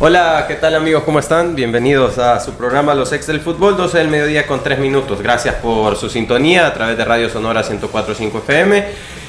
Hola, 0.00 0.46
¿qué 0.48 0.56
tal 0.56 0.74
amigos? 0.74 1.04
¿Cómo 1.04 1.20
están? 1.20 1.54
Bienvenidos 1.54 2.18
a 2.18 2.40
su 2.40 2.54
programa 2.54 2.94
Los 2.94 3.12
Ex 3.12 3.28
del 3.28 3.40
Fútbol, 3.40 3.76
12 3.76 3.98
del 3.98 4.08
mediodía 4.08 4.44
con 4.44 4.60
3 4.60 4.80
minutos. 4.80 5.22
Gracias 5.22 5.54
por 5.54 5.94
su 5.96 6.10
sintonía 6.10 6.66
a 6.66 6.74
través 6.74 6.98
de 6.98 7.04
Radio 7.04 7.30
Sonora 7.30 7.62
1045 7.62 8.38
FM 8.38 8.84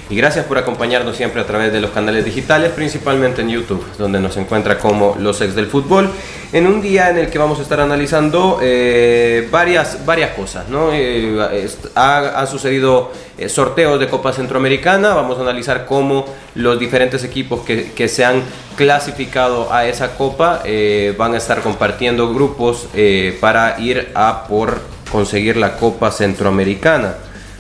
y 0.10 0.16
gracias 0.16 0.46
por 0.46 0.58
acompañarnos 0.58 1.18
siempre 1.18 1.42
a 1.42 1.48
través 1.48 1.74
de 1.74 1.82
los 1.82 1.90
canales 1.90 2.24
digitales, 2.24 2.72
principalmente 2.72 3.42
en 3.42 3.50
YouTube, 3.50 3.84
donde 3.98 4.20
nos 4.20 4.38
encuentra 4.38 4.78
como 4.78 5.16
Los 5.20 5.42
Ex 5.42 5.56
del 5.56 5.66
Fútbol, 5.66 6.12
en 6.54 6.68
un 6.68 6.80
día 6.80 7.10
en 7.10 7.18
el 7.18 7.30
que 7.32 7.40
vamos 7.40 7.58
a 7.58 7.64
estar 7.64 7.80
analizando 7.80 8.60
eh, 8.62 9.48
varias, 9.50 10.06
varias 10.06 10.32
cosas. 10.32 10.70
¿no? 10.70 10.90
Eh, 10.94 11.68
ha, 11.96 12.46
sucedido 12.46 13.12
eh, 13.38 13.50
sorteos 13.50 14.00
de 14.00 14.08
Copa 14.08 14.32
Centroamericana, 14.32 15.16
vamos 15.16 15.40
a 15.40 15.42
analizar 15.42 15.88
cómo 15.88 16.26
los 16.54 16.80
diferentes 16.80 17.24
equipos 17.24 17.62
que, 17.62 17.92
que 17.94 18.08
se 18.08 18.24
han 18.24 18.44
clasificado 18.76 19.74
a 19.74 19.88
esa 19.88 20.16
Copa 20.16 20.62
van 21.18 21.34
a 21.34 21.38
estar 21.38 21.62
compartiendo 21.62 22.34
grupos 22.34 22.88
para 23.40 23.80
ir 23.80 24.12
a 24.14 24.46
por 24.48 24.82
conseguir 25.12 25.58
la 25.58 25.78
Copa 25.78 26.12
Centroamericana. 26.12 27.16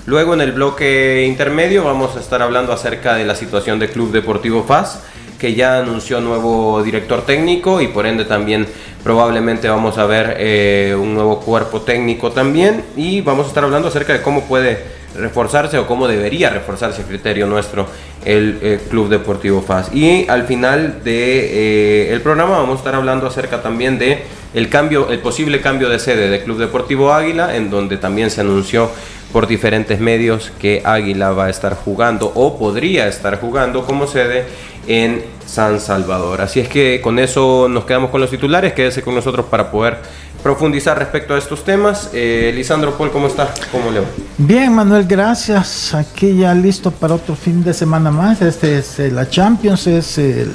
Luego 0.07 0.35
en 0.35 0.41
el 0.41 0.51
bloque 0.51 1.25
intermedio 1.27 1.83
vamos 1.83 2.15
a 2.15 2.19
estar 2.19 2.39
hablando 2.43 2.71
acerca 2.71 3.15
de 3.15 3.25
la 3.25 3.33
situación 3.33 3.79
del 3.79 3.89
Club 3.89 4.11
Deportivo 4.11 4.63
FAS, 4.63 5.01
que 5.39 5.55
ya 5.55 5.79
anunció 5.79 6.21
nuevo 6.21 6.83
director 6.83 7.25
técnico 7.25 7.81
y 7.81 7.87
por 7.87 8.05
ende 8.05 8.23
también 8.23 8.67
probablemente 9.03 9.67
vamos 9.67 9.97
a 9.97 10.05
ver 10.05 10.37
eh, 10.37 10.95
un 10.95 11.15
nuevo 11.15 11.39
cuerpo 11.39 11.81
técnico 11.81 12.31
también 12.31 12.83
y 12.95 13.21
vamos 13.21 13.47
a 13.47 13.49
estar 13.49 13.63
hablando 13.63 13.87
acerca 13.87 14.13
de 14.13 14.21
cómo 14.21 14.43
puede 14.43 14.77
reforzarse 15.17 15.77
o 15.79 15.87
cómo 15.87 16.07
debería 16.07 16.49
reforzarse 16.49 17.01
a 17.01 17.05
criterio 17.05 17.47
nuestro 17.47 17.87
el, 18.25 18.59
eh, 18.61 18.79
Club 18.89 19.09
Deportivo 19.09 19.61
FAS. 19.61 19.93
Y 19.93 20.27
al 20.27 20.45
final 20.45 21.03
del 21.03 21.03
de, 21.03 22.13
eh, 22.13 22.19
programa 22.21 22.57
vamos 22.57 22.75
a 22.75 22.77
estar 22.77 22.95
hablando 22.95 23.25
acerca 23.25 23.61
también 23.63 23.97
de 23.97 24.23
el 24.53 24.69
cambio, 24.69 25.09
el 25.09 25.19
posible 25.19 25.61
cambio 25.61 25.89
de 25.89 25.99
sede 25.99 26.29
del 26.29 26.43
Club 26.43 26.59
Deportivo 26.59 27.11
Águila, 27.13 27.55
en 27.55 27.69
donde 27.69 27.97
también 27.97 28.29
se 28.29 28.41
anunció 28.41 28.89
por 29.35 29.47
diferentes 29.47 29.99
medios 29.99 30.53
que 30.59 30.81
Águila 30.85 31.31
va 31.31 31.47
a 31.47 31.49
estar 31.49 31.75
jugando 31.75 32.31
o 32.35 32.57
podría 32.57 33.09
estar 33.09 33.37
jugando 33.37 33.85
como 33.85 34.07
sede 34.07 34.45
en 34.87 35.25
San 35.45 35.81
Salvador. 35.81 36.39
Así 36.39 36.61
es 36.61 36.69
que 36.69 37.01
con 37.01 37.19
eso 37.19 37.67
nos 37.67 37.83
quedamos 37.83 38.11
con 38.11 38.21
los 38.21 38.29
titulares, 38.29 38.71
quédese 38.71 39.01
con 39.01 39.13
nosotros 39.13 39.47
para 39.47 39.69
poder 39.69 39.97
profundizar 40.41 40.97
respecto 40.97 41.33
a 41.35 41.37
estos 41.37 41.65
temas. 41.65 42.11
Eh, 42.13 42.53
Lisandro 42.55 42.97
Paul, 42.97 43.11
¿cómo 43.11 43.27
está? 43.27 43.53
¿Cómo 43.73 43.91
le 43.91 43.99
va? 43.99 44.05
Bien, 44.37 44.71
Manuel, 44.71 45.05
gracias. 45.05 45.93
Aquí 45.93 46.37
ya 46.37 46.53
listo 46.53 46.91
para 46.91 47.15
otro 47.15 47.35
fin 47.35 47.61
de 47.61 47.73
semana 47.73 48.11
más. 48.11 48.41
Este 48.41 48.77
es 48.77 48.99
eh, 48.99 49.11
la 49.11 49.29
Champions, 49.29 49.85
es 49.87 50.17
el 50.17 50.49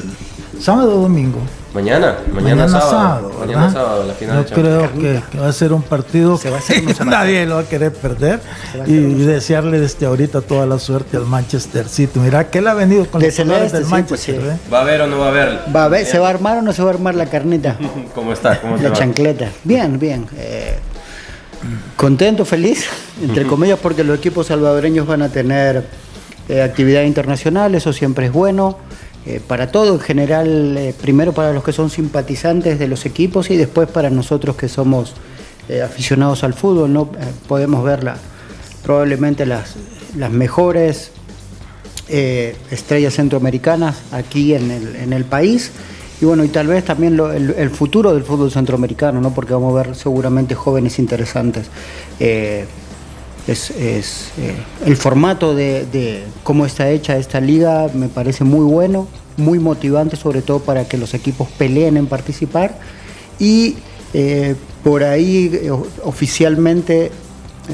sábado 0.60 0.98
o 0.98 1.02
domingo. 1.02 1.40
Mañana, 1.72 2.16
mañana, 2.32 2.68
sábado, 2.68 3.30
mañana 3.38 3.70
sábado, 3.70 4.04
la 4.04 4.14
final 4.14 4.44
Yo 4.44 4.54
creo 4.56 4.92
que, 4.92 5.22
va 5.38 5.46
a 5.46 5.52
ser 5.52 5.72
un 5.72 5.82
partido 5.82 6.36
que 6.36 6.50
nadie 7.04 7.46
lo 7.46 7.56
va 7.56 7.60
a 7.60 7.64
querer 7.64 7.92
perder 7.92 8.40
y, 8.86 8.96
desearle 9.24 9.78
desde 9.78 10.06
ahorita 10.06 10.40
toda 10.40 10.66
la 10.66 10.80
suerte 10.80 11.16
al 11.16 11.26
Manchester 11.26 11.88
City. 11.88 12.18
Mira 12.18 12.50
que 12.50 12.58
él 12.58 12.66
ha 12.66 12.74
venido 12.74 13.06
con 13.06 13.22
los 13.22 13.34
colores 13.36 13.70
del 13.70 13.82
pues 13.82 13.90
Manchester. 13.92 14.40
¿eh? 14.40 14.56
¿Va 14.72 14.78
a 14.78 14.82
haber 14.82 15.02
o 15.02 15.06
no 15.06 15.18
va 15.20 15.26
a 15.26 15.28
haber? 15.28 15.58
Va 15.74 15.84
a 15.84 15.88
ver, 15.88 16.04
¿se 16.06 16.18
va 16.18 16.26
a 16.26 16.30
armar 16.30 16.58
o 16.58 16.62
no 16.62 16.72
se 16.72 16.82
va 16.82 16.90
a 16.90 16.94
armar 16.94 17.14
la 17.14 17.26
carnita? 17.26 17.76
¿Cómo 18.14 18.32
está? 18.32 18.60
¿Cómo 18.60 18.76
la 18.76 18.92
chancleta. 18.92 19.48
Bien, 19.62 19.96
bien. 19.96 20.26
Eh, 20.36 20.76
contento, 21.94 22.44
feliz, 22.44 22.88
entre 23.22 23.46
comillas, 23.46 23.78
porque 23.80 24.02
los 24.02 24.18
equipos 24.18 24.48
salvadoreños 24.48 25.06
van 25.06 25.22
a 25.22 25.28
tener 25.28 25.84
eh, 26.48 26.62
actividad 26.62 27.02
internacional, 27.02 27.76
eso 27.76 27.92
siempre 27.92 28.26
es 28.26 28.32
bueno. 28.32 28.76
Eh, 29.26 29.40
para 29.46 29.70
todo 29.70 29.92
en 29.92 30.00
general, 30.00 30.76
eh, 30.78 30.94
primero 30.98 31.32
para 31.32 31.52
los 31.52 31.62
que 31.62 31.72
son 31.72 31.90
simpatizantes 31.90 32.78
de 32.78 32.88
los 32.88 33.04
equipos 33.04 33.50
y 33.50 33.56
después 33.56 33.86
para 33.88 34.08
nosotros 34.08 34.56
que 34.56 34.66
somos 34.66 35.12
eh, 35.68 35.82
aficionados 35.82 36.42
al 36.42 36.54
fútbol, 36.54 36.92
¿no? 36.92 37.10
podemos 37.46 37.84
ver 37.84 38.00
probablemente 38.82 39.44
las, 39.44 39.76
las 40.16 40.30
mejores 40.30 41.12
estrellas 42.08 43.14
centroamericanas 43.14 43.98
aquí 44.10 44.54
en 44.54 44.72
el, 44.72 44.96
en 44.96 45.12
el, 45.12 45.24
país. 45.24 45.70
Y 46.20 46.24
bueno, 46.24 46.42
y 46.42 46.48
tal 46.48 46.66
vez 46.66 46.84
también 46.84 47.20
el, 47.20 47.70
futuro 47.70 48.12
del 48.12 48.24
fútbol 48.24 48.50
centroamericano, 48.50 49.20
¿no? 49.20 49.32
porque 49.32 49.52
vamos 49.52 49.78
a 49.78 49.82
ver 49.84 49.94
seguramente 49.94 50.56
jóvenes 50.56 50.98
interesantes. 50.98 51.66
Es, 53.52 54.32
el 54.86 54.96
formato 54.96 55.54
de, 55.54 56.24
cómo 56.42 56.66
está 56.66 56.90
hecha 56.90 57.16
esta 57.16 57.40
liga 57.40 57.88
me 57.94 58.08
parece 58.08 58.44
muy 58.44 58.64
bueno 58.64 59.08
muy 59.40 59.58
motivante, 59.58 60.16
sobre 60.16 60.42
todo 60.42 60.60
para 60.60 60.86
que 60.86 60.96
los 60.96 61.14
equipos 61.14 61.48
peleen 61.58 61.96
en 61.96 62.06
participar. 62.06 62.78
Y 63.38 63.76
eh, 64.14 64.54
por 64.84 65.02
ahí 65.02 65.50
eh, 65.52 65.70
oficialmente 66.04 67.06
eh, 67.06 67.10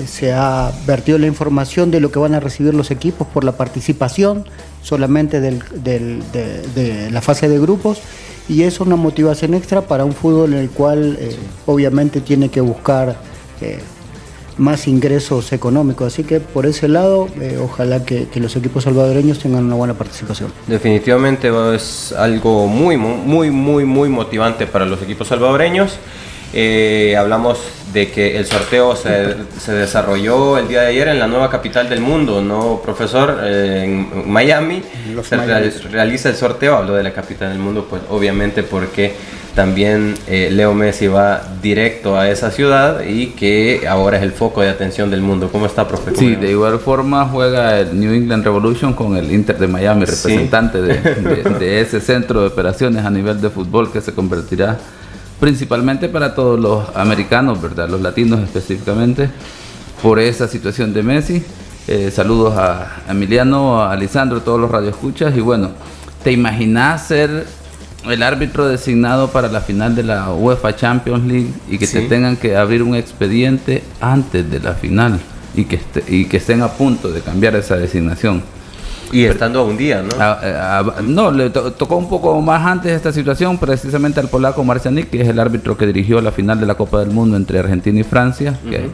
se 0.06 0.32
ha 0.32 0.72
vertido 0.86 1.19
la 1.19 1.26
información 1.26 1.91
de 1.91 2.00
lo 2.00 2.10
que 2.10 2.19
van 2.19 2.34
a 2.34 2.41
recibir 2.41 2.75
los 2.75 2.91
equipos 2.91 3.26
por 3.26 3.44
la 3.44 3.53
participación 3.53 4.44
solamente 4.82 5.41
de, 5.41 7.10
la 7.10 7.20
fase 7.20 7.48
de 7.48 7.59
grupos 7.59 7.98
y 8.48 8.62
es 8.62 8.78
una 8.78 8.94
motivación 8.94 9.54
extra 9.54 9.82
para 9.82 10.04
un 10.04 10.12
fútbol 10.12 10.53
en 10.53 10.60
el 10.60 10.70
cual 10.70 11.19
obviamente 11.66 12.20
tiene 12.20 12.48
que 12.48 12.60
buscar 12.60 13.16
más 14.59 14.89
ingresos 14.89 15.53
económicos. 15.53 16.06
Así 16.12 16.25
que 16.25 16.41
por 16.41 16.67
ese 16.67 16.89
lado, 16.89 17.28
eh, 17.41 17.59
ojalá 17.62 18.05
que, 18.05 18.27
los 18.37 18.55
equipos 18.56 18.84
salvadoreños 18.84 19.39
tengan 19.39 19.65
una 19.65 19.75
buena 19.75 19.94
participación. 19.94 20.53
Definitivamente 20.67 21.50
es 21.75 22.12
algo 22.12 22.66
muy, 22.66 22.97
muy, 22.97 23.50
muy, 23.50 23.84
muy 23.84 24.09
motivante 24.09 24.66
para 24.66 24.84
los 24.84 25.03
equipos 25.03 25.28
salvadoreños. 25.28 25.99
Eh, 26.59 27.15
hablamos 27.19 27.59
de 27.93 28.11
que 28.11 28.39
el 28.39 28.47
sorteo 28.47 28.97
se, 28.97 29.34
se, 29.61 29.72
desarrolló 29.72 30.56
el 30.56 30.69
día 30.69 30.81
de 30.81 30.87
ayer 30.87 31.09
en 31.09 31.19
la 31.19 31.27
nueva 31.27 31.50
capital 31.50 31.87
del 31.91 32.00
mundo, 32.00 32.41
¿no, 32.41 32.81
profesor? 32.83 33.41
Eh, 33.43 33.83
en 33.84 34.33
Miami 34.33 34.83
se 35.22 35.37
realiza 35.91 36.31
el 36.31 36.34
sorteo, 36.34 36.77
hablo 36.77 36.95
de 36.95 37.03
la 37.03 37.12
capital 37.12 37.50
del 37.50 37.59
mundo, 37.59 37.87
pues 37.91 38.00
obviamente 38.09 38.62
porque 38.62 39.12
también 39.55 40.15
eh, 40.28 40.49
Leo 40.50 40.72
Messi 40.72 41.09
va 41.09 41.43
directo 41.61 42.19
a 42.19 42.31
esa 42.31 42.50
ciudad 42.50 43.03
y 43.06 43.33
que 43.33 43.87
ahora 43.87 44.16
es 44.16 44.22
el 44.22 44.33
foco 44.33 44.62
de 44.62 44.71
atención 44.71 45.11
del 45.11 45.21
mundo. 45.21 45.50
¿Cómo 45.53 45.66
está, 45.66 45.87
profesor? 45.87 46.19
Sí, 46.19 46.37
de 46.37 46.53
igual 46.53 46.78
forma 46.78 47.27
juega 47.27 47.81
el 47.81 48.00
New 48.00 48.15
England 48.15 48.45
Revolution 48.45 48.95
con 48.95 49.15
el 49.19 49.31
Inter 49.31 49.59
de 49.59 49.66
Miami, 49.66 50.06
representante 50.06 50.81
de, 50.81 51.81
ese 51.83 52.00
centro 52.00 52.41
de 52.41 52.47
operaciones 52.47 53.05
a 53.05 53.11
nivel 53.11 53.43
de 53.43 53.50
fútbol 53.50 53.93
que 53.93 54.00
se 54.00 54.15
convertirá 54.15 54.78
principalmente 55.41 56.08
para 56.08 56.34
todos 56.34 56.58
los 56.58 56.97
americanos, 56.97 57.60
¿verdad? 57.60 57.88
Los 57.88 58.00
latinos 58.00 58.41
específicamente, 58.41 59.28
por 60.02 60.19
esa 60.19 60.48
situación 60.48 60.92
de 60.92 61.02
Messi. 61.02 61.42
Eh, 61.88 62.10
saludos 62.10 62.56
a 62.56 63.02
Emiliano, 63.08 63.82
a 63.82 63.94
Lisandro, 63.97 64.38
a 64.38 64.44
todos 64.44 64.60
los 64.60 64.70
radioescuchas 64.70 65.36
y 65.36 65.41
bueno, 65.41 65.70
¿te 66.24 66.32
imaginas 66.32 67.06
ser 67.06 67.47
el 68.04 68.22
árbitro 68.22 68.66
designado 68.69 69.28
para 69.28 69.48
la 69.48 69.60
final 69.60 69.94
de 69.94 70.02
la 70.02 70.32
UEFA 70.32 70.74
Champions 70.74 71.24
League 71.26 71.50
y 71.68 71.78
que 71.78 71.86
te 71.86 72.03
tengan 72.03 72.36
que 72.36 72.56
abrir 72.56 72.82
un 72.82 72.94
expediente 72.94 73.82
antes 74.00 74.50
de 74.50 74.60
la 74.60 74.74
final 74.74 75.18
y 75.54 75.64
que, 75.64 75.80
y 76.08 76.26
que 76.26 76.36
estén 76.36 76.62
a 76.62 76.68
punto 76.68 77.10
de 77.10 77.20
cambiar 77.20 77.56
esa 77.56 77.76
designación. 77.76 78.42
Y 79.12 79.24
estando 79.24 79.60
a 79.60 79.64
un 79.64 79.76
día, 79.76 80.03
¿no? 80.03 80.10
Eh, 80.42 81.03
no, 81.03 81.30
le 81.30 81.50
tocó 81.50 81.97
un 81.97 82.08
poco 82.08 82.41
más 82.41 82.66
antes 82.66 82.92
esta 82.92 83.12
situación, 83.12 83.56
precisamente 83.58 84.20
al 84.20 84.28
polaco 84.28 84.64
Marcianik, 84.64 85.10
que 85.10 85.20
es 85.22 85.28
el 85.28 85.38
árbitro 85.38 85.76
que 85.76 85.86
dirigió 85.86 86.20
la 86.20 86.32
final 86.32 86.58
de 86.58 86.66
la 86.66 86.74
Copa 86.74 87.00
del 87.00 87.10
Mundo 87.10 87.36
entre 87.36 87.58
Argentina 87.58 88.00
y 88.00 88.04
Francia, 88.04 88.58
que 88.68 88.91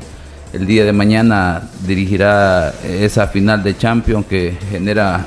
el 0.53 0.67
día 0.67 0.85
de 0.85 0.93
mañana 0.93 1.63
dirigirá 1.87 2.75
esa 2.85 3.27
final 3.29 3.63
de 3.63 3.77
Champions 3.77 4.27
que 4.27 4.57
genera 4.71 5.27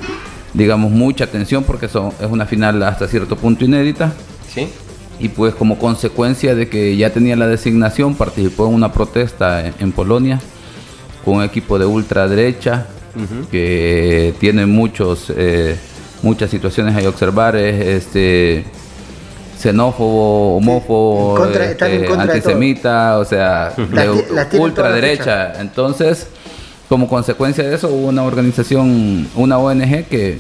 digamos, 0.56 0.92
mucha 0.92 1.26
atención 1.26 1.64
porque 1.64 1.88
son, 1.88 2.12
es 2.20 2.30
una 2.30 2.46
final 2.46 2.82
hasta 2.84 3.08
cierto 3.08 3.36
punto 3.36 3.66
inédita. 3.66 4.14
Sí. 4.54 4.70
Y 5.20 5.30
pues 5.30 5.54
como 5.54 5.78
consecuencia 5.78 6.56
de 6.56 6.68
que 6.68 6.96
ya 6.98 7.12
tenía 7.12 7.36
la 7.36 7.48
designación, 7.48 8.16
participó 8.16 8.68
en 8.68 8.74
una 8.74 8.92
protesta 8.92 9.66
en, 9.68 9.92
Polonia 9.92 10.40
con 11.24 11.36
un 11.36 11.44
equipo 11.44 11.80
de 11.80 11.86
ultraderecha 11.86 12.88
que 13.52 14.34
tiene 14.40 14.66
muchos, 14.66 15.32
eh, 15.36 15.78
muchas 16.22 16.50
situaciones 16.50 17.04
a 17.04 17.08
observar. 17.08 17.56
Es 17.56 18.04
este 18.04 18.66
xenófobo, 19.58 20.58
homófobo, 20.58 21.46
este, 21.48 22.08
antisemita, 22.18 23.18
o 23.18 23.26
sea, 23.26 23.74
de 23.76 24.60
ultraderecha. 24.60 25.60
Entonces, 25.60 26.28
como 26.90 27.08
consecuencia 27.08 27.64
de 27.64 27.76
eso 27.76 27.90
hubo 27.90 28.08
una 28.08 28.24
organización, 28.24 29.28
una 29.36 29.58
ONG 29.58 30.06
que, 30.06 30.40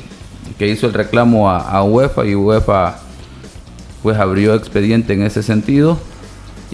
hizo 0.60 0.88
el 0.88 0.94
reclamo 0.94 1.50
a, 1.50 1.84
UEFA 1.84 2.26
y 2.26 2.36
UEFA 2.36 3.00
pues 4.04 4.18
abrió 4.18 4.54
expediente 4.54 5.14
en 5.14 5.24
ese 5.24 5.42
sentido 5.42 5.98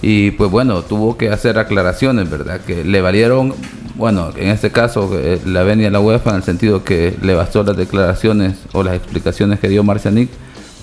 y 0.02 0.32
pues 0.32 0.52
bueno, 0.52 0.82
tuvo 0.82 1.18
que 1.18 1.30
hacer 1.30 1.58
aclaraciones, 1.58 2.30
¿verdad? 2.30 2.60
Que 2.62 2.84
le 2.84 3.02
valieron, 3.02 3.54
bueno, 4.02 4.32
en 4.36 4.50
este 4.50 4.72
caso 4.72 5.12
eh, 5.14 5.40
la 5.46 5.62
venia 5.62 5.92
la 5.92 6.00
UEFA 6.00 6.32
en 6.32 6.38
el 6.38 6.44
sentido 6.44 6.84
que 6.84 7.16
le 7.22 7.36
bastó 7.36 7.62
las 7.62 7.78
declaraciones 7.78 8.58
o 8.74 8.82
las 8.82 8.96
explicaciones 8.96 9.60
que 9.60 9.70
dio 9.70 9.84
Marcianic 9.84 10.28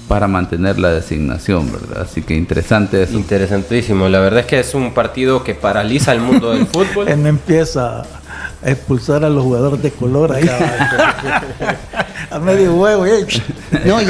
para 0.07 0.29
mantener 0.29 0.79
la 0.79 0.91
designación, 0.91 1.71
¿verdad? 1.73 2.03
Así 2.03 2.23
que 2.23 2.37
interesante 2.37 3.03
eso. 3.03 3.15
Interesantísimo. 3.15 4.09
La 4.09 4.21
verdad 4.21 4.41
es 4.41 4.47
que 4.47 4.61
es 4.61 4.73
un 4.73 4.95
partido 4.95 5.43
que 5.43 5.57
paraliza 5.57 6.13
el 6.13 6.21
mundo 6.21 6.53
del 6.53 6.69
fútbol. 6.69 7.09
Él 7.09 7.27
empieza 7.27 8.03
a 8.03 8.71
expulsar 8.71 9.25
a 9.25 9.29
los 9.29 9.43
jugadores 9.43 9.83
de 9.83 9.91
color 9.91 10.33
ahí. 10.35 10.49
a 12.31 12.39
medio 12.39 12.75
huevo. 12.75 13.05
No, 13.85 14.01
y, 14.01 14.07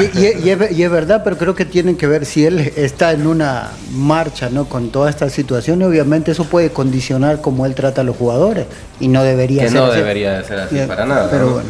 es, 0.49 0.91
verdad, 0.91 1.21
pero 1.23 1.37
creo 1.37 1.53
que 1.53 1.65
tienen 1.65 1.97
que 1.97 2.07
ver 2.07 2.25
si 2.25 2.45
él 2.45 2.59
está 2.77 3.11
en 3.11 3.27
una 3.27 3.71
marcha 3.91 4.49
¿no? 4.49 4.65
con 4.65 4.89
toda 4.89 5.09
esta 5.09 5.29
situación, 5.29 5.83
obviamente 5.83 6.31
eso 6.31 6.45
puede 6.45 6.71
condicionar 6.71 7.41
cómo 7.41 7.65
él 7.65 7.75
trata 7.75 8.01
a 8.01 8.03
los 8.05 8.15
jugadores 8.15 8.67
y 9.01 9.09
no 9.09 9.21
debería 9.21 9.63
ser 9.63 9.73
no 9.73 9.91
debería 9.91 10.41
ser 10.43 10.59
así 10.61 10.77
para 10.87 11.05
nada. 11.05 11.29
Pero 11.29 11.51
bueno, 11.51 11.69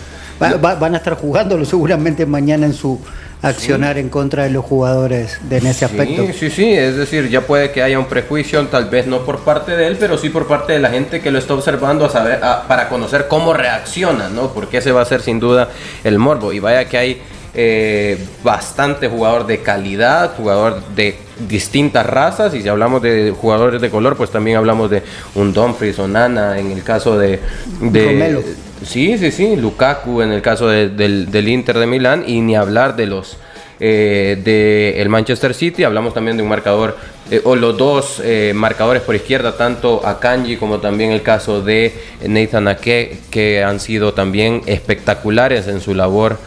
van 0.60 0.94
a 0.94 0.98
estar 0.98 1.16
jugándolo 1.16 1.66
seguramente 1.66 2.26
mañana 2.26 2.68
en 2.68 2.74
su 2.74 3.00
accionar 3.42 3.98
en 3.98 4.10
contra 4.10 4.44
de 4.44 4.50
los 4.50 4.66
jugadores 4.66 5.40
de 5.50 5.58
en 5.58 5.68
ese 5.68 5.86
aspecto. 5.86 6.26
Sí, 6.38 6.50
sí, 6.50 6.72
es 6.72 6.98
decir, 6.98 7.30
ya 7.30 7.42
puede 7.42 7.72
que 7.72 7.82
haya 7.82 7.98
un 7.98 8.06
prejuicio, 8.06 8.66
tal 8.68 8.90
vez 8.90 9.08
no 9.08 9.20
por 9.20 9.40
parte 9.40 9.76
de 9.76 9.88
él, 9.88 9.98
pero 10.00 10.18
sí 10.18 10.30
por 10.30 10.48
parte 10.48 10.74
de 10.74 10.80
la 10.80 10.90
gente 10.90 11.22
que 11.22 11.32
lo 11.32 11.40
está 11.40 11.54
observando 11.54 12.06
a 12.06 12.10
saber, 12.10 12.40
para 12.68 12.90
conocer 12.90 13.28
cómo 13.28 13.54
reacciona, 13.54 14.30
¿no? 14.30 14.54
Porque 14.54 14.78
ese 14.78 14.92
va 14.92 15.02
a 15.02 15.06
ser 15.06 15.22
sin 15.22 15.40
duda 15.40 15.70
el 16.04 16.20
morbo. 16.20 16.52
Y 16.52 16.60
vaya 16.60 16.86
que 16.86 16.98
hay 16.98 17.22
eh, 17.54 18.18
bastante 18.44 19.08
jugador 19.08 19.48
de 19.48 19.60
calidad, 19.60 20.36
jugador 20.36 20.84
de 20.96 21.18
distintas 21.48 22.06
razas, 22.06 22.54
y 22.54 22.62
si 22.62 22.68
hablamos 22.68 23.02
de 23.02 23.34
jugadores 23.40 23.82
de 23.82 23.90
color, 23.90 24.18
pues 24.18 24.30
también 24.30 24.58
hablamos 24.58 24.90
de 24.90 25.02
un 25.36 25.54
Dumfries 25.54 25.98
o 26.00 26.08
Nana 26.08 26.60
en 26.60 26.72
el 26.72 26.84
caso 26.84 27.18
de... 27.18 27.40
de 27.80 28.44
Sí, 28.84 29.18
sí, 29.18 29.32
sí, 29.32 29.56
Lukaku 29.56 30.22
en 30.22 30.32
el 30.32 30.42
caso 30.42 30.68
del, 30.70 31.48
Inter 31.48 31.78
de 31.80 31.86
Milán 31.86 32.24
y 32.26 32.40
ni 32.42 32.56
hablar 32.56 32.96
de 32.96 33.08
los 33.08 33.38
eh, 33.82 34.94
del 34.96 35.10
Manchester 35.10 35.54
City, 35.54 35.84
hablamos 35.84 36.14
también 36.14 36.38
de 36.38 36.44
un 36.44 36.50
marcador 36.50 36.98
eh, 37.32 37.42
o 37.44 37.56
los 37.56 37.78
dos 37.78 38.22
eh, 38.24 38.52
marcadores 38.56 39.02
por 39.02 39.16
izquierda, 39.16 39.56
tanto 39.56 40.06
a 40.06 40.20
Kanji 40.20 40.58
como 40.58 40.80
también 40.80 41.12
el 41.12 41.22
caso 41.22 41.62
de 41.62 41.94
Nathan 42.26 42.68
Ake, 42.68 43.20
que 43.30 43.64
han 43.64 43.80
sido 43.80 44.14
también 44.14 44.62
espectaculares 44.66 45.68
en 45.68 45.82
su 45.82 45.94
labor 45.94 46.38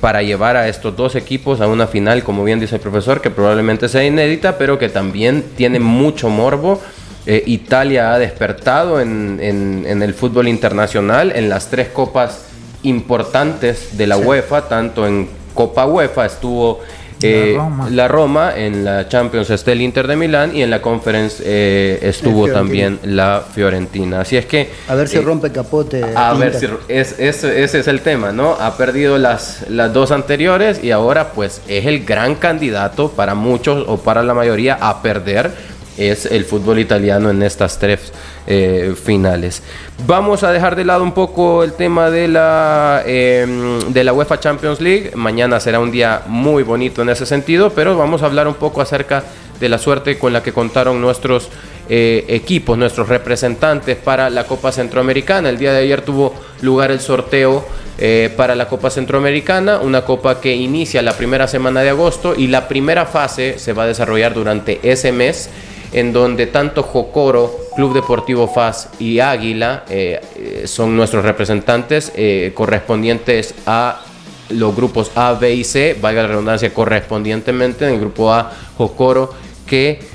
para 0.00 0.22
llevar 0.22 0.54
a 0.54 0.68
estos 0.68 0.94
dos 0.96 1.16
equipos 1.16 1.60
a 1.60 1.66
una 1.66 1.88
final, 1.88 2.22
como 2.22 2.44
bien 2.44 2.60
dice 2.60 2.76
el 2.76 2.80
profesor, 2.80 3.20
que 3.20 3.30
probablemente 3.30 3.88
sea 3.88 4.04
inédita, 4.04 4.58
pero 4.58 4.78
que 4.78 4.88
también 4.88 5.42
tiene 5.56 5.80
mucho 5.80 6.28
morbo 6.28 6.80
eh, 7.26 7.42
Italia 7.46 8.14
ha 8.14 8.18
despertado 8.18 9.00
en, 9.00 9.40
el 9.40 10.14
fútbol 10.14 10.46
internacional 10.46 11.32
en 11.34 11.48
las 11.48 11.68
tres 11.68 11.88
copas 11.88 12.44
importantes 12.84 13.98
de 13.98 14.06
la 14.06 14.16
UEFA, 14.16 14.68
tanto 14.68 15.06
en 15.06 15.28
Copa 15.52 15.86
UEFA 15.86 16.26
estuvo 16.26 16.80
eh, 17.22 17.58
la, 17.90 18.08
Roma. 18.08 18.52
en 18.54 18.84
la 18.84 19.08
Champions 19.08 19.48
está 19.50 19.72
el 19.72 19.80
Inter 19.80 20.06
de 20.06 20.16
Milán 20.16 20.54
y 20.54 20.62
en 20.62 20.70
la 20.70 20.82
Conference 20.82 21.42
eh, 21.44 21.98
estuvo 22.02 22.46
también 22.48 23.00
la 23.02 23.42
Fiorentina. 23.54 24.20
Así 24.20 24.36
es 24.36 24.46
que... 24.46 24.70
A 24.86 24.94
ver 24.94 25.08
si 25.08 25.18
rompe 25.18 25.50
capote. 25.50 26.04
A 26.14 26.34
ver 26.34 26.54
si... 26.54 26.66
Es, 26.88 27.18
ese 27.18 27.78
es 27.80 27.88
el 27.88 28.02
tema, 28.02 28.32
¿no? 28.32 28.52
Ha 28.52 28.76
perdido 28.76 29.18
las, 29.18 29.64
las 29.68 29.92
dos 29.92 30.12
anteriores 30.12 30.84
y 30.84 30.90
ahora 30.90 31.32
pues 31.32 31.62
es 31.66 31.86
el 31.86 32.04
gran 32.04 32.34
candidato 32.34 33.10
para 33.10 33.34
muchos 33.34 33.84
o 33.88 33.96
para 33.96 34.22
la 34.22 34.34
mayoría 34.34 34.76
a 34.80 35.02
perder 35.02 35.75
es 35.96 36.26
el 36.26 36.44
fútbol 36.44 36.78
italiano 36.78 37.30
en 37.30 37.42
estas 37.42 37.78
tres 37.78 38.12
eh, 38.46 38.94
finales. 39.02 39.62
Vamos 40.06 40.42
a 40.42 40.52
dejar 40.52 40.76
de 40.76 40.84
lado 40.84 41.02
un 41.02 41.12
poco 41.12 41.64
el 41.64 41.72
tema 41.72 42.10
de 42.10 42.28
la, 42.28 43.02
em, 43.06 43.80
de 43.92 44.04
la 44.04 44.12
UEFA 44.12 44.38
Champions 44.38 44.80
League. 44.80 45.12
Mañana 45.14 45.58
será 45.60 45.80
un 45.80 45.90
día 45.90 46.22
muy 46.26 46.62
bonito 46.62 47.02
en 47.02 47.08
ese 47.08 47.26
sentido, 47.26 47.70
pero 47.70 47.96
vamos 47.96 48.22
a 48.22 48.26
hablar 48.26 48.46
un 48.46 48.54
poco 48.54 48.80
acerca 48.80 49.24
de 49.58 49.68
la 49.68 49.78
suerte 49.78 50.18
con 50.18 50.32
la 50.32 50.42
que 50.42 50.52
contaron 50.52 51.00
nuestros 51.00 51.48
eh, 51.88 52.24
equipos, 52.28 52.76
nuestros 52.76 53.08
representantes 53.08 53.96
para 53.96 54.28
la 54.28 54.44
Copa 54.44 54.72
Centroamericana. 54.72 55.48
El 55.48 55.58
día 55.58 55.72
de 55.72 55.78
ayer 55.78 56.02
tuvo 56.02 56.34
lugar 56.60 56.90
el 56.90 57.00
sorteo 57.00 57.64
eh, 57.98 58.30
para 58.36 58.54
la 58.54 58.68
Copa 58.68 58.90
Centroamericana, 58.90 59.78
una 59.78 60.04
copa 60.04 60.40
que 60.40 60.54
inicia 60.54 61.00
la 61.00 61.14
primera 61.14 61.48
semana 61.48 61.82
de 61.82 61.90
agosto 61.90 62.34
y 62.36 62.48
la 62.48 62.68
primera 62.68 63.06
fase 63.06 63.58
se 63.58 63.72
va 63.72 63.84
a 63.84 63.86
desarrollar 63.86 64.34
durante 64.34 64.80
ese 64.82 65.12
mes 65.12 65.48
en 65.96 66.12
donde 66.12 66.46
tanto 66.46 66.82
Jocoro, 66.82 67.58
Club 67.74 67.94
Deportivo 67.94 68.46
FAS 68.46 68.90
y 68.98 69.18
Águila 69.18 69.84
eh, 69.88 70.20
eh, 70.36 70.62
son 70.66 70.94
nuestros 70.94 71.24
representantes 71.24 72.12
eh, 72.14 72.52
correspondientes 72.54 73.54
a 73.64 74.02
los 74.50 74.76
grupos 74.76 75.10
A, 75.14 75.32
B 75.32 75.54
y 75.54 75.64
C, 75.64 75.96
valga 75.98 76.22
la 76.22 76.28
redundancia, 76.28 76.72
correspondientemente 76.72 77.86
en 77.86 77.94
el 77.94 78.00
grupo 78.00 78.30
A, 78.32 78.52
Jocoro, 78.76 79.32
que 79.66 80.14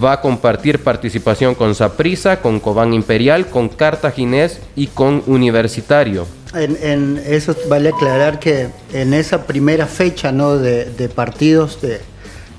va 0.00 0.12
a 0.12 0.20
compartir 0.20 0.78
participación 0.84 1.56
con 1.56 1.74
Saprisa, 1.74 2.40
con 2.40 2.60
Cobán 2.60 2.94
Imperial, 2.94 3.48
con 3.48 3.68
Cartaginés 3.68 4.60
y 4.76 4.86
con 4.86 5.24
Universitario. 5.26 6.24
En, 6.54 7.20
eso 7.26 7.56
vale 7.68 7.88
aclarar 7.88 8.38
que 8.38 8.68
en 8.92 9.12
esa 9.12 9.44
primera 9.44 9.86
fecha 9.86 10.30
¿no? 10.30 10.56
de, 10.56 11.10
partidos 11.12 11.80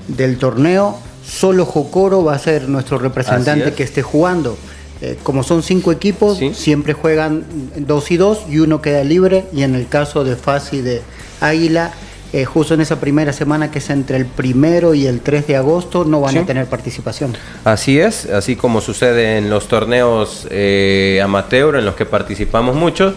del 0.09 0.37
torneo, 0.37 0.99
solo 1.27 1.65
Jocoro 1.65 2.23
va 2.23 2.35
a 2.35 2.39
ser 2.39 2.69
nuestro 2.69 2.97
representante 2.97 3.73
que 3.73 3.83
esté 3.83 4.01
jugando. 4.01 4.57
Eh, 4.99 5.17
como 5.21 5.43
son 5.43 5.61
cinco 5.61 5.91
equipos, 5.91 6.39
siempre 6.53 6.93
juegan 6.93 7.43
dos 7.75 8.09
y 8.09 8.17
dos 8.17 8.45
y 8.49 8.59
uno 8.59 8.81
queda 8.81 9.03
libre. 9.03 9.45
Y 9.53 9.63
en 9.63 9.75
el 9.75 9.87
caso 9.87 10.23
de 10.23 10.35
FAS 10.35 10.73
y 10.73 10.81
de 10.81 11.01
Águila, 11.39 11.91
eh, 12.33 12.45
justo 12.45 12.73
en 12.73 12.81
esa 12.81 12.99
primera 12.99 13.31
semana 13.31 13.71
que 13.71 13.79
es 13.79 13.89
entre 13.89 14.17
el 14.17 14.25
primero 14.25 14.93
y 14.93 15.05
el 15.05 15.21
3 15.21 15.47
de 15.47 15.55
agosto, 15.55 16.03
no 16.03 16.19
van 16.19 16.37
a 16.37 16.45
tener 16.45 16.65
participación. 16.65 17.33
Así 17.63 17.99
es, 17.99 18.25
así 18.25 18.55
como 18.55 18.81
sucede 18.81 19.37
en 19.37 19.49
los 19.49 19.67
torneos 19.67 20.47
eh, 20.49 21.21
amateur 21.23 21.75
en 21.75 21.85
los 21.85 21.95
que 21.95 22.05
participamos 22.05 22.75
muchos, 22.75 23.13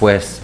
pues 0.00 0.40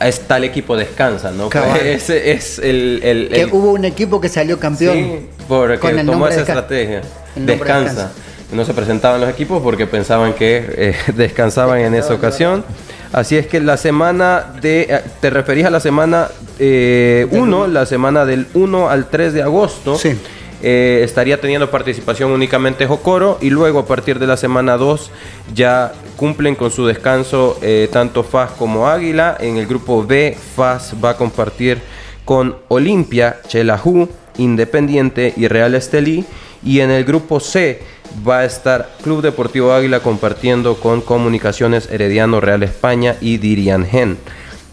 está 0.00 0.36
el 0.36 0.44
equipo 0.44 0.76
descansa, 0.76 1.30
¿no? 1.30 1.48
Ese 1.82 2.32
es 2.32 2.58
el, 2.58 3.28
Que 3.32 3.46
hubo 3.46 3.72
un 3.72 3.84
equipo 3.84 4.20
que 4.20 4.28
salió 4.28 4.58
campeón. 4.58 4.94
Sí, 4.96 5.28
porque 5.48 6.04
tomó 6.04 6.28
esa 6.28 6.40
estrategia. 6.40 7.02
Descansa. 7.36 8.12
No 8.52 8.64
se 8.64 8.74
presentaban 8.74 9.20
los 9.20 9.30
equipos 9.30 9.62
porque 9.62 9.86
pensaban 9.86 10.34
que 10.34 10.64
eh, 10.76 10.96
descansaban 11.16 11.80
en 11.80 11.94
esa 11.94 12.14
ocasión. 12.14 12.64
Así 13.12 13.36
es 13.36 13.46
que 13.46 13.60
la 13.60 13.76
semana 13.76 14.54
de... 14.60 14.82
Eh, 14.82 15.00
¿Te 15.20 15.30
referís 15.30 15.64
a 15.64 15.70
la 15.70 15.80
semana 15.80 16.28
1? 16.28 16.34
Eh, 16.58 17.28
la 17.68 17.86
semana 17.86 18.24
del 18.24 18.46
1 18.54 18.90
al 18.90 19.08
3 19.08 19.32
de 19.32 19.42
agosto. 19.42 19.96
Sí. 19.96 20.16
estaría 20.62 21.40
teniendo 21.40 21.70
participación 21.70 22.30
únicamente 22.30 22.86
Jocoro 22.86 23.38
y 23.40 23.50
luego 23.50 23.80
a 23.80 23.86
partir 23.86 24.18
de 24.18 24.26
la 24.26 24.36
semana 24.36 24.76
2 24.76 25.10
ya 25.54 25.92
cumplen 26.24 26.54
con 26.54 26.70
su 26.70 26.86
descanso 26.86 27.58
eh, 27.60 27.86
tanto 27.92 28.22
FAS 28.22 28.52
como 28.52 28.88
Águila. 28.88 29.36
En 29.38 29.58
el 29.58 29.66
grupo 29.66 30.06
B, 30.06 30.34
FAS 30.56 30.94
va 31.04 31.10
a 31.10 31.16
compartir 31.18 31.82
con 32.24 32.56
Olimpia, 32.68 33.42
Chelajú, 33.46 34.08
Independiente 34.38 35.34
y 35.36 35.48
Real 35.48 35.74
Estelí. 35.74 36.24
Y 36.64 36.80
en 36.80 36.90
el 36.90 37.04
grupo 37.04 37.40
C 37.40 37.82
va 38.26 38.38
a 38.38 38.44
estar 38.46 38.96
Club 39.02 39.20
Deportivo 39.20 39.74
Águila 39.74 40.00
compartiendo 40.00 40.76
con 40.76 41.02
Comunicaciones 41.02 41.90
Herediano 41.92 42.40
Real 42.40 42.62
España 42.62 43.16
y 43.20 43.36
Dirian 43.36 43.84
Gen. 43.84 44.16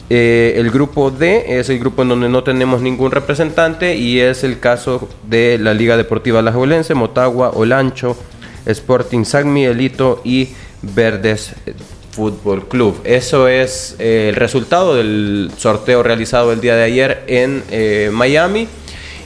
Eh, 0.10 0.53
el 0.55 0.72
grupo 0.72 1.12
D 1.12 1.60
es 1.60 1.67
el 1.67 1.79
grupo 1.79 2.03
en 2.03 2.08
donde 2.08 2.29
no 2.29 2.46
tenemos 2.46 2.81
ningún 2.81 3.12
representante 3.12 3.98
y 3.98 4.22
es 4.22 4.46
el 4.46 4.62
caso 4.62 5.10
de 5.27 5.58
la 5.60 5.74
Liga 5.74 5.98
Deportiva 5.98 6.41
La 6.41 6.53
Juelense, 6.53 6.93
Motagua, 6.93 7.50
Olancho, 7.50 8.15
Sporting 8.65 9.25
San 9.25 9.51
Miguelito 9.51 10.22
y 10.24 10.50
Verdes 10.81 11.53
Fútbol 12.11 12.67
Club. 12.67 13.00
Eso 13.03 13.47
es 13.47 13.95
eh, 14.00 14.29
el 14.29 14.35
resultado 14.35 14.95
del 14.95 15.51
sorteo 15.57 16.03
realizado 16.03 16.51
el 16.51 16.61
día 16.61 16.75
de 16.75 16.83
ayer 16.83 17.23
en 17.27 17.63
eh, 17.71 18.09
Miami. 18.11 18.67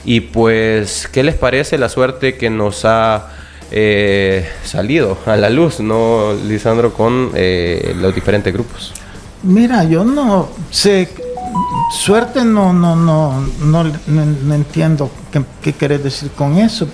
Y 0.04 0.20
pues, 0.20 1.08
¿qué 1.12 1.24
les 1.24 1.34
parece 1.34 1.78
la 1.78 1.88
suerte 1.88 2.36
que 2.36 2.48
nos 2.48 2.84
ha 2.84 3.32
eh, 3.72 4.48
salido 4.64 5.18
a 5.26 5.36
la 5.36 5.50
luz, 5.50 5.80
no, 5.80 6.32
Lisandro, 6.46 6.94
con 6.94 7.32
los 7.32 8.14
diferentes 8.14 8.52
grupos? 8.52 8.92
Mira, 9.42 9.82
yo 9.82 10.04
no 10.04 10.48
sé, 10.70 11.08
suerte 11.90 12.44
no, 12.44 12.72
no, 12.72 12.94
no, 12.94 13.48
no, 13.60 13.84
no, 14.06 14.54
entiendo 14.54 15.10
qué, 15.32 15.42
qué 15.60 15.72
querés 15.72 16.04
decir 16.04 16.30
con 16.30 16.56
eso. 16.56 16.88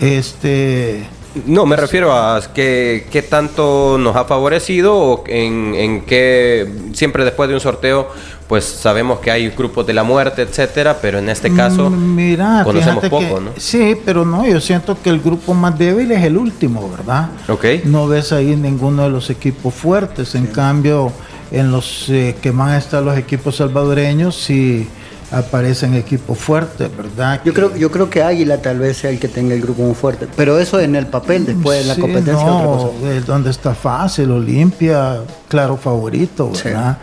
Este, 0.00 1.06
No, 1.46 1.66
me 1.66 1.76
refiero 1.76 2.12
a 2.12 2.40
qué, 2.54 3.06
qué 3.10 3.22
tanto 3.22 3.98
nos 3.98 4.14
ha 4.14 4.24
favorecido 4.24 4.96
o 4.96 5.24
en, 5.26 5.74
en 5.74 6.00
qué 6.02 6.70
siempre 6.92 7.24
después 7.24 7.48
de 7.48 7.54
un 7.54 7.60
sorteo 7.60 8.08
pues 8.48 8.64
sabemos 8.64 9.20
que 9.20 9.30
hay 9.30 9.48
grupos 9.48 9.86
de 9.86 9.94
la 9.94 10.04
muerte, 10.04 10.42
etcétera, 10.42 10.98
pero 11.00 11.18
en 11.18 11.28
este 11.28 11.52
caso 11.52 11.88
mm, 11.90 12.14
Mira, 12.14 12.62
conocemos 12.62 13.04
poco, 13.06 13.40
¿no? 13.40 13.50
Sí, 13.56 13.96
pero 14.04 14.24
no, 14.24 14.46
yo 14.46 14.60
siento 14.60 14.96
que 15.02 15.10
el 15.10 15.20
grupo 15.20 15.54
más 15.54 15.78
débil 15.78 16.12
es 16.12 16.22
el 16.22 16.36
último, 16.36 16.88
¿verdad? 16.90 17.30
Ok. 17.48 17.64
No 17.84 18.06
ves 18.06 18.32
ahí 18.32 18.54
ninguno 18.54 19.04
de 19.04 19.10
los 19.10 19.30
equipos 19.30 19.74
fuertes, 19.74 20.34
en 20.34 20.46
cambio, 20.46 21.10
en 21.50 21.72
los 21.72 22.08
eh, 22.10 22.36
que 22.40 22.52
más 22.52 22.84
están 22.84 23.06
los 23.06 23.16
equipos 23.16 23.56
salvadoreños, 23.56 24.36
sí 24.36 24.86
aparecen 25.34 25.94
equipos 25.94 26.38
fuertes, 26.38 26.88
¿verdad? 26.96 27.40
Yo 27.44 27.52
creo, 27.52 27.74
yo 27.76 27.90
creo 27.90 28.08
que 28.08 28.22
Águila 28.22 28.62
tal 28.62 28.78
vez 28.78 28.98
sea 28.98 29.10
el 29.10 29.18
que 29.18 29.28
tenga 29.28 29.54
el 29.54 29.60
grupo 29.60 29.82
muy 29.82 29.94
fuerte, 29.94 30.28
pero 30.36 30.58
eso 30.58 30.78
en 30.80 30.94
el 30.94 31.06
papel 31.06 31.46
después 31.46 31.82
de 31.82 31.94
la 31.94 32.00
competencia. 32.00 32.44
No, 32.44 32.92
es 33.10 33.26
donde 33.26 33.50
está 33.50 33.74
fácil, 33.74 34.30
Olimpia, 34.30 35.20
claro 35.48 35.76
favorito, 35.76 36.50
¿verdad? 36.50 36.98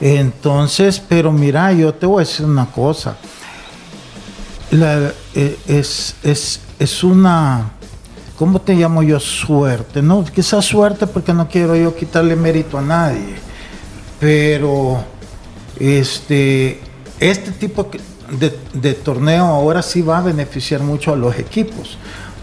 Entonces, 0.00 1.00
pero 1.00 1.32
mira, 1.32 1.72
yo 1.72 1.94
te 1.94 2.06
voy 2.06 2.22
a 2.22 2.26
decir 2.26 2.46
una 2.46 2.66
cosa. 2.66 3.16
Eh, 4.70 5.56
es, 5.66 6.16
es, 6.22 6.60
es 6.78 7.04
una, 7.04 7.70
¿cómo 8.36 8.60
te 8.60 8.74
llamo 8.74 9.02
yo? 9.02 9.20
Suerte, 9.20 10.02
¿no? 10.02 10.24
Quizás 10.24 10.64
suerte 10.64 11.06
porque 11.06 11.32
no 11.32 11.48
quiero 11.48 11.76
yo 11.76 11.94
quitarle 11.94 12.36
mérito 12.36 12.78
a 12.78 12.82
nadie. 12.82 13.36
Pero 14.20 15.04
este, 15.78 16.80
este 17.30 17.52
tipo 17.52 17.88
de, 18.38 18.94
torneo 18.94 19.46
ahora 19.46 19.82
sí 19.82 20.02
va 20.02 20.18
a 20.18 20.22
beneficiar 20.22 20.82
mucho 20.82 21.12
a 21.12 21.16
los 21.16 21.38
equipos 21.38 21.96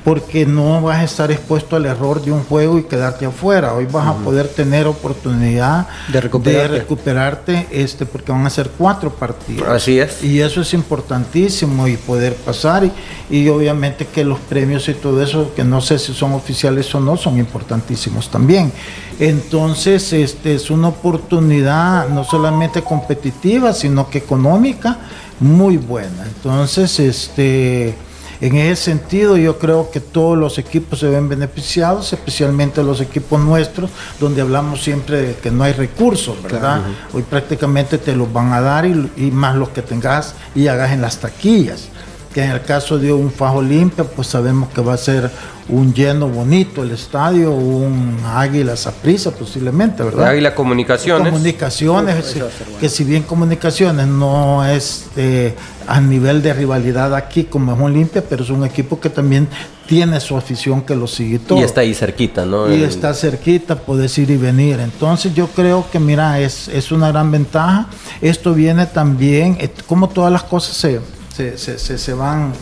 porque 0.04 0.46
no 0.48 0.82
vas 0.82 1.00
a 1.00 1.04
estar 1.04 1.32
expuesto 1.32 1.76
al 1.76 1.86
error 1.86 2.24
de 2.24 2.32
un 2.32 2.44
juego 2.44 2.80
y 2.80 2.84
quedarte 2.84 3.26
afuera. 3.26 3.74
Hoy 3.74 3.86
vas 3.86 4.08
a 4.08 4.16
poder 4.16 4.48
tener 4.48 4.88
oportunidad 4.88 5.88
de 6.12 6.22
recuperarte. 6.22 7.68
este, 7.72 8.06
porque 8.06 8.32
van 8.32 8.46
a 8.46 8.50
ser 8.50 8.72
cuatro 8.78 9.14
partidos. 9.14 9.68
Así 9.68 10.00
es. 10.00 10.24
Y 10.24 10.42
eso 10.42 10.62
es 10.62 10.74
importantísimo 10.74 11.88
y 11.88 11.98
poder 11.98 12.36
pasar. 12.36 12.90
Y, 13.30 13.48
obviamente 13.50 14.08
que 14.08 14.24
los 14.24 14.40
premios 14.40 14.90
y 14.90 14.96
todo 14.96 15.22
eso, 15.22 15.54
que 15.56 15.64
no 15.64 15.82
sé 15.82 16.00
si 16.00 16.14
son 16.14 16.34
oficiales 16.34 16.94
o 16.96 17.00
no, 17.00 17.16
son 17.16 17.38
importantísimos 17.38 18.30
también. 18.30 18.72
Entonces, 19.20 20.14
este 20.14 20.56
es 20.56 20.72
una 20.72 20.88
oportunidad 20.88 22.10
no 22.10 22.24
solamente 22.24 22.82
competitiva, 22.82 23.74
sino 23.74 24.10
que 24.10 24.18
económica 24.18 24.98
muy 25.40 25.78
buena. 25.78 26.24
Entonces, 26.26 27.00
este 27.00 27.96
en 28.42 28.56
ese 28.56 28.84
sentido, 28.84 29.38
yo 29.38 29.60
creo 29.60 29.92
que 29.92 30.00
todos 30.00 30.38
los 30.38 30.58
equipos 30.58 31.00
se 31.00 31.08
ven 31.08 31.30
beneficiados, 31.30 32.12
especialmente 32.12 32.84
los 32.84 33.00
equipos 33.00 33.40
nuestros, 33.40 33.92
donde 34.20 34.42
hablamos 34.42 34.84
siempre 34.84 35.22
de 35.22 35.36
que 35.36 35.52
no 35.52 35.64
hay 35.64 35.74
recursos, 35.74 36.42
¿verdad? 36.42 36.82
Hoy 37.14 37.22
prácticamente 37.22 38.00
te 38.00 38.16
los 38.16 38.34
van 38.34 38.52
a 38.52 38.60
dar 38.60 38.86
y, 38.86 39.12
y 39.16 39.32
más 39.32 39.56
los 39.56 39.70
que 39.70 39.84
tengas 39.84 40.34
y 40.56 40.68
hagas 40.68 40.92
en 40.92 41.02
las 41.02 41.20
taquillas 41.20 41.90
que 42.34 42.44
en 42.44 42.52
el 42.52 42.62
caso 42.62 42.98
de 42.98 43.12
un 43.12 43.32
Fajo 43.32 43.62
Limpia, 43.62 44.04
pues 44.04 44.28
sabemos 44.28 44.70
que 44.70 44.82
va 44.82 44.94
a 44.94 44.98
ser 44.98 45.30
un 45.70 45.94
lleno 45.94 46.28
bonito 46.28 46.84
el 46.84 46.92
estadio, 46.92 47.52
un 47.52 48.18
Águila 48.26 48.76
Saprisa 48.76 49.32
posiblemente, 49.32 50.04
¿verdad? 50.04 50.28
Águila 50.28 50.54
Comunicaciones. 50.54 51.30
Comunicaciones, 51.30 52.36
que 52.80 52.90
si 52.90 53.04
bien 53.04 53.24
Comunicaciones 53.24 54.08
no 54.08 54.66
es 54.66 55.06
eh, 55.16 55.54
a 55.88 56.02
nivel 56.02 56.42
de 56.42 56.54
rivalidad 56.54 57.16
aquí 57.16 57.46
como 57.46 57.74
es 57.74 57.80
un 57.80 57.94
Limpia, 57.94 58.24
pero 58.28 58.44
es 58.44 58.50
un 58.50 58.66
equipo 58.66 59.00
que 59.00 59.10
también 59.10 59.48
tiene 59.88 60.20
su 60.20 60.38
afición 60.38 60.82
que 60.82 60.96
lo 60.96 61.08
sigue 61.08 61.40
todo. 61.40 61.60
Y 61.60 61.64
está 61.64 61.82
ahí 61.82 61.94
cerquita, 61.94 62.46
¿no? 62.46 62.74
Y 62.74 62.84
está 62.84 63.14
cerquita, 63.14 63.76
puedes 63.76 64.18
ir 64.18 64.30
y 64.30 64.38
venir. 64.38 64.80
Entonces 64.80 65.34
yo 65.34 65.48
creo 65.48 65.86
que, 65.92 66.00
mira, 66.00 66.40
es, 66.40 66.70
es 66.70 66.92
una 66.92 67.12
gran 67.12 67.30
ventaja. 67.32 67.88
Esto 68.22 68.54
viene 68.54 68.86
también, 68.86 69.58
eh, 69.60 69.70
como 69.88 70.10
todas 70.10 70.32
las 70.32 70.44
cosas 70.44 70.76
se 70.76 71.02
se, 71.34 71.98
se, 71.98 72.14
van 72.14 72.54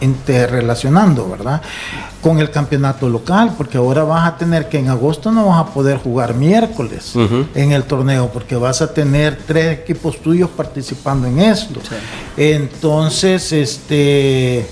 interrelacionando, 0.00 1.28
¿verdad? 1.28 1.62
Con 2.22 2.38
el 2.38 2.50
campeonato 2.50 3.08
local, 3.08 3.54
porque 3.56 3.78
ahora 3.78 4.04
vas 4.04 4.28
a 4.28 4.36
tener 4.36 4.68
que 4.68 4.78
en 4.78 4.88
agosto 4.88 5.30
no 5.30 5.46
vas 5.46 5.60
a 5.60 5.66
poder 5.72 5.98
jugar 5.98 6.34
miércoles 6.34 7.14
en 7.54 7.72
el 7.72 7.84
torneo, 7.84 8.30
porque 8.32 8.56
vas 8.56 8.82
a 8.82 8.92
tener 8.92 9.38
tres 9.46 9.78
equipos 9.78 10.20
tuyos 10.20 10.50
participando 10.50 11.26
en 11.26 11.38
esto. 11.38 11.80
Entonces, 12.36 13.52
este, 13.52 14.66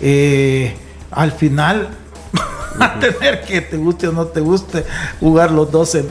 eh, 0.00 0.76
al 1.10 1.32
final 1.32 1.90
a 2.80 2.98
tener 3.00 3.42
que, 3.42 3.60
te 3.60 3.76
guste 3.76 4.08
o 4.08 4.12
no 4.12 4.26
te 4.26 4.40
guste, 4.40 4.84
jugar 5.20 5.50
los 5.50 5.70
12 5.70 6.06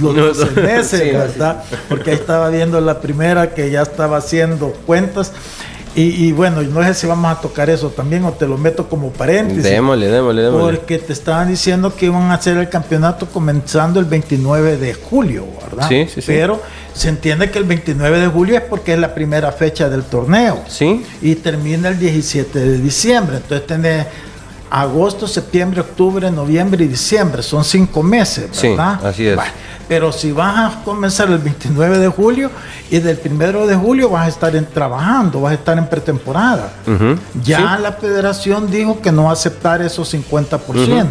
los 0.00 0.38
12 0.38 0.60
meses, 0.60 1.12
¿verdad? 1.12 1.62
Porque 1.88 2.10
ahí 2.10 2.16
estaba 2.16 2.48
viendo 2.50 2.80
la 2.80 3.00
primera 3.00 3.54
que 3.54 3.70
ya 3.70 3.82
estaba 3.82 4.18
haciendo 4.18 4.72
cuentas. 4.86 5.32
Y, 5.92 6.30
bueno, 6.30 6.62
no 6.62 6.84
sé 6.84 6.94
si 6.94 7.06
vamos 7.08 7.36
a 7.36 7.40
tocar 7.40 7.68
eso 7.68 7.88
también 7.88 8.24
o 8.24 8.30
te 8.30 8.46
lo 8.46 8.56
meto 8.56 8.88
como 8.88 9.10
paréntesis. 9.10 9.64
Démosle, 9.64 10.06
démosle, 10.06 10.42
démosle. 10.42 10.76
Porque 10.76 10.98
te 10.98 11.12
estaban 11.12 11.48
diciendo 11.48 11.94
que 11.94 12.06
iban 12.06 12.30
a 12.30 12.34
hacer 12.34 12.56
el 12.58 12.68
campeonato 12.68 13.26
comenzando 13.26 13.98
el 13.98 14.06
29 14.06 14.76
de 14.76 14.94
julio, 14.94 15.46
¿verdad? 15.60 15.88
Sí, 15.88 16.06
sí, 16.06 16.20
sí. 16.20 16.26
Pero 16.28 16.62
se 16.94 17.08
entiende 17.08 17.50
que 17.50 17.58
el 17.58 17.64
29 17.64 18.20
de 18.20 18.26
julio 18.28 18.56
es 18.56 18.62
porque 18.62 18.92
es 18.92 19.00
la 19.00 19.12
primera 19.12 19.50
fecha 19.50 19.88
del 19.88 20.04
torneo. 20.04 20.62
Sí. 20.68 21.04
Y 21.22 21.34
termina 21.34 21.88
el 21.88 21.98
17 21.98 22.56
de 22.56 22.78
diciembre. 22.78 23.38
Entonces 23.38 23.66
tenés 23.66 24.06
agosto, 24.70 25.26
septiembre, 25.26 25.80
octubre, 25.80 26.30
noviembre 26.30 26.84
y 26.84 26.88
diciembre. 26.88 27.42
Son 27.42 27.64
cinco 27.64 28.02
meses, 28.04 28.50
¿verdad? 28.62 29.00
Sí, 29.00 29.06
así 29.06 29.26
es. 29.26 29.38
Pero 29.90 30.12
si 30.12 30.30
vas 30.30 30.56
a 30.56 30.84
comenzar 30.84 31.28
el 31.30 31.38
29 31.38 31.98
de 31.98 32.06
julio 32.06 32.48
y 32.92 33.00
del 33.00 33.18
1 33.28 33.66
de 33.66 33.74
julio 33.74 34.08
vas 34.08 34.26
a 34.26 34.28
estar 34.28 34.54
en, 34.54 34.64
trabajando, 34.64 35.40
vas 35.40 35.50
a 35.50 35.54
estar 35.54 35.76
en 35.76 35.88
pretemporada. 35.88 36.72
Ya 37.42 37.76
la 37.76 37.94
federación 37.94 38.70
dijo 38.70 39.00
que 39.00 39.10
no 39.10 39.24
va 39.24 39.30
a 39.30 39.32
aceptar 39.32 39.82
esos 39.82 40.14
50%. 40.14 41.08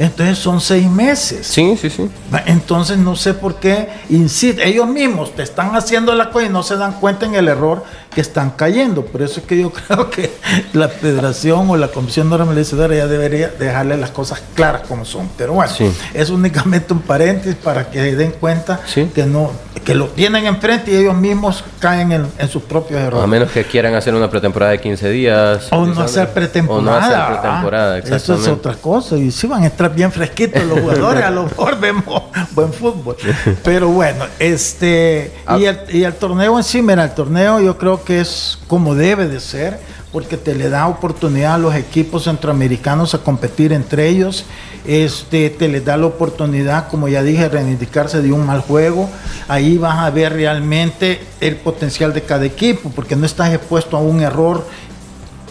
Entonces 0.00 0.36
son 0.36 0.60
seis 0.60 0.90
meses. 0.90 1.46
Sí, 1.46 1.78
sí, 1.80 1.90
sí. 1.90 2.10
Entonces 2.46 2.98
no 2.98 3.14
sé 3.14 3.34
por 3.34 3.54
qué 3.60 3.88
insisten. 4.10 4.66
Ellos 4.66 4.88
mismos 4.88 5.36
te 5.36 5.44
están 5.44 5.76
haciendo 5.76 6.12
la 6.12 6.30
cosa 6.30 6.46
y 6.46 6.48
no 6.48 6.64
se 6.64 6.76
dan 6.76 6.94
cuenta 6.94 7.24
en 7.24 7.36
el 7.36 7.46
error 7.46 7.84
que 8.12 8.20
están 8.20 8.50
cayendo. 8.50 9.04
Por 9.04 9.22
eso 9.22 9.38
es 9.38 9.46
que 9.46 9.60
yo 9.60 9.70
creo 9.86 10.10
que 10.10 10.32
la 10.72 10.88
federación 10.88 11.70
o 11.70 11.76
la 11.76 11.86
comisión 11.86 12.28
normalizadora 12.28 12.96
ya 12.96 13.06
debería 13.06 13.46
dejarle 13.46 13.96
las 13.96 14.10
cosas 14.10 14.42
claras 14.56 14.82
como 14.88 15.04
son. 15.04 15.30
Pero 15.36 15.52
bueno, 15.52 15.72
es 16.14 16.30
únicamente 16.30 16.92
un 16.92 17.00
paréntesis 17.00 17.54
para 17.54 17.88
que 17.88 18.07
den 18.14 18.32
cuenta 18.32 18.80
que 19.14 19.26
no 19.26 19.50
que 19.88 19.94
lo 19.94 20.08
tienen 20.08 20.44
enfrente 20.44 20.90
y 20.90 20.96
ellos 20.96 21.16
mismos 21.16 21.64
caen 21.80 22.12
en, 22.12 22.48
sus 22.50 22.62
propios 22.62 23.00
errores. 23.00 23.24
A 23.24 23.26
menos 23.26 23.50
que 23.50 23.64
quieran 23.64 23.94
hacer 23.94 24.14
una 24.14 24.28
pretemporada 24.28 24.72
de 24.72 24.80
15 24.82 25.08
días. 25.08 25.68
O 25.70 25.86
no 25.86 26.02
hacer 26.02 26.28
pretemporada. 26.28 26.80
O 26.80 26.82
no 26.82 26.94
hacer 26.94 27.40
pretemporada, 27.40 27.98
Eso 27.98 28.34
es 28.34 28.48
otra 28.48 28.74
cosa. 28.74 29.16
Y 29.16 29.30
si 29.30 29.46
van 29.46 29.62
a 29.62 29.68
estar 29.68 29.94
bien 29.94 30.12
fresquitos 30.12 30.62
los 30.64 30.80
jugadores, 30.80 31.24
a 31.24 31.30
lo 31.30 31.44
mejor 31.48 31.80
vemos 31.80 32.22
buen 32.50 32.70
fútbol. 32.70 33.16
Pero 33.64 33.88
bueno, 33.88 34.26
este 34.38 35.32
ah. 35.46 35.56
y, 35.58 35.64
el, 35.64 35.78
y 35.88 36.04
el 36.04 36.12
torneo 36.12 36.58
en 36.58 36.64
sí, 36.64 36.82
mira, 36.82 37.04
el 37.04 37.14
torneo 37.14 37.58
yo 37.60 37.78
creo 37.78 38.04
que 38.04 38.20
es 38.20 38.58
como 38.68 38.94
debe 38.94 39.26
de 39.26 39.40
ser 39.40 39.80
porque 40.12 40.36
te 40.36 40.54
le 40.54 40.70
da 40.70 40.86
oportunidad 40.86 41.54
a 41.54 41.58
los 41.58 41.74
equipos 41.74 42.24
centroamericanos 42.24 43.14
a 43.14 43.18
competir 43.18 43.72
entre 43.72 44.08
ellos, 44.08 44.44
este, 44.86 45.50
te 45.50 45.68
les 45.68 45.84
da 45.84 45.96
la 45.96 46.06
oportunidad, 46.06 46.88
como 46.88 47.08
ya 47.08 47.22
dije, 47.22 47.48
reivindicarse 47.48 48.22
de 48.22 48.32
un 48.32 48.46
mal 48.46 48.60
juego, 48.60 49.08
ahí 49.48 49.76
vas 49.76 49.98
a 49.98 50.10
ver 50.10 50.32
realmente 50.32 51.20
el 51.40 51.56
potencial 51.56 52.14
de 52.14 52.22
cada 52.22 52.46
equipo, 52.46 52.90
porque 52.94 53.16
no 53.16 53.26
estás 53.26 53.52
expuesto 53.52 53.96
a 53.96 54.00
un 54.00 54.20
error 54.20 54.64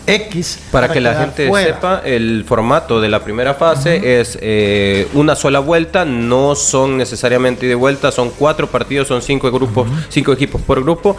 X. 0.07 0.59
Para, 0.71 0.89
que 0.89 1.01
la 1.01 1.15
gente 1.15 1.51
sepa, 1.51 2.01
el 2.03 2.45
formato 2.47 3.01
de 3.01 3.09
la 3.09 3.23
primera 3.23 3.53
fase 3.53 4.19
es 4.19 4.37
eh, 4.41 5.07
una 5.13 5.35
sola 5.35 5.59
vuelta, 5.59 6.05
no 6.05 6.55
son 6.55 6.97
necesariamente 6.97 7.67
de 7.67 7.75
vuelta, 7.75 8.11
son 8.11 8.31
cuatro 8.31 8.67
partidos, 8.67 9.09
son 9.09 9.21
cinco 9.21 9.51
grupos, 9.51 9.87
cinco 10.09 10.31
equipos 10.31 10.61
por 10.61 10.81
grupo 10.81 11.17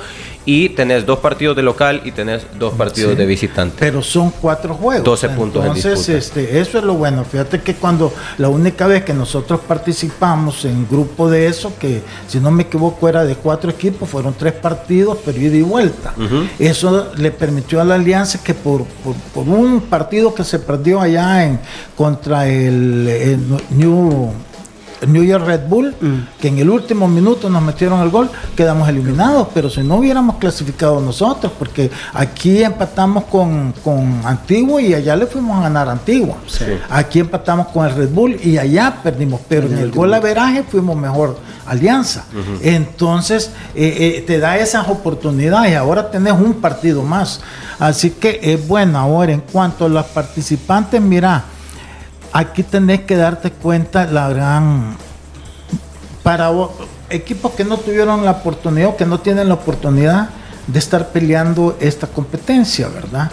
y 0.49 0.71
tenés 0.71 1.05
dos 1.05 1.19
partidos 1.19 1.55
de 1.55 1.62
local 1.62 2.00
y 2.07 2.12
tenés 2.12 2.47
dos 2.59 2.73
partidos 2.73 3.19
de 3.19 3.26
visitante. 3.26 3.76
Pero 3.78 4.02
son 4.02 4.31
cuatro 4.31 4.73
juegos. 4.73 5.05
12 5.05 5.28
puntos 5.28 5.62
Entonces, 5.62 6.09
este, 6.09 6.59
eso 6.59 6.78
es 6.78 6.85
lo 6.85 6.95
bueno. 6.95 7.23
Fíjate 7.23 7.61
que 7.61 7.75
cuando 7.75 8.14
la 8.38 8.49
única 8.49 8.87
vez 8.87 9.05
que 9.05 9.12
nosotros 9.12 9.61
participamos 9.69 10.64
en 10.64 10.88
grupo 10.88 11.28
de 11.28 11.49
eso, 11.49 11.75
que 11.78 12.00
si 12.26 12.40
no 12.40 12.50
me 12.50 12.62
equivoco 12.62 13.11
era 13.11 13.26
de 13.26 13.35
cuatro 13.35 13.71
equipos, 13.71 14.09
fueron 14.09 14.33
tres 14.38 14.55
partidos, 14.55 15.19
pero 15.23 15.38
ida 15.38 15.55
y 15.55 15.61
vuelta. 15.61 16.14
Eso 16.59 17.12
le 17.19 17.31
permitió 17.31 17.83
a 17.83 17.85
la 17.85 17.97
alianza 17.97 18.43
que 18.43 18.55
por, 18.55 18.85
por, 19.35 19.47
un 19.47 19.83
partido 19.83 20.35
que 20.35 20.45
se 20.45 20.61
perdió 20.61 21.02
allá 21.02 21.45
en 21.45 21.61
contra 21.95 22.49
el 22.49 23.47
New 23.69 24.33
New 25.07 25.23
York 25.23 25.45
Red 25.47 25.69
Bull, 25.69 25.95
mm. 26.00 26.40
que 26.40 26.49
en 26.49 26.59
el 26.59 26.69
último 26.71 27.09
minuto 27.09 27.49
nos 27.49 27.62
metieron 27.62 28.00
el 28.02 28.11
gol, 28.11 28.31
quedamos 28.57 28.88
eliminados, 28.88 29.49
pero 29.55 29.71
si 29.71 29.83
no 29.83 29.97
hubiéramos 29.97 30.37
clasificado 30.37 31.00
nosotros, 31.00 31.52
porque 31.59 31.90
aquí 32.12 32.62
empatamos 32.62 33.25
con, 33.25 33.73
con 33.85 34.21
Antigua 34.25 34.83
y 34.83 34.95
allá 34.95 35.17
le 35.17 35.26
fuimos 35.26 35.59
a 35.59 35.62
ganar 35.62 35.88
a 35.88 35.93
Antigua. 35.93 36.37
Aquí 36.90 37.21
empatamos 37.21 37.69
con 37.69 37.87
el 37.87 37.95
Red 37.95 38.11
Bull 38.11 38.37
y 38.43 38.59
allá 38.59 38.99
perdimos, 39.02 39.40
pero 39.49 39.67
en 39.67 39.78
el 39.78 39.90
gol 39.90 40.19
veraje 40.21 40.64
fuimos 40.64 40.97
mejor 40.97 41.37
alianza. 41.67 42.25
Entonces, 42.62 43.50
eh, 43.75 44.17
eh, 44.19 44.25
te 44.26 44.38
da 44.38 44.59
esas 44.59 44.88
oportunidades. 44.88 45.76
Ahora 45.76 46.11
tenés 46.11 46.33
un 46.33 46.55
partido 46.55 47.02
más. 47.02 47.40
Así 47.78 48.11
que 48.11 48.40
es 48.43 48.67
bueno. 48.67 48.99
Ahora, 48.99 49.33
en 49.33 49.40
cuanto 49.40 49.85
a 49.85 49.88
los 49.88 50.07
participantes, 50.07 51.00
mira, 51.00 51.45
aquí 52.32 52.62
tenés 52.62 53.02
que 53.02 53.16
darte 53.16 53.50
cuenta 53.50 54.06
la 54.06 54.28
gran. 54.28 54.97
Para 56.23 56.50
equipos 57.11 57.52
que 57.52 57.64
no 57.64 57.78
tuvieron 57.78 58.25
la 58.25 58.32
oportunidad 58.32 58.90
o 58.90 58.97
que 58.97 59.06
no 59.06 59.20
tienen 59.20 59.49
la 59.49 59.54
oportunidad 59.54 60.28
de 60.66 60.78
estar 60.78 61.08
peleando 61.08 61.76
esta 61.80 62.06
competencia, 62.06 62.88
¿verdad? 62.88 63.30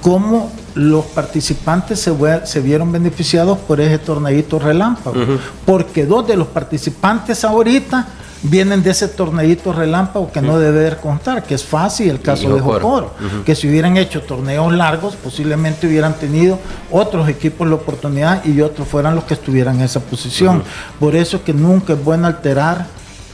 Cómo 0.00 0.50
los 0.74 1.04
participantes 1.06 2.00
se, 2.00 2.14
se 2.44 2.60
vieron 2.60 2.90
beneficiados 2.90 3.58
por 3.58 3.80
ese 3.80 3.98
torneito 3.98 4.58
relámpago, 4.58 5.20
porque 5.66 6.06
dos 6.06 6.26
de 6.26 6.36
los 6.36 6.48
participantes 6.48 7.44
ahorita 7.44 8.06
vienen 8.42 8.82
de 8.82 8.90
ese 8.90 9.08
torneito 9.08 9.72
relámpago 9.72 10.32
que 10.32 10.40
no 10.40 10.58
debe 10.58 10.96
contar, 10.96 11.42
que 11.42 11.54
es 11.54 11.64
fácil 11.64 12.10
el 12.10 12.20
caso 12.20 12.54
de 12.54 12.60
Jocoro, 12.60 13.14
que 13.44 13.54
si 13.54 13.68
hubieran 13.68 13.96
hecho 13.96 14.22
torneos 14.22 14.72
largos, 14.72 15.16
posiblemente 15.16 15.86
hubieran 15.86 16.14
tenido 16.14 16.58
otros 16.90 17.28
equipos 17.28 17.68
la 17.68 17.74
oportunidad 17.74 18.44
y 18.44 18.60
otros 18.60 18.88
fueran 18.88 19.14
los 19.14 19.24
que 19.24 19.34
estuvieran 19.34 19.76
en 19.76 19.82
esa 19.82 20.00
posición. 20.00 20.62
Por 20.98 21.14
eso 21.16 21.38
es 21.38 21.42
que 21.42 21.52
nunca 21.52 21.92
es 21.92 22.02
bueno 22.02 22.26
alterar 22.26 22.86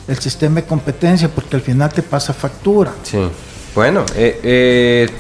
el 0.09 0.19
sistema 0.19 0.61
de 0.61 0.67
competencia, 0.67 1.29
porque 1.29 1.57
al 1.57 1.63
final 1.63 1.93
te 1.93 2.03
pasa 2.03 2.33
factura. 2.33 2.93
Sí. 3.03 3.19
Bueno, 3.75 4.05
eh, 4.15 4.41
eh, 4.43 5.11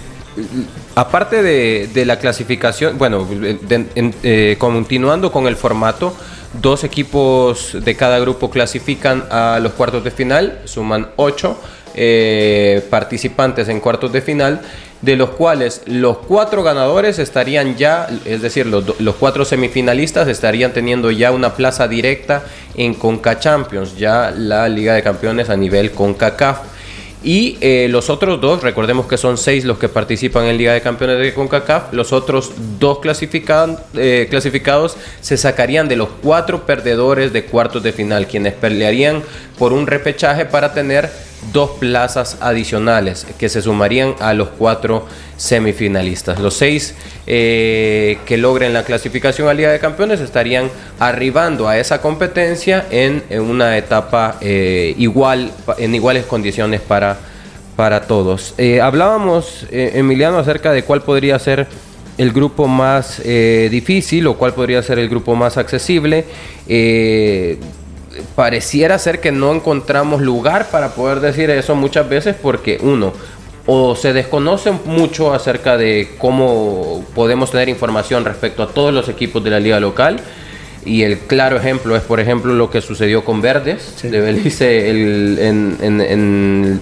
aparte 0.94 1.42
de, 1.42 2.04
la 2.04 2.18
clasificación, 2.18 2.96
bueno, 2.96 3.26
eh, 3.30 4.56
continuando 4.58 5.30
con 5.30 5.46
el 5.46 5.56
formato, 5.56 6.14
Dos 6.54 6.84
equipos 6.84 7.76
de 7.84 7.96
cada 7.96 8.18
grupo 8.18 8.50
clasifican 8.50 9.24
a 9.30 9.58
los 9.60 9.72
cuartos 9.72 10.04
de 10.04 10.10
final, 10.10 10.60
suman 10.64 11.08
ocho 11.16 11.58
eh, 11.94 12.86
participantes 12.90 13.68
en 13.68 13.80
cuartos 13.80 14.12
de 14.12 14.20
final, 14.20 14.60
de 15.02 15.16
los 15.16 15.30
cuales 15.30 15.82
los 15.86 16.18
cuatro 16.18 16.62
ganadores 16.62 17.18
estarían 17.18 17.76
ya, 17.76 18.08
es 18.24 18.42
decir, 18.42 18.66
los, 18.66 18.84
cuatro 19.18 19.44
semifinalistas 19.44 20.28
estarían 20.28 20.72
teniendo 20.72 21.10
ya 21.10 21.32
una 21.32 21.54
plaza 21.54 21.88
directa 21.88 22.42
en 22.74 22.94
Conca 22.94 23.38
Champions, 23.38 23.96
ya 23.96 24.30
la 24.30 24.68
Liga 24.68 24.94
de 24.94 25.02
Campeones 25.02 25.50
a 25.50 25.56
nivel 25.56 25.92
CONCACAF. 25.92 26.75
Y 27.26 27.58
eh, 27.60 27.88
los 27.90 28.08
otros 28.08 28.40
dos, 28.40 28.62
recordemos 28.62 29.06
que 29.06 29.16
son 29.16 29.36
seis 29.36 29.64
los 29.64 29.78
que 29.78 29.88
participan 29.88 30.44
en 30.44 30.56
Liga 30.56 30.72
de 30.72 30.80
Campeones 30.80 31.18
de 31.18 31.34
CONCACAF, 31.34 31.92
los 31.92 32.12
otros 32.12 32.52
dos 32.78 33.00
eh, 33.96 34.28
clasificados 34.30 34.96
se 35.20 35.36
sacarían 35.36 35.88
de 35.88 35.96
los 35.96 36.08
cuatro 36.22 36.66
perdedores 36.66 37.32
de 37.32 37.44
cuartos 37.46 37.82
de 37.82 37.92
final, 37.92 38.28
quienes 38.28 38.54
pelearían 38.54 39.24
por 39.58 39.72
un 39.72 39.88
repechaje 39.88 40.44
para 40.44 40.72
tener 40.72 41.10
dos 41.52 41.70
plazas 41.78 42.38
adicionales 42.40 43.26
que 43.38 43.48
se 43.48 43.62
sumarían 43.62 44.14
a 44.20 44.34
los 44.34 44.48
cuatro 44.48 45.06
semifinalistas. 45.36 46.40
Los 46.40 46.54
seis 46.54 46.94
eh, 47.26 48.18
que 48.26 48.36
logren 48.36 48.72
la 48.72 48.84
clasificación 48.84 49.48
a 49.48 49.54
Liga 49.54 49.70
de 49.70 49.78
Campeones 49.78 50.20
estarían 50.20 50.70
arribando 50.98 51.68
a 51.68 51.78
esa 51.78 52.00
competencia 52.00 52.86
en, 52.90 53.22
una 53.40 53.76
etapa 53.76 54.38
eh, 54.40 54.94
igual, 54.98 55.52
en 55.78 55.94
iguales 55.94 56.24
condiciones 56.24 56.80
para, 56.80 57.18
para 57.76 58.02
todos. 58.02 58.54
Eh, 58.58 58.80
hablábamos, 58.80 59.66
Emiliano, 59.70 60.38
acerca 60.38 60.72
de 60.72 60.84
cuál 60.84 61.02
podría 61.02 61.38
ser 61.38 61.66
el 62.18 62.32
grupo 62.32 62.66
más 62.66 63.22
difícil 63.22 64.26
o 64.26 64.38
cuál 64.38 64.54
podría 64.54 64.82
ser 64.82 64.98
el 64.98 65.08
grupo 65.10 65.34
más 65.34 65.58
accesible 65.58 66.24
pareciera 68.34 68.98
ser 68.98 69.20
que 69.20 69.32
no 69.32 69.52
encontramos 69.52 70.20
lugar 70.20 70.70
para 70.70 70.94
poder 70.94 71.20
decir 71.20 71.50
eso 71.50 71.74
muchas 71.74 72.08
veces 72.08 72.36
porque 72.40 72.78
uno, 72.82 73.12
o 73.66 73.96
se 73.96 74.12
desconoce 74.12 74.70
mucho 74.70 75.34
acerca 75.34 75.76
de 75.76 76.10
cómo 76.18 77.04
podemos 77.14 77.50
tener 77.50 77.68
información 77.68 78.24
respecto 78.24 78.62
a 78.62 78.68
todos 78.68 78.94
los 78.94 79.08
equipos 79.08 79.42
de 79.42 79.50
la 79.50 79.60
liga 79.60 79.80
local. 79.80 80.20
Y 80.84 81.02
el 81.02 81.18
claro 81.18 81.56
ejemplo 81.56 81.96
es, 81.96 82.02
por 82.02 82.20
ejemplo, 82.20 82.54
lo 82.54 82.70
que 82.70 82.80
sucedió 82.80 83.24
con 83.24 83.42
Verdes 83.42 84.00
de 84.02 84.20
Belice 84.20 84.88
en, 84.88 86.80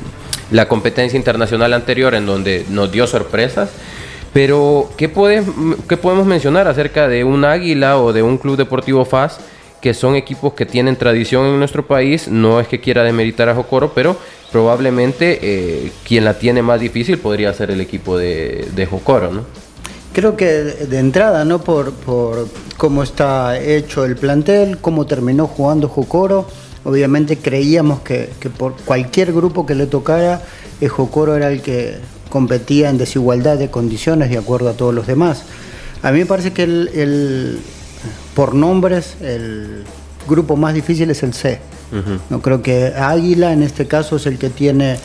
la 0.50 0.68
competencia 0.68 1.16
internacional 1.16 1.72
anterior, 1.72 2.14
en 2.14 2.26
donde 2.26 2.66
nos 2.68 2.92
dio 2.92 3.06
sorpresas. 3.06 3.70
Pero, 4.34 4.90
¿qué, 4.98 5.10
¿qué 5.88 5.96
podemos 5.96 6.26
mencionar 6.26 6.68
acerca 6.68 7.08
de 7.08 7.24
un 7.24 7.46
Águila 7.46 7.98
o 7.98 8.12
de 8.12 8.22
un 8.22 8.36
Club 8.36 8.58
Deportivo 8.58 9.06
FAS? 9.06 9.40
Que 9.84 9.92
son 9.92 10.16
equipos 10.16 10.54
que 10.54 10.64
tienen 10.64 10.96
tradición 10.96 11.44
en 11.44 11.58
nuestro 11.58 11.86
país. 11.86 12.26
No 12.26 12.58
es 12.58 12.66
que 12.68 12.80
quiera 12.80 13.04
demeritar 13.04 13.50
a 13.50 13.54
Jocoro, 13.54 13.92
pero 13.94 14.16
probablemente 14.50 15.38
eh, 15.42 15.92
quien 16.08 16.24
la 16.24 16.38
tiene 16.38 16.62
más 16.62 16.80
difícil 16.80 17.18
podría 17.18 17.52
ser 17.52 17.70
el 17.70 17.82
equipo 17.82 18.16
de, 18.16 18.88
Jocoro, 18.90 19.30
¿no? 19.30 19.42
Creo 20.14 20.38
que 20.38 20.46
de 20.46 20.98
entrada, 20.98 21.44
¿no? 21.44 21.60
Por, 21.60 21.92
por 21.92 22.48
cómo 22.78 23.02
está 23.02 23.60
hecho 23.60 24.06
el 24.06 24.16
plantel, 24.16 24.78
cómo 24.78 25.04
terminó 25.04 25.46
jugando 25.48 25.86
Jocoro. 25.90 26.48
Obviamente 26.84 27.36
creíamos 27.36 28.00
que, 28.00 28.30
por 28.56 28.76
cualquier 28.86 29.34
grupo 29.34 29.66
que 29.66 29.74
le 29.74 29.86
tocara, 29.86 30.40
el 30.80 30.88
Jocoro 30.88 31.36
era 31.36 31.50
el 31.50 31.60
que 31.60 31.96
competía 32.30 32.88
en 32.88 32.96
desigualdad 32.96 33.58
de 33.58 33.70
condiciones 33.70 34.30
de 34.30 34.38
acuerdo 34.38 34.70
a 34.70 34.72
todos 34.72 34.94
los 34.94 35.06
demás. 35.06 35.42
A 36.02 36.10
mí 36.10 36.20
me 36.20 36.26
parece 36.26 36.54
que 36.54 36.62
el 36.62 37.60
por 38.34 38.54
nombres, 38.54 39.16
el 39.20 39.84
grupo 40.28 40.56
más 40.56 40.74
difícil 40.74 41.10
es 41.10 41.22
el 41.22 41.34
C. 41.34 41.60
No 42.28 42.42
creo 42.42 42.60
que 42.60 42.86
Águila 42.86 43.52
en 43.52 43.62
este 43.62 43.86
caso 43.86 44.16
es 44.16 44.26
el 44.26 44.36
que 44.36 44.50
tiene 44.50 44.96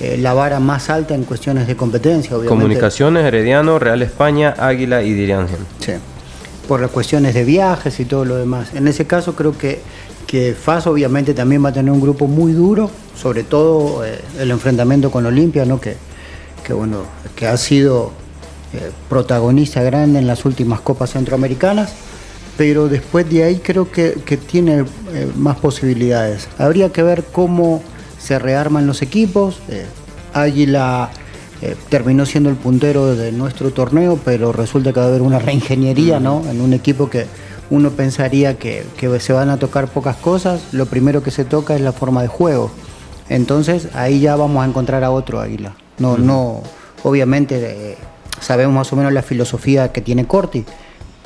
eh, 0.00 0.16
la 0.18 0.32
vara 0.32 0.60
más 0.60 0.88
alta 0.88 1.14
en 1.14 1.24
cuestiones 1.24 1.66
de 1.66 1.76
competencia, 1.76 2.30
obviamente. 2.30 2.48
Comunicaciones, 2.48 3.26
Herediano, 3.26 3.78
Real 3.78 4.00
España, 4.00 4.54
Águila 4.56 5.02
y 5.02 5.12
Diriangel. 5.12 5.58
Sí, 5.80 5.92
por 6.66 6.80
las 6.80 6.90
cuestiones 6.90 7.34
de 7.34 7.44
viajes 7.44 8.00
y 8.00 8.06
todo 8.06 8.24
lo 8.24 8.36
demás. 8.36 8.70
En 8.74 8.88
ese 8.88 9.06
caso 9.06 9.34
creo 9.34 9.58
que, 9.58 9.80
que 10.26 10.54
FAS 10.54 10.86
obviamente 10.86 11.34
también 11.34 11.62
va 11.62 11.68
a 11.68 11.72
tener 11.72 11.92
un 11.92 12.00
grupo 12.00 12.26
muy 12.26 12.52
duro, 12.52 12.90
sobre 13.14 13.42
todo 13.42 14.06
eh, 14.06 14.18
el 14.38 14.50
enfrentamiento 14.50 15.10
con 15.10 15.26
Olimpia, 15.26 15.66
¿no? 15.66 15.78
que, 15.78 15.96
que, 16.64 16.72
bueno, 16.72 17.02
que 17.36 17.46
ha 17.46 17.56
sido 17.58 18.12
eh, 18.72 18.90
protagonista 19.10 19.82
grande 19.82 20.18
en 20.18 20.26
las 20.26 20.46
últimas 20.46 20.80
Copas 20.80 21.10
Centroamericanas 21.10 21.92
pero 22.58 22.88
después 22.88 23.30
de 23.30 23.44
ahí 23.44 23.60
creo 23.60 23.90
que, 23.90 24.10
tiene 24.50 24.84
eh, 25.14 25.30
más 25.36 25.56
posibilidades. 25.58 26.48
Habría 26.58 26.90
que 26.92 27.04
ver 27.04 27.22
cómo 27.32 27.80
se 28.18 28.40
rearman 28.40 28.84
los 28.86 29.00
equipos. 29.00 29.60
Eh, 29.68 29.86
Águila 30.34 31.08
eh, 31.62 31.76
terminó 31.88 32.26
siendo 32.26 32.50
el 32.50 32.56
puntero 32.56 33.14
de 33.14 33.30
nuestro 33.30 33.70
torneo, 33.70 34.18
pero 34.24 34.52
resulta 34.52 34.92
que 34.92 34.98
va 34.98 35.06
a 35.06 35.08
haber 35.08 35.22
una 35.22 35.38
reingeniería 35.38 36.18
¿no? 36.18 36.42
en 36.50 36.60
un 36.60 36.72
equipo 36.72 37.08
que 37.08 37.26
uno 37.70 37.90
pensaría 37.90 38.58
que, 38.58 38.84
se 39.20 39.32
van 39.32 39.50
a 39.50 39.58
tocar 39.58 39.86
pocas 39.86 40.16
cosas. 40.16 40.60
Lo 40.72 40.86
primero 40.86 41.22
que 41.22 41.30
se 41.30 41.44
toca 41.44 41.76
es 41.76 41.80
la 41.80 41.92
forma 41.92 42.22
de 42.22 42.28
juego. 42.28 42.72
Entonces 43.28 43.88
ahí 43.94 44.18
ya 44.18 44.34
vamos 44.34 44.64
a 44.64 44.66
encontrar 44.66 45.04
a 45.04 45.12
otro 45.12 45.38
Águila. 45.38 45.76
No, 45.98 46.18
no, 46.18 46.62
obviamente 47.04 47.96
sabemos 48.40 48.74
más 48.74 48.92
o 48.92 48.96
menos 48.96 49.12
la 49.12 49.22
filosofía 49.22 49.92
que 49.92 50.00
tiene 50.00 50.26
Corti 50.26 50.64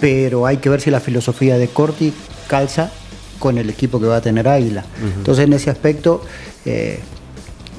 pero 0.03 0.47
hay 0.47 0.57
que 0.57 0.69
ver 0.69 0.81
si 0.81 0.91
la 0.91 0.99
filosofía 0.99 1.59
de 1.59 1.69
Corti 1.69 2.12
calza 2.49 2.91
con 3.38 3.57
el 3.57 3.71
equipo 3.71 4.01
que 4.01 4.07
va 4.07 4.17
a 4.17 4.21
tener 4.21 4.49
Águila. 4.49 4.85
Entonces 5.17 5.45
en 5.45 5.53
ese 5.53 5.71
aspecto 5.71 6.25
eh, 6.65 6.99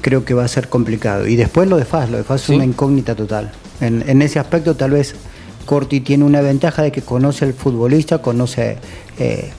creo 0.00 0.24
que 0.24 0.32
va 0.32 0.42
a 0.42 0.48
ser 0.48 0.70
complicado. 0.70 1.26
Y 1.26 1.36
después 1.36 1.68
lo 1.68 1.76
de 1.76 1.84
Faz, 1.84 2.08
lo 2.08 2.16
de 2.16 2.24
Faz 2.24 2.44
es 2.44 2.48
una 2.48 2.64
incógnita 2.64 3.14
total. 3.14 3.52
En, 3.82 4.22
ese 4.22 4.38
aspecto 4.38 4.74
tal 4.74 4.92
vez 4.92 5.16
Corti 5.66 6.00
tiene 6.00 6.24
una 6.24 6.40
ventaja 6.40 6.80
de 6.80 6.90
que 6.90 7.02
conoce 7.02 7.44
al 7.44 7.52
futbolista, 7.52 8.22
conoce 8.22 8.78
eh, 9.18 9.50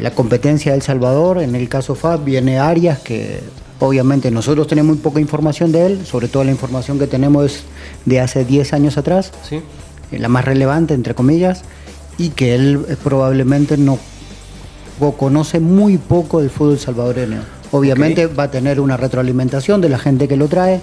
la 0.00 0.12
competencia 0.12 0.70
de 0.70 0.76
El 0.76 0.82
Salvador. 0.82 1.42
En 1.42 1.56
el 1.56 1.68
caso 1.68 1.96
Faz 1.96 2.24
viene 2.24 2.60
Arias, 2.60 3.00
que 3.00 3.40
obviamente 3.80 4.30
nosotros 4.30 4.68
tenemos 4.68 4.94
muy 4.94 5.02
poca 5.02 5.18
información 5.18 5.72
de 5.72 5.86
él, 5.86 6.06
sobre 6.06 6.28
todo 6.28 6.44
la 6.44 6.52
información 6.52 6.96
que 6.96 7.08
tenemos 7.08 7.46
es 7.46 7.62
de 8.04 8.20
hace 8.20 8.44
10 8.44 8.72
años 8.72 8.96
atrás. 8.98 9.32
Sí. 9.42 9.62
Eh, 10.12 10.18
la 10.18 10.28
más 10.28 10.44
relevante, 10.44 10.94
entre 10.94 11.14
comillas, 11.14 11.62
y 12.18 12.30
que 12.30 12.54
él 12.54 12.84
eh, 12.88 12.96
probablemente 13.02 13.76
no 13.76 13.98
conoce 15.18 15.60
muy 15.60 15.98
poco 15.98 16.40
del 16.40 16.50
fútbol 16.50 16.78
salvadoreño. 16.78 17.40
Obviamente 17.72 18.26
va 18.26 18.44
a 18.44 18.50
tener 18.50 18.80
una 18.80 18.96
retroalimentación 18.96 19.80
de 19.80 19.88
la 19.88 19.98
gente 19.98 20.28
que 20.28 20.36
lo 20.36 20.48
trae, 20.48 20.80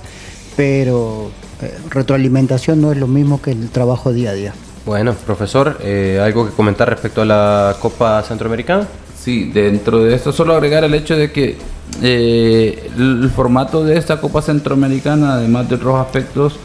pero 0.55 1.31
eh, 1.61 1.73
retroalimentación 1.89 2.79
no 2.81 2.91
es 2.91 2.97
lo 2.97 3.07
mismo 3.07 3.41
que 3.41 3.51
el 3.51 3.69
trabajo 3.69 4.13
día 4.13 4.31
a 4.31 4.33
día. 4.33 4.53
Bueno, 4.85 5.13
profesor, 5.13 5.79
¿algo 6.21 6.45
que 6.45 6.51
comentar 6.51 6.89
respecto 6.89 7.21
a 7.21 7.25
la 7.25 7.75
Copa 7.79 8.21
Centroamericana? 8.21 8.85
Sí, 9.17 9.49
dentro 9.53 10.03
de 10.03 10.13
esto 10.13 10.33
solo 10.33 10.53
agregar 10.53 10.83
el 10.83 10.93
hecho 10.93 11.15
de 11.15 11.31
que 11.31 11.57
eh, 12.01 12.89
el, 12.97 13.29
formato 13.29 13.83
de 13.83 13.97
esta 13.97 14.19
Copa 14.19 14.41
Centroamericana, 14.41 15.35
además 15.35 15.69
de 15.69 15.75
otros 15.75 15.95
aspectos, 15.95 16.55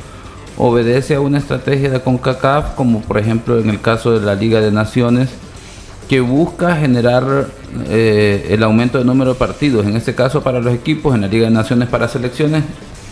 obedece 0.58 1.14
a 1.14 1.20
una 1.20 1.38
estrategia 1.38 1.88
de 1.88 2.00
CONCACAF, 2.00 2.74
como 2.74 3.00
por 3.00 3.18
ejemplo 3.18 3.58
en 3.60 3.70
el 3.70 3.80
caso 3.80 4.18
de 4.18 4.26
la 4.26 4.34
Liga 4.34 4.60
de 4.60 4.72
Naciones, 4.72 5.30
que 6.08 6.20
busca 6.20 6.74
generar 6.76 7.46
eh, 7.88 8.48
el 8.50 8.62
aumento 8.62 8.98
del 8.98 9.06
número 9.06 9.34
de 9.34 9.38
partidos, 9.38 9.86
en 9.86 9.96
este 9.96 10.14
caso 10.14 10.42
para 10.42 10.60
los 10.60 10.74
equipos, 10.74 11.14
en 11.14 11.20
la 11.20 11.28
Liga 11.28 11.46
de 11.46 11.52
Naciones 11.52 11.88
para 11.88 12.08
selecciones, 12.08 12.64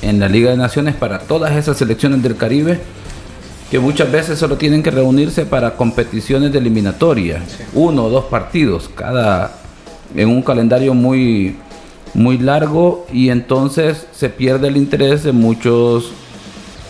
en 0.02 0.18
la 0.18 0.28
Liga 0.28 0.50
de 0.50 0.56
Naciones 0.56 0.96
para 0.96 1.20
todas 1.20 1.52
esas 1.52 1.76
selecciones 1.76 2.22
del 2.22 2.36
Caribe, 2.36 2.80
que 3.70 3.78
muchas 3.78 4.10
veces 4.10 4.38
solo 4.38 4.56
tienen 4.56 4.82
que 4.82 4.90
reunirse 4.90 5.46
para 5.46 5.76
competiciones 5.76 6.52
de 6.52 6.58
eliminatoria, 6.58 7.42
uno 7.74 8.06
o 8.06 8.10
dos 8.10 8.24
partidos, 8.24 8.90
cada 8.94 9.52
en 10.14 10.28
un 10.28 10.42
calendario 10.42 10.94
muy 10.94 11.56
muy 12.14 12.38
largo 12.38 13.06
y 13.12 13.28
entonces 13.28 14.06
se 14.12 14.30
pierde 14.30 14.68
el 14.68 14.76
interés 14.78 15.22
de 15.22 15.32
muchos 15.32 16.12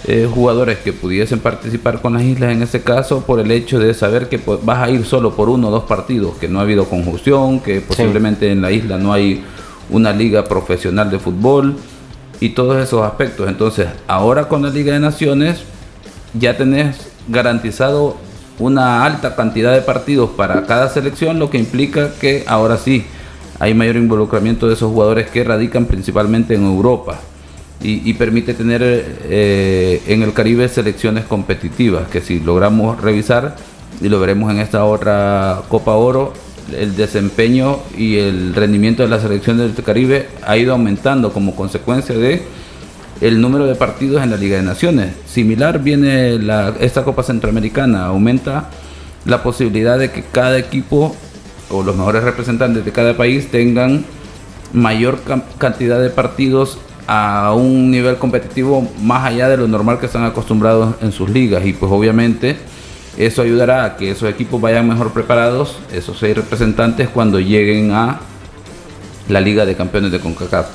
eh, 0.09 0.29
jugadores 0.33 0.79
que 0.79 0.93
pudiesen 0.93 1.41
participar 1.41 2.01
con 2.01 2.15
las 2.15 2.23
islas 2.23 2.53
en 2.53 2.63
ese 2.63 2.83
caso 2.83 3.23
por 3.23 3.41
el 3.41 3.51
hecho 3.51 3.81
de 3.81 3.93
saber 3.93 4.29
que 4.29 4.39
pues, 4.39 4.65
vas 4.65 4.79
a 4.79 4.89
ir 4.89 5.05
solo 5.05 5.35
por 5.35 5.49
uno 5.49 5.67
o 5.67 5.71
dos 5.73 5.83
partidos, 5.83 6.37
que 6.37 6.47
no 6.47 6.61
ha 6.61 6.63
habido 6.63 6.85
conjunción, 6.85 7.59
que 7.59 7.81
posiblemente 7.81 8.53
en 8.53 8.63
la 8.63 8.71
isla 8.71 8.99
no 8.99 9.13
hay 9.13 9.43
una 9.91 10.13
liga 10.13 10.45
profesional 10.45 11.11
de 11.11 11.19
fútbol 11.19 11.77
y 12.39 12.51
todos 12.51 12.81
esos 12.81 13.03
aspectos. 13.03 13.49
Entonces, 13.49 13.89
ahora 14.07 14.47
con 14.47 14.63
la 14.63 14.71
Liga 14.71 14.93
de 14.93 15.01
Naciones 15.01 15.65
ya 16.39 16.57
tenés 16.57 17.09
garantizado 17.27 18.17
una 18.61 19.05
alta 19.05 19.35
cantidad 19.35 19.73
de 19.73 19.83
partidos 19.83 20.31
para 20.31 20.67
cada 20.67 20.89
selección, 20.89 21.41
lo 21.41 21.51
que 21.51 21.59
implica 21.59 22.13
que 22.21 22.45
ahora 22.47 22.77
sí 22.77 23.05
hay 23.59 23.75
mayor 23.75 23.97
involucramiento 23.97 24.69
de 24.69 24.75
esos 24.75 24.93
jugadores 24.93 25.31
que 25.31 25.43
radican 25.43 25.87
principalmente 25.87 26.55
en 26.55 26.65
Europa 26.65 27.19
y, 27.83 28.15
permite 28.15 28.55
tener 28.55 28.83
eh, 28.83 30.03
en 30.07 30.23
el 30.23 30.33
Caribe 30.33 30.69
selecciones 30.69 31.25
competitivas, 31.25 32.09
que 32.09 32.21
si 32.21 32.41
logramos 32.41 33.01
revisar, 33.01 33.55
y 34.01 34.09
lo 34.09 34.19
veremos 34.19 34.51
en 34.51 34.59
esta 34.59 34.85
otra 34.85 35.63
Copa 35.69 35.93
Oro, 35.93 36.33
el 36.77 36.97
desempeño 36.97 37.79
y 37.97 38.17
el 38.17 38.55
rendimiento 38.55 39.03
de 39.03 39.09
la 39.09 39.21
selección 39.21 39.59
del 39.59 39.75
Caribe 39.85 40.29
ha 40.45 40.57
ido 40.57 40.73
aumentando 40.73 41.33
como 41.33 41.55
consecuencia 41.55 42.17
de 42.17 42.43
el 43.21 43.41
número 43.41 43.67
de 43.67 43.77
partidos 43.77 44.23
en 44.23 44.31
la 44.31 44.37
Liga 44.37 44.57
de 44.57 44.63
Naciones. 44.63 45.15
Similar 45.27 45.83
viene 45.83 46.39
la, 46.39 46.75
esta 46.81 47.05
Copa 47.05 47.23
Centroamericana, 47.23 48.07
aumenta 48.07 48.71
la 49.25 49.43
posibilidad 49.43 49.99
de 49.99 50.11
que 50.11 50.23
cada 50.23 50.59
equipo 50.59 51.15
o 51.71 51.83
los 51.83 51.97
mejores 51.97 52.25
representantes 52.25 52.85
de 52.85 52.93
cada 52.93 53.17
país 53.17 53.51
tengan 53.51 54.05
mayor 54.73 55.21
cantidad 55.59 56.01
de 56.01 56.11
partidos 56.11 56.79
a 57.07 57.53
un 57.55 57.91
nivel 57.91 58.17
competitivo 58.17 58.89
más 59.01 59.25
allá 59.25 59.49
de 59.49 59.57
lo 59.57 59.69
normal 59.69 59.99
que 59.99 60.07
están 60.07 60.25
acostumbrados 60.25 60.97
en 61.03 61.13
sus 61.13 61.31
ligas 61.31 61.65
y 61.65 61.73
pues 61.73 61.91
obviamente 61.91 62.57
eso 63.17 63.43
ayudará 63.43 63.85
a 63.85 63.97
que 63.97 64.11
esos 64.11 64.29
equipos 64.29 64.61
vayan 64.61 64.89
mejor 64.89 65.13
preparados, 65.13 65.79
esos 65.93 66.19
seis 66.19 66.37
representantes 66.37 67.09
cuando 67.09 67.41
lleguen 67.41 67.93
a 67.93 68.21
la 69.29 69.41
Liga 69.41 69.65
de 69.65 69.75
Campeones 69.75 70.13
de 70.13 70.21
CONCACAF. 70.21 70.67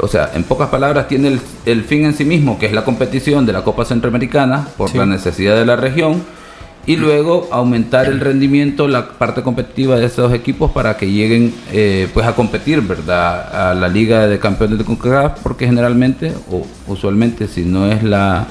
O 0.00 0.06
sea, 0.06 0.30
en 0.34 0.44
pocas 0.44 0.68
palabras 0.68 1.08
tiene 1.08 1.38
el, 1.66 1.82
fin 1.82 2.04
en 2.04 2.14
sí 2.14 2.24
mismo, 2.24 2.56
que 2.58 2.66
es 2.66 2.72
la 2.72 2.84
competición 2.84 3.46
de 3.46 3.52
la 3.52 3.64
Copa 3.64 3.84
Centroamericana 3.84 4.68
por 4.76 4.94
la 4.94 5.06
necesidad 5.06 5.56
de 5.56 5.66
la 5.66 5.74
región 5.74 6.22
y 6.88 6.96
luego 6.96 7.46
aumentar 7.52 8.06
el 8.06 8.18
rendimiento, 8.18 8.88
la 8.88 9.10
parte 9.10 9.42
competitiva 9.42 9.98
de 9.98 10.06
estos 10.06 10.32
equipos 10.32 10.70
para 10.72 10.96
que 10.96 11.10
lleguen 11.10 11.54
eh, 11.70 12.08
pues 12.14 12.26
a 12.26 12.34
competir, 12.34 12.80
¿verdad? 12.80 13.70
A 13.70 13.74
la 13.74 13.88
Liga 13.88 14.26
de 14.26 14.38
Campeones 14.38 14.78
de 14.78 14.84
CONCACAF, 14.86 15.40
porque 15.42 15.66
generalmente 15.66 16.32
o 16.50 16.66
usualmente 16.86 17.46
si 17.46 17.66
no 17.66 17.92
es 17.92 18.02
la 18.02 18.46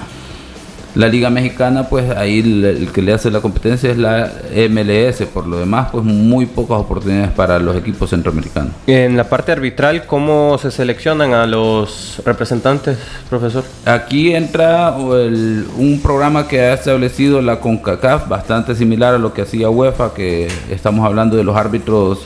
la 0.97 1.07
Liga 1.07 1.29
Mexicana, 1.29 1.87
pues 1.87 2.09
ahí 2.09 2.39
el, 2.39 2.89
que 2.91 3.03
le 3.03 3.13
hace 3.13 3.29
la 3.29 3.39
competencia 3.39 3.91
es 3.91 3.97
la 3.97 4.31
MLS. 4.69 5.21
Por 5.31 5.45
lo 5.45 5.59
demás, 5.59 5.89
pues 5.91 6.03
muy 6.03 6.47
pocas 6.47 6.79
oportunidades 6.79 7.31
para 7.31 7.59
los 7.59 7.75
equipos 7.75 8.09
centroamericanos. 8.09 8.73
En 8.87 9.15
la 9.15 9.29
parte 9.29 9.51
arbitral, 9.51 10.07
¿cómo 10.07 10.57
se 10.57 10.71
seleccionan 10.71 11.33
a 11.33 11.45
los 11.45 12.19
representantes, 12.25 12.97
profesor? 13.29 13.63
Aquí 13.85 14.33
entra 14.33 14.95
un 14.97 15.99
programa 16.01 16.47
que 16.47 16.61
ha 16.61 16.73
establecido 16.73 17.43
la 17.43 17.59
CONCACAF, 17.59 18.27
bastante 18.27 18.73
similar 18.73 19.13
a 19.13 19.17
lo 19.19 19.33
que 19.33 19.43
hacía 19.43 19.69
UEFA, 19.69 20.15
que 20.15 20.47
estamos 20.71 21.05
hablando 21.05 21.37
de 21.37 21.43
los 21.43 21.55
árbitros 21.55 22.25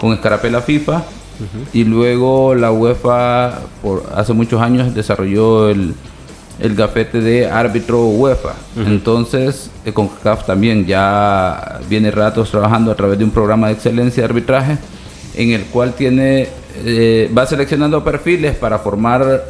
con 0.00 0.14
escarapela 0.14 0.62
FIFA. 0.62 1.02
Y 1.72 1.84
luego 1.84 2.54
la 2.54 2.72
UEFA, 2.72 3.60
por 3.82 4.02
hace 4.16 4.32
muchos 4.32 4.60
años, 4.60 4.92
desarrolló 4.94 5.68
el 5.68 5.94
el 6.60 6.74
gafete 6.74 7.20
de 7.20 7.48
árbitro 7.48 8.06
UEFA. 8.06 8.54
Entonces, 8.76 9.70
eh, 9.84 9.92
con 9.92 10.08
CAF 10.08 10.46
también 10.46 10.86
ya 10.86 11.80
viene 11.88 12.10
ratos 12.10 12.50
trabajando 12.50 12.90
a 12.90 12.94
través 12.94 13.18
de 13.18 13.24
un 13.24 13.30
programa 13.30 13.68
de 13.68 13.74
excelencia 13.74 14.22
de 14.22 14.28
arbitraje 14.28 14.78
en 15.34 15.50
el 15.52 15.64
cual 15.66 15.94
tiene 15.94 16.48
eh, 16.84 17.30
va 17.36 17.46
seleccionando 17.46 18.02
perfiles 18.04 18.56
para 18.56 18.78
formar 18.78 19.44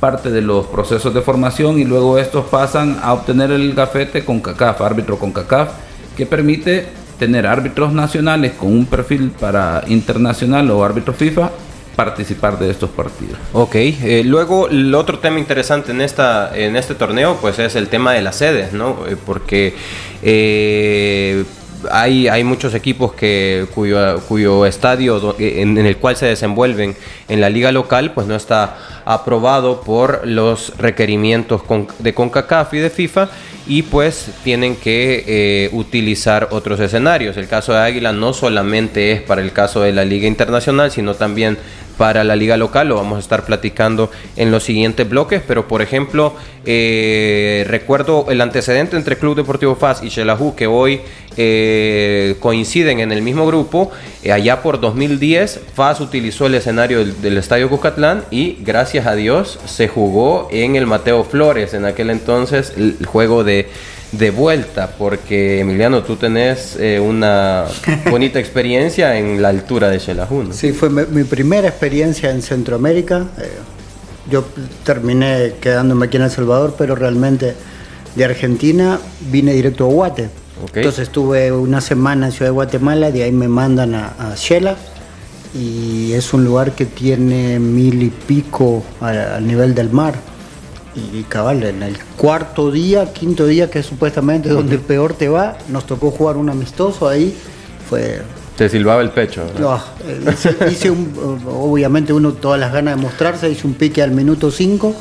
parte 0.00 0.30
de 0.30 0.40
los 0.40 0.66
procesos 0.66 1.12
de 1.12 1.20
formación 1.20 1.78
y 1.78 1.84
luego 1.84 2.18
estos 2.18 2.46
pasan 2.46 2.98
a 3.02 3.12
obtener 3.12 3.50
el 3.50 3.74
gafete 3.74 4.24
con 4.24 4.40
CACAF, 4.40 4.80
árbitro 4.80 5.18
con 5.18 5.32
CACAF, 5.32 5.70
que 6.16 6.24
permite 6.24 6.86
tener 7.18 7.46
árbitros 7.46 7.92
nacionales 7.92 8.52
con 8.52 8.72
un 8.72 8.86
perfil 8.86 9.30
para 9.38 9.84
internacional 9.88 10.70
o 10.70 10.82
árbitro 10.82 11.12
FIFA 11.12 11.50
participar 11.96 12.58
de 12.58 12.70
estos 12.70 12.90
partidos. 12.90 13.38
Ok, 13.52 13.74
eh, 13.74 14.22
luego 14.24 14.68
el 14.68 14.94
otro 14.94 15.18
tema 15.18 15.38
interesante 15.38 15.92
en, 15.92 16.00
esta, 16.00 16.56
en 16.56 16.76
este 16.76 16.94
torneo 16.94 17.38
pues 17.40 17.58
es 17.58 17.76
el 17.76 17.88
tema 17.88 18.12
de 18.12 18.22
las 18.22 18.36
sedes, 18.36 18.72
¿no? 18.72 19.06
Eh, 19.08 19.16
porque 19.24 19.74
eh, 20.22 21.44
hay, 21.90 22.28
hay 22.28 22.44
muchos 22.44 22.74
equipos 22.74 23.12
que, 23.12 23.66
cuyo, 23.74 24.20
cuyo 24.28 24.66
estadio 24.66 25.36
en, 25.38 25.78
el 25.78 25.96
cual 25.96 26.16
se 26.16 26.26
desenvuelven 26.26 26.96
en 27.28 27.40
la 27.40 27.48
liga 27.48 27.72
local 27.72 28.12
pues 28.12 28.26
no 28.26 28.34
está 28.34 28.76
aprobado 29.04 29.80
por 29.80 30.26
los 30.26 30.76
requerimientos 30.78 31.62
de 31.98 32.14
CONCACAF 32.14 32.74
y 32.74 32.78
de 32.78 32.90
FIFA 32.90 33.28
y 33.66 33.82
pues 33.82 34.30
tienen 34.42 34.76
que 34.76 35.70
utilizar 35.72 36.48
otros 36.50 36.80
escenarios. 36.80 37.36
El 37.36 37.46
caso 37.46 37.72
de 37.72 37.78
Águila 37.78 38.12
no 38.12 38.32
solamente 38.32 39.12
es 39.12 39.22
para 39.22 39.42
el 39.42 39.52
caso 39.52 39.82
de 39.82 39.92
la 39.92 40.04
Liga 40.04 40.26
Internacional, 40.26 40.90
sino 40.90 41.14
también 41.14 41.58
para 42.00 42.24
la 42.24 42.34
liga 42.34 42.56
local, 42.56 42.88
lo 42.88 42.94
vamos 42.94 43.18
a 43.18 43.20
estar 43.20 43.44
platicando 43.44 44.10
en 44.34 44.50
los 44.50 44.64
siguientes 44.64 45.06
bloques, 45.06 45.42
pero 45.46 45.68
por 45.68 45.82
ejemplo, 45.82 46.34
eh, 46.64 47.62
recuerdo 47.68 48.24
el 48.30 48.40
antecedente 48.40 48.96
entre 48.96 49.18
Club 49.18 49.36
Deportivo 49.36 49.74
FAS 49.76 50.02
y 50.02 50.08
Xelajú, 50.08 50.54
que 50.54 50.66
hoy 50.66 51.02
eh, 51.36 52.36
coinciden 52.40 53.00
en 53.00 53.12
el 53.12 53.20
mismo 53.20 53.46
grupo, 53.46 53.90
eh, 54.22 54.32
allá 54.32 54.62
por 54.62 54.80
2010, 54.80 55.60
FAS 55.74 56.00
utilizó 56.00 56.46
el 56.46 56.54
escenario 56.54 57.04
del, 57.04 57.36
Estadio 57.36 57.68
Cucatlán 57.68 58.24
y 58.30 58.56
gracias 58.60 59.06
a 59.06 59.14
Dios 59.14 59.58
se 59.66 59.86
jugó 59.86 60.48
en 60.50 60.76
el 60.76 60.86
Mateo 60.86 61.22
Flores, 61.22 61.74
en 61.74 61.84
aquel 61.84 62.08
entonces 62.08 62.72
el 62.78 63.04
juego 63.04 63.44
de 63.44 63.68
de 64.12 64.30
vuelta, 64.30 64.94
porque 64.98 65.60
Emiliano, 65.60 66.02
tú 66.02 66.16
tenés 66.16 66.76
eh, 66.78 66.98
una 67.00 67.64
bonita 68.10 68.38
experiencia 68.38 69.16
en 69.16 69.40
la 69.40 69.48
altura 69.48 69.88
de 69.88 70.00
Xelajú. 70.00 70.52
Sí, 70.52 70.72
fue 70.72 70.90
mi, 70.90 71.24
primera 71.24 71.68
experiencia 71.68 72.30
en 72.30 72.42
Centroamérica. 72.42 73.26
Eh, 73.38 73.50
yo 74.30 74.44
terminé 74.84 75.54
quedándome 75.60 76.06
aquí 76.06 76.16
en 76.16 76.24
El 76.24 76.30
Salvador, 76.30 76.74
pero 76.76 76.94
realmente 76.94 77.54
de 78.14 78.24
Argentina 78.24 78.98
vine 79.30 79.52
directo 79.52 79.84
a 79.84 79.88
Guate. 79.88 80.28
Entonces 80.74 81.04
estuve 81.04 81.52
una 81.52 81.80
semana 81.80 82.26
en 82.26 82.32
Ciudad 82.32 82.48
de 82.48 82.54
Guatemala, 82.54 83.10
de 83.10 83.22
ahí 83.22 83.32
me 83.32 83.48
mandan 83.48 83.94
a, 83.94 84.08
a 84.18 84.34
y 85.54 86.12
es 86.12 86.32
un 86.32 86.44
lugar 86.44 86.72
que 86.72 86.86
tiene 86.86 87.58
mil 87.58 88.02
y 88.02 88.10
pico 88.10 88.84
al 89.00 89.44
nivel 89.44 89.74
del 89.74 89.90
mar 89.90 90.14
y 90.94 91.22
cabal, 91.24 91.62
en 91.62 91.82
el 91.82 91.96
cuarto 92.16 92.70
día, 92.70 93.12
quinto 93.12 93.46
día, 93.46 93.70
que 93.70 93.78
es 93.80 93.86
supuestamente 93.86 94.48
donde 94.48 94.78
peor 94.78 95.14
te 95.14 95.28
va, 95.28 95.56
nos 95.68 95.86
tocó 95.86 96.10
jugar 96.10 96.36
un 96.36 96.50
amistoso 96.50 97.08
ahí. 97.08 97.36
Fue. 97.88 98.22
Te 98.56 98.68
silbaba 98.68 99.00
el 99.00 99.10
pecho. 99.10 99.44
No, 99.58 99.76
eh, 100.06 100.68
hice, 100.70 100.90
un, 100.90 101.14
obviamente 101.48 102.12
uno 102.12 102.32
todas 102.32 102.60
las 102.60 102.72
ganas 102.72 102.96
de 102.96 103.02
mostrarse, 103.02 103.48
hice 103.48 103.66
un 103.66 103.74
pique 103.74 104.02
al 104.02 104.10
minuto 104.10 104.50
5 104.50 104.94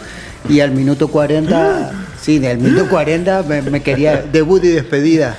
y 0.48 0.62
al 0.62 0.72
minuto 0.72 1.10
40, 1.10 1.92
sí, 2.22 2.46
al 2.46 2.60
minuto 2.60 2.88
40 2.90 3.44
me, 3.44 3.84
quería 3.84 4.24
debut 4.32 4.64
y 4.64 4.70
despedida. 4.70 5.38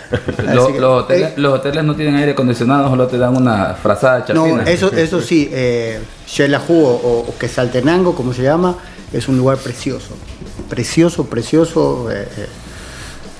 los, 0.52 0.68
hoteles, 0.82 1.38
los, 1.38 1.54
hoteles, 1.54 1.84
no 1.84 1.96
tienen 1.96 2.16
aire 2.16 2.32
acondicionado, 2.32 2.90
solo 2.90 3.06
te 3.06 3.16
dan 3.16 3.36
una 3.36 3.74
frazada 3.74 4.26
chapina. 4.26 4.46
No, 4.46 4.60
eso, 4.62 4.92
eso 4.92 5.22
sí, 5.22 5.48
eh, 5.50 6.00
o, 6.68 7.24
o 7.28 7.34
Quesaltenango, 7.38 8.14
como 8.14 8.34
se 8.34 8.42
llama, 8.42 8.76
es 9.12 9.28
un 9.28 9.36
lugar 9.38 9.58
precioso 9.58 10.14
precioso, 10.70 11.26
precioso. 11.26 12.10
Eh, 12.10 12.22
eh, 12.22 12.46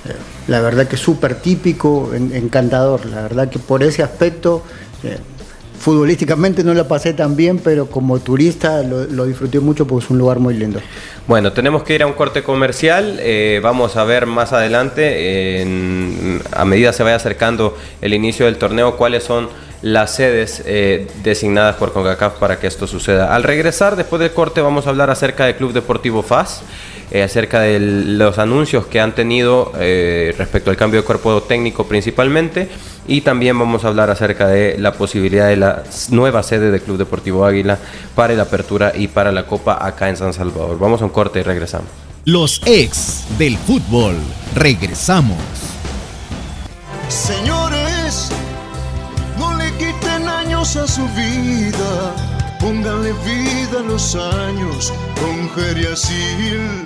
eh, 0.05 0.15
la 0.47 0.59
verdad 0.61 0.87
que 0.87 0.97
súper 0.97 1.35
típico, 1.35 2.11
encantador. 2.13 3.05
La 3.07 3.23
verdad 3.23 3.49
que 3.49 3.57
por 3.57 3.81
ese 3.81 4.03
aspecto 4.03 4.63
futbolísticamente 5.81 6.63
no 6.63 6.73
la 6.73 6.87
pasé 6.87 7.13
tan 7.13 7.35
bien, 7.35 7.59
pero 7.59 7.87
como 7.87 8.19
turista 8.19 8.83
lo, 8.83 9.25
disfruté 9.25 9.59
mucho 9.59 9.85
porque 9.85 10.05
es 10.05 10.11
un 10.11 10.17
lugar 10.17 10.39
muy 10.39 10.53
lindo. 10.53 10.79
Bueno, 11.27 11.51
tenemos 11.51 11.83
que 11.83 11.95
ir 11.95 12.03
a 12.03 12.07
un 12.07 12.13
corte 12.13 12.43
comercial. 12.43 13.17
Eh, 13.19 13.59
vamos 13.61 13.97
a 13.97 14.03
ver 14.03 14.25
más 14.25 14.53
adelante, 14.53 15.65
a 16.53 16.65
medida 16.65 16.93
se 16.93 17.03
vaya 17.03 17.15
acercando 17.15 17.77
el 18.01 18.13
inicio 18.13 18.45
del 18.45 18.57
torneo, 18.57 18.95
cuáles 18.95 19.23
son 19.23 19.49
las 19.81 20.15
sedes 20.15 20.61
eh, 20.65 21.07
designadas 21.23 21.75
por 21.75 21.91
CONCACAF 21.91 22.33
para 22.33 22.59
que 22.59 22.67
esto 22.67 22.85
suceda. 22.87 23.33
Al 23.33 23.43
regresar, 23.43 23.95
después 23.95 24.19
del 24.19 24.31
corte, 24.31 24.61
vamos 24.61 24.85
a 24.85 24.89
hablar 24.91 25.09
acerca 25.09 25.45
del 25.45 25.55
Club 25.55 25.73
Deportivo 25.73 26.21
FAS. 26.21 26.61
Eh, 27.13 27.23
acerca 27.23 27.59
de 27.59 27.77
los 27.81 28.37
anuncios 28.37 28.85
que 28.85 29.01
han 29.01 29.13
tenido 29.13 29.73
eh, 29.77 30.33
respecto 30.37 30.69
al 30.69 30.77
cambio 30.77 31.01
de 31.01 31.05
cuerpo 31.05 31.41
técnico 31.43 31.85
principalmente 31.85 32.69
y 33.05 33.19
también 33.19 33.59
vamos 33.59 33.83
a 33.83 33.89
hablar 33.89 34.09
acerca 34.09 34.47
de 34.47 34.77
la 34.79 34.93
posibilidad 34.93 35.49
de 35.49 35.57
la 35.57 35.83
nueva 36.09 36.41
sede 36.41 36.71
del 36.71 36.81
Club 36.81 36.97
Deportivo 36.97 37.45
Águila 37.45 37.77
para 38.15 38.33
la 38.33 38.43
apertura 38.43 38.93
y 38.95 39.09
para 39.09 39.33
la 39.33 39.45
Copa 39.45 39.85
acá 39.85 40.07
en 40.07 40.15
San 40.15 40.33
Salvador. 40.33 40.79
Vamos 40.79 41.01
a 41.01 41.05
un 41.05 41.11
corte 41.11 41.41
y 41.41 41.43
regresamos. 41.43 41.89
Los 42.23 42.61
ex 42.65 43.25
del 43.37 43.57
fútbol. 43.57 44.15
Regresamos. 44.55 45.37
Señores, 47.09 48.31
no 49.37 49.53
le 49.57 49.69
quiten 49.73 50.29
años 50.29 50.77
a 50.77 50.87
su 50.87 51.05
vida 51.09 52.15
Pónganle 52.61 53.11
vida 53.25 53.79
a 53.79 53.81
los 53.81 54.15
años 54.15 54.93
con 55.19 55.49
Geriasil. 55.55 56.85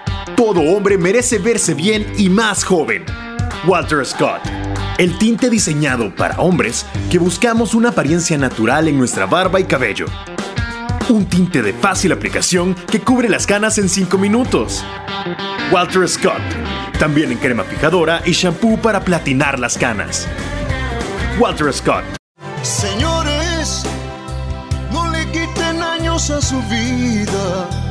Todo 0.43 0.61
hombre 0.61 0.97
merece 0.97 1.37
verse 1.37 1.75
bien 1.75 2.13
y 2.17 2.27
más 2.27 2.63
joven. 2.63 3.05
Walter 3.67 4.03
Scott, 4.03 4.41
el 4.97 5.15
tinte 5.19 5.51
diseñado 5.51 6.15
para 6.15 6.39
hombres 6.39 6.83
que 7.11 7.19
buscamos 7.19 7.75
una 7.75 7.89
apariencia 7.89 8.39
natural 8.39 8.87
en 8.87 8.97
nuestra 8.97 9.27
barba 9.27 9.59
y 9.59 9.65
cabello. 9.65 10.07
Un 11.09 11.27
tinte 11.27 11.61
de 11.61 11.73
fácil 11.73 12.11
aplicación 12.11 12.73
que 12.73 13.01
cubre 13.01 13.29
las 13.29 13.45
canas 13.45 13.77
en 13.77 13.87
5 13.87 14.17
minutos. 14.17 14.83
Walter 15.71 16.09
Scott, 16.09 16.41
también 16.97 17.31
en 17.31 17.37
crema 17.37 17.63
fijadora 17.63 18.23
y 18.25 18.31
shampoo 18.31 18.81
para 18.81 19.05
platinar 19.05 19.59
las 19.59 19.77
canas. 19.77 20.27
Walter 21.39 21.71
Scott. 21.71 22.03
Señores, 22.63 23.83
a 26.29 26.41
su 26.41 26.59
vida. 26.63 27.90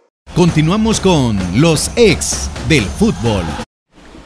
Continuamos 0.35 1.01
con 1.01 1.37
los 1.59 1.91
ex 1.97 2.49
del 2.69 2.85
fútbol. 2.85 3.43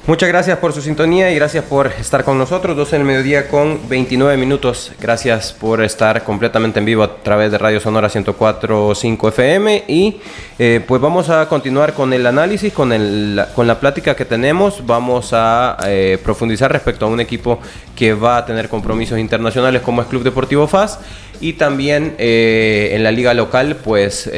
Muchas 0.07 0.29
gracias 0.29 0.59
por 0.59 0.71
su 0.71 0.83
sintonía 0.83 1.31
y 1.31 1.35
gracias 1.35 1.65
por 1.65 1.87
estar 1.87 2.23
con 2.23 2.37
nosotros. 2.37 2.77
12 2.77 2.97
el 2.97 3.03
mediodía 3.05 3.47
con 3.47 3.89
29 3.89 4.37
minutos. 4.37 4.91
Gracias 5.01 5.51
por 5.51 5.81
estar 5.81 6.23
completamente 6.23 6.77
en 6.77 6.85
vivo 6.85 7.01
a 7.01 7.23
través 7.23 7.51
de 7.51 7.57
Radio 7.57 7.79
Sonora 7.79 8.07
104.5 8.07 9.29
FM. 9.29 9.85
Y 9.87 10.21
eh, 10.59 10.79
pues 10.87 11.01
vamos 11.01 11.31
a 11.31 11.49
continuar 11.49 11.93
con 11.93 12.13
el 12.13 12.27
análisis, 12.27 12.71
con, 12.71 12.93
el, 12.93 13.43
con 13.55 13.65
la 13.65 13.79
plática 13.79 14.15
que 14.15 14.25
tenemos. 14.25 14.85
Vamos 14.85 15.31
a 15.33 15.75
eh, 15.87 16.19
profundizar 16.23 16.71
respecto 16.71 17.07
a 17.07 17.09
un 17.09 17.19
equipo 17.19 17.57
que 17.95 18.13
va 18.13 18.37
a 18.37 18.45
tener 18.45 18.69
compromisos 18.69 19.17
internacionales 19.17 19.81
como 19.81 20.03
es 20.03 20.07
Club 20.07 20.21
Deportivo 20.21 20.67
FAS. 20.67 20.99
Y 21.41 21.53
también 21.53 22.15
eh, 22.17 22.91
en 22.93 23.03
la 23.03 23.11
liga 23.11 23.33
local, 23.33 23.77
pues 23.83 24.29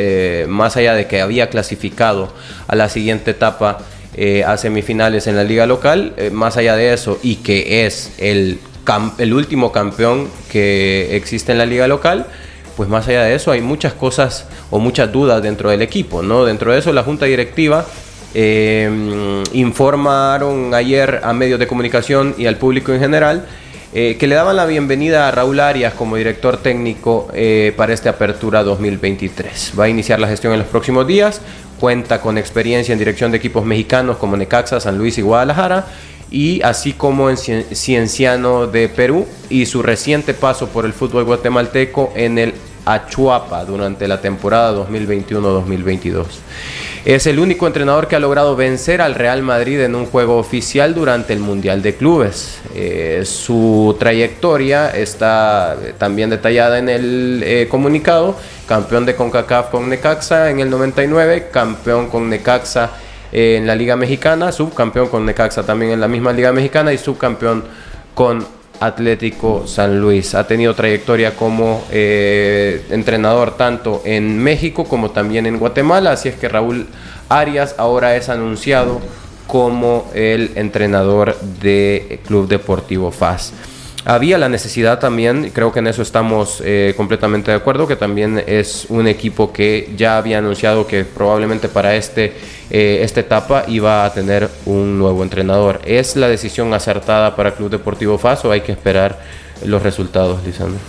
más 0.48 0.78
allá 0.78 0.94
de 0.94 1.08
que 1.08 1.22
había 1.22 1.50
clasificado 1.50 2.34
a 2.68 2.76
la 2.76 2.90
siguiente 2.90 3.32
etapa 3.32 3.80
eh, 4.20 4.44
a 4.44 4.58
semifinales 4.58 5.28
en 5.28 5.36
la 5.36 5.44
liga 5.44 5.68
local, 5.68 6.14
eh, 6.18 6.32
más 6.32 6.58
allá 6.58 6.76
de 6.76 6.92
eso, 6.92 7.20
y 7.22 7.36
que 7.36 7.86
es 7.86 8.14
el, 8.18 8.58
el 9.20 9.34
último 9.36 9.72
campeón 9.72 10.28
que 10.50 11.16
existe 11.16 11.52
en 11.52 11.60
la 11.60 11.68
liga 11.68 11.88
local, 11.88 12.26
pues 12.76 12.90
más 12.90 13.08
allá 13.08 13.22
de 13.26 13.36
eso 13.36 13.52
hay 13.52 13.62
muchas 13.62 13.94
cosas 13.94 14.48
o 14.72 14.80
muchas 14.80 15.12
dudas 15.12 15.44
dentro 15.44 15.70
del 15.70 15.84
equipo, 15.84 16.24
¿no? 16.24 16.46
Dentro 16.46 16.72
de 16.72 16.80
eso 16.80 16.92
la 16.94 17.04
junta 17.04 17.28
directiva 17.28 17.86
eh, 18.34 19.44
informaron 19.54 20.74
ayer 20.74 21.22
a 21.24 21.32
medios 21.34 21.60
de 21.60 21.68
comunicación 21.68 22.34
y 22.40 22.48
al 22.48 22.56
público 22.56 22.92
en 22.94 23.00
general 23.00 23.46
que 23.98 24.28
le 24.28 24.36
daban 24.36 24.56
la 24.56 24.68
bienvenida 24.68 25.28
a 25.28 25.32
Raúl 25.32 25.60
Arias 25.60 25.94
como 25.96 26.18
director 26.18 26.58
técnico 26.58 27.32
para 27.76 27.94
esta 27.94 28.12
apertura 28.12 28.62
2023. 28.62 29.74
Va 29.80 29.86
a 29.86 29.90
iniciar 29.90 30.20
la 30.20 30.28
gestión 30.28 30.54
en 30.54 30.60
los 30.60 30.68
próximos 30.68 31.08
días 31.08 31.42
cuenta 31.80 32.22
con 32.22 32.38
experiencia 32.38 32.94
en 32.94 33.00
dirección 33.00 33.32
de 33.32 33.38
equipos 33.38 33.66
mexicanos 33.66 34.18
como 34.18 34.38
Necaxa, 34.38 34.80
San 34.80 34.98
Luis 34.98 35.18
y 35.18 35.22
Guadalajara, 35.22 35.88
y 36.30 36.62
así 36.62 36.94
como 36.94 37.30
en 37.30 37.38
Cienciano 37.38 38.68
de 38.68 38.90
Perú 38.90 39.26
y 39.50 39.66
su 39.66 39.82
reciente 39.82 40.34
paso 40.34 40.68
por 40.68 40.86
el 40.86 40.94
fútbol 40.94 41.24
guatemalteco 41.24 42.12
en 42.16 42.38
el 42.38 42.54
Achuapa 42.86 43.64
durante 43.66 44.08
la 44.08 44.20
temporada 44.20 44.74
2021-2022. 44.88 46.26
Es 47.08 47.26
el 47.26 47.40
único 47.40 47.68
entrenador 47.68 48.10
que 48.10 48.18
ha 48.18 48.20
logrado 48.20 48.58
vencer 48.58 49.02
al 49.02 49.16
Real 49.16 49.42
Madrid 49.42 49.80
en 49.80 49.96
un 49.96 50.08
juego 50.08 50.38
oficial 50.38 50.94
durante 50.94 51.32
el 51.32 51.40
Mundial 51.40 51.82
de 51.82 51.96
Clubes. 51.96 52.60
Eh, 52.76 53.22
su 53.24 53.96
trayectoria 53.98 54.90
está 54.90 55.78
también 55.98 56.30
detallada 56.30 56.78
en 56.80 56.90
el 56.90 57.44
eh, 57.46 57.68
comunicado. 57.70 58.36
Campeón 58.68 59.06
de 59.06 59.16
CONCACAF 59.16 59.70
con 59.70 59.88
Necaxa 59.88 60.50
en 60.50 60.60
el 60.60 60.70
99, 60.70 61.48
campeón 61.50 62.10
con 62.10 62.30
Necaxa 62.30 62.92
en 63.32 63.66
la 63.66 63.76
Liga 63.76 63.96
Mexicana, 63.96 64.52
subcampeón 64.52 65.08
con 65.08 65.26
Necaxa 65.26 65.64
también 65.64 65.94
en 65.94 66.02
la 66.02 66.10
misma 66.10 66.34
Liga 66.34 66.52
Mexicana 66.52 66.92
y 66.92 66.98
subcampeón 66.98 67.64
con 68.16 68.46
Atlético 68.80 69.66
San 69.68 70.00
Luis. 70.00 70.36
Ha 70.36 70.48
tenido 70.48 70.74
trayectoria 70.74 71.36
como 71.36 71.84
eh, 71.92 72.86
entrenador 72.90 73.58
tanto 73.58 74.02
en 74.06 74.38
México 74.38 74.86
como 74.86 75.12
también 75.12 75.46
en 75.46 75.60
Guatemala, 75.60 76.12
así 76.12 76.30
es 76.30 76.36
que 76.36 76.50
Raúl 76.50 76.88
Arias 77.30 77.76
ahora 77.78 78.16
es 78.16 78.30
anunciado 78.30 79.02
como 79.48 80.10
el 80.14 80.52
entrenador 80.56 81.40
de 81.62 82.20
Club 82.26 82.48
Deportivo 82.48 83.12
FAS. 83.12 83.54
Había 84.06 84.38
la 84.38 84.48
necesidad 84.48 85.00
también, 85.00 85.52
creo 85.54 85.74
que 85.74 85.80
en 85.80 85.88
eso 85.88 86.02
estamos 86.02 86.62
eh, 86.64 86.94
completamente 86.96 87.52
de 87.52 87.58
acuerdo, 87.58 87.88
que 87.88 87.98
también 87.98 88.42
es 88.48 88.86
un 88.90 89.08
equipo 89.08 89.52
que 89.52 89.94
ya 89.98 90.18
había 90.18 90.38
anunciado 90.38 90.88
que 90.88 91.04
probablemente 91.04 91.68
para 91.68 91.96
este, 91.96 92.34
eh, 92.70 93.00
esta 93.02 93.20
etapa 93.20 93.66
iba 93.68 94.06
a 94.06 94.14
tener 94.14 94.50
un 94.66 94.98
nuevo 94.98 95.24
entrenador. 95.24 95.82
¿Es 95.84 96.16
la 96.16 96.30
decisión 96.30 96.74
acertada 96.74 97.36
para 97.36 97.56
Club 97.56 97.70
Deportivo 97.70 98.18
FAS 98.18 98.46
o 98.46 98.52
hay 98.52 98.62
que 98.62 98.72
esperar 98.72 99.20
los 99.66 99.84
resultados, 99.84 100.42
Lisandro? 100.46 100.80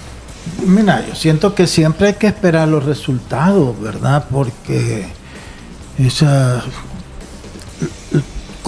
Mira, 0.65 1.05
yo 1.07 1.15
siento 1.15 1.55
que 1.55 1.67
siempre 1.67 2.09
hay 2.09 2.15
que 2.15 2.29
esperar 2.29 2.69
los 2.69 2.85
resultados, 2.85 3.81
¿verdad? 3.81 4.27
Porque 4.31 5.07
esa, 5.99 6.63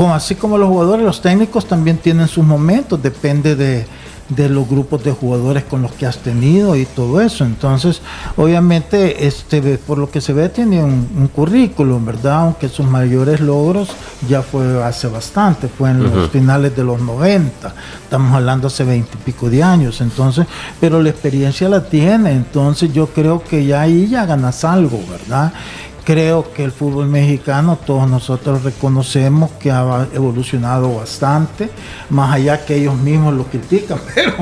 así 0.08 0.34
como 0.34 0.58
los 0.58 0.68
jugadores, 0.68 1.04
los 1.04 1.22
técnicos 1.22 1.66
también 1.66 1.98
tienen 1.98 2.26
sus 2.28 2.44
momentos, 2.44 3.02
depende 3.02 3.54
de 3.54 3.86
de 4.30 4.48
los 4.48 4.68
grupos 4.68 5.04
de 5.04 5.12
jugadores 5.12 5.64
con 5.64 5.82
los 5.82 5.92
que 5.92 6.06
has 6.06 6.18
tenido 6.18 6.76
y 6.76 6.86
todo 6.86 7.20
eso. 7.20 7.44
Entonces, 7.44 8.00
obviamente, 8.36 9.26
este, 9.26 9.60
por 9.78 9.98
lo 9.98 10.10
que 10.10 10.20
se 10.20 10.32
ve, 10.32 10.48
tiene 10.48 10.82
un, 10.82 11.28
currículum, 11.34 12.04
¿verdad? 12.04 12.40
Aunque 12.40 12.68
sus 12.68 12.86
mayores 12.86 13.40
logros 13.40 13.90
ya 14.28 14.42
fue 14.42 14.82
hace 14.82 15.06
bastante, 15.08 15.68
fue 15.68 15.90
en 15.90 16.02
los 16.02 16.30
finales 16.30 16.74
de 16.74 16.82
los 16.82 17.00
90, 17.00 17.74
estamos 18.02 18.34
hablando 18.34 18.66
hace 18.66 18.84
20 18.84 19.10
y 19.12 19.24
pico 19.24 19.48
de 19.48 19.62
años, 19.62 20.00
entonces, 20.00 20.46
pero 20.80 21.00
la 21.02 21.10
experiencia 21.10 21.68
la 21.68 21.84
tiene, 21.84 22.32
entonces 22.32 22.92
yo 22.92 23.06
creo 23.08 23.42
que 23.42 23.64
ya 23.64 23.82
ahí 23.82 24.08
ya 24.08 24.26
ganas 24.26 24.64
algo, 24.64 25.00
¿verdad? 25.08 25.52
Creo 26.04 26.52
que 26.52 26.64
el 26.64 26.72
fútbol 26.72 27.06
mexicano, 27.06 27.78
todos 27.84 28.08
nosotros 28.08 28.62
reconocemos 28.64 29.50
que 29.52 29.70
ha 29.70 30.08
evolucionado 30.12 30.94
bastante, 30.96 31.70
más 32.08 32.34
allá 32.34 32.64
que 32.64 32.76
ellos 32.76 32.96
mismos 32.96 33.34
lo 33.34 33.44
critican, 33.44 33.98
pero 34.14 34.34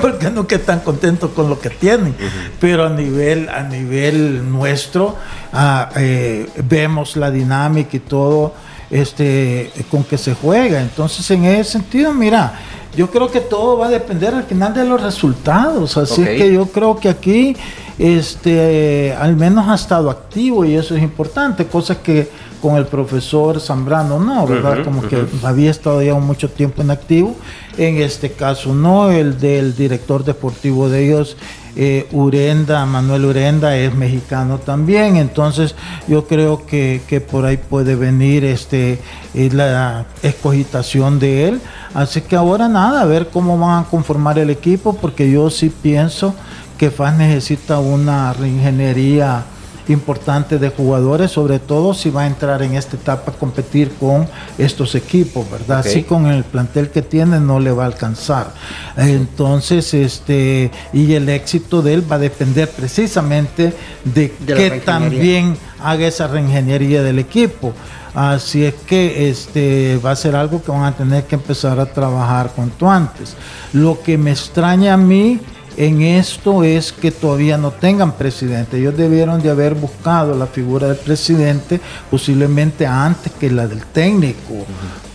porque 0.00 0.30
no 0.30 0.46
que 0.46 0.56
están 0.56 0.80
contentos 0.80 1.30
con 1.32 1.48
lo 1.48 1.60
que 1.60 1.70
tienen. 1.70 2.14
Pero 2.60 2.86
a 2.86 2.90
nivel, 2.90 3.48
a 3.48 3.62
nivel 3.62 4.50
nuestro, 4.50 5.16
ah, 5.52 5.90
eh, 5.96 6.48
vemos 6.64 7.16
la 7.16 7.30
dinámica 7.30 7.96
y 7.96 8.00
todo 8.00 8.54
este, 8.92 9.72
con 9.90 10.04
que 10.04 10.16
se 10.16 10.34
juega. 10.34 10.80
Entonces, 10.80 11.28
en 11.32 11.44
ese 11.46 11.72
sentido, 11.72 12.12
mira, 12.12 12.60
yo 12.96 13.10
creo 13.10 13.30
que 13.30 13.40
todo 13.40 13.78
va 13.78 13.86
a 13.86 13.90
depender 13.90 14.34
al 14.34 14.44
final 14.44 14.74
de 14.74 14.84
los 14.84 15.02
resultados. 15.02 15.96
Así 15.96 16.22
que 16.22 16.52
yo 16.52 16.66
creo 16.66 16.96
que 16.96 17.08
aquí 17.08 17.56
este, 17.98 19.14
al 19.18 19.36
menos 19.36 19.68
ha 19.68 19.74
estado 19.74 20.10
activo 20.10 20.64
y 20.64 20.74
eso 20.74 20.94
es 20.96 21.02
importante, 21.02 21.66
cosas 21.66 21.98
que 21.98 22.28
con 22.60 22.76
el 22.76 22.86
profesor 22.86 23.60
Zambrano 23.60 24.20
no, 24.20 24.46
¿verdad? 24.46 24.84
Como 24.84 25.02
que 25.02 25.24
había 25.42 25.70
estado 25.70 26.00
ya 26.02 26.14
mucho 26.14 26.48
tiempo 26.48 26.82
en 26.82 26.90
activo, 26.92 27.34
en 27.76 27.96
este 27.96 28.32
caso 28.32 28.72
no, 28.72 29.10
el 29.10 29.40
del 29.40 29.74
director 29.74 30.24
deportivo 30.24 30.88
de 30.88 31.06
ellos, 31.06 31.36
eh, 31.74 32.06
Urenda, 32.12 32.84
Manuel 32.84 33.24
Urenda 33.24 33.76
es 33.76 33.94
mexicano 33.94 34.58
también, 34.58 35.16
entonces 35.16 35.74
yo 36.06 36.26
creo 36.26 36.66
que, 36.66 37.00
por 37.30 37.44
ahí 37.46 37.56
puede 37.56 37.96
venir 37.96 38.44
este, 38.44 39.00
eh, 39.34 39.50
la 39.52 40.06
escogitación 40.22 41.18
de 41.18 41.48
él, 41.48 41.60
así 41.94 42.20
que 42.20 42.36
ahora 42.36 42.68
nada, 42.68 43.00
a 43.00 43.06
ver 43.06 43.28
cómo 43.28 43.58
van 43.58 43.84
a 43.84 43.88
conformar 43.88 44.38
el 44.38 44.50
equipo, 44.50 44.94
porque 44.94 45.30
yo 45.30 45.48
sí 45.50 45.70
pienso 45.70 46.34
que 46.76 46.90
FAS 46.90 47.16
necesita 47.16 47.78
una 47.78 48.32
reingeniería 48.32 49.44
importante 49.88 50.58
de 50.58 50.68
jugadores, 50.68 51.30
sobre 51.30 51.58
todo 51.58 51.94
si 51.94 52.10
va 52.10 52.22
a 52.22 52.26
entrar 52.26 52.62
en 52.62 52.74
esta 52.74 52.96
etapa 52.96 53.32
a 53.32 53.34
competir 53.34 53.92
con 53.98 54.28
estos 54.58 54.94
equipos, 54.94 55.50
¿verdad? 55.50 55.80
Así 55.80 56.02
con 56.02 56.26
el 56.26 56.44
plantel 56.44 56.90
que 56.90 57.02
tiene 57.02 57.40
no 57.40 57.60
le 57.60 57.72
va 57.72 57.84
a 57.84 57.86
alcanzar. 57.86 58.52
Entonces, 58.96 59.92
este, 59.94 60.70
y 60.92 61.14
el 61.14 61.28
éxito 61.28 61.82
de 61.82 61.94
él 61.94 62.10
va 62.10 62.16
a 62.16 62.20
depender 62.20 62.70
precisamente 62.70 63.72
de, 64.04 64.30
que 64.30 64.82
también 64.84 65.56
haga 65.80 66.06
esa 66.06 66.26
reingeniería 66.28 67.02
del 67.02 67.18
equipo. 67.18 67.72
Así 68.14 68.64
es 68.64 68.74
que 68.74 69.30
este 69.30 69.98
va 70.04 70.10
a 70.10 70.16
ser 70.16 70.36
algo 70.36 70.62
que 70.62 70.70
van 70.70 70.84
a 70.84 70.92
tener 70.92 71.24
que 71.24 71.34
empezar 71.34 71.80
a 71.80 71.86
trabajar 71.86 72.52
cuanto 72.54 72.90
antes. 72.90 73.34
Lo 73.72 74.02
que 74.02 74.18
me 74.18 74.30
extraña 74.30 74.94
a 74.94 74.98
mí 74.98 75.40
en 75.76 76.02
esto 76.02 76.64
es 76.64 76.92
que 76.92 77.10
todavía 77.10 77.56
no 77.56 77.70
tengan 77.70 78.12
presidente. 78.12 78.78
Ellos 78.78 78.96
debieron 78.96 79.40
de 79.42 79.50
haber 79.50 79.74
buscado 79.74 80.36
la 80.36 80.46
figura 80.46 80.88
del 80.88 80.96
presidente 80.96 81.80
posiblemente 82.10 82.86
antes 82.86 83.32
que 83.32 83.50
la 83.50 83.66
del 83.66 83.84
técnico, 83.86 84.66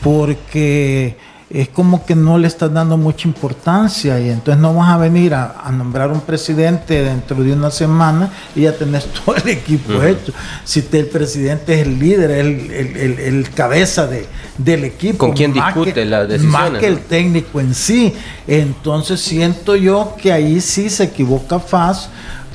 porque 0.01 1.17
es 1.49 1.69
como 1.69 2.05
que 2.05 2.13
no 2.13 2.37
le 2.37 2.47
estás 2.47 2.73
dando 2.73 2.97
mucha 2.97 3.25
importancia 3.25 4.19
y 4.19 4.29
entonces 4.29 4.61
no 4.61 4.73
vas 4.73 4.89
a 4.89 4.97
venir 4.97 5.33
a, 5.33 5.71
nombrar 5.71 6.11
un 6.11 6.19
presidente 6.19 7.03
dentro 7.03 7.41
de 7.41 7.53
una 7.53 7.71
semana 7.71 8.29
y 8.53 8.61
ya 8.61 8.73
tenés 8.73 9.05
todo 9.25 9.35
el 9.37 9.47
equipo 9.47 10.01
hecho. 10.03 10.33
Si 10.65 10.83
el 10.91 11.05
presidente 11.07 11.79
es 11.79 11.87
el 11.87 11.99
líder, 11.99 12.31
el, 12.31 12.71
el, 12.71 13.49
cabeza 13.51 14.07
de, 14.07 14.27
del 14.57 14.83
equipo. 14.83 15.19
¿Con 15.19 15.33
quién 15.33 15.53
discute 15.53 16.03
la 16.05 16.25
decisión? 16.25 16.51
Más 16.51 16.71
que 16.71 16.87
el 16.87 16.99
técnico 16.99 17.61
en 17.61 17.73
sí. 17.73 18.13
Entonces 18.45 19.21
siento 19.21 19.77
yo 19.77 20.15
que 20.21 20.33
ahí 20.33 20.59
sí 20.59 20.89
se 20.89 21.05
equivoca 21.05 21.59
FAS 21.59 22.09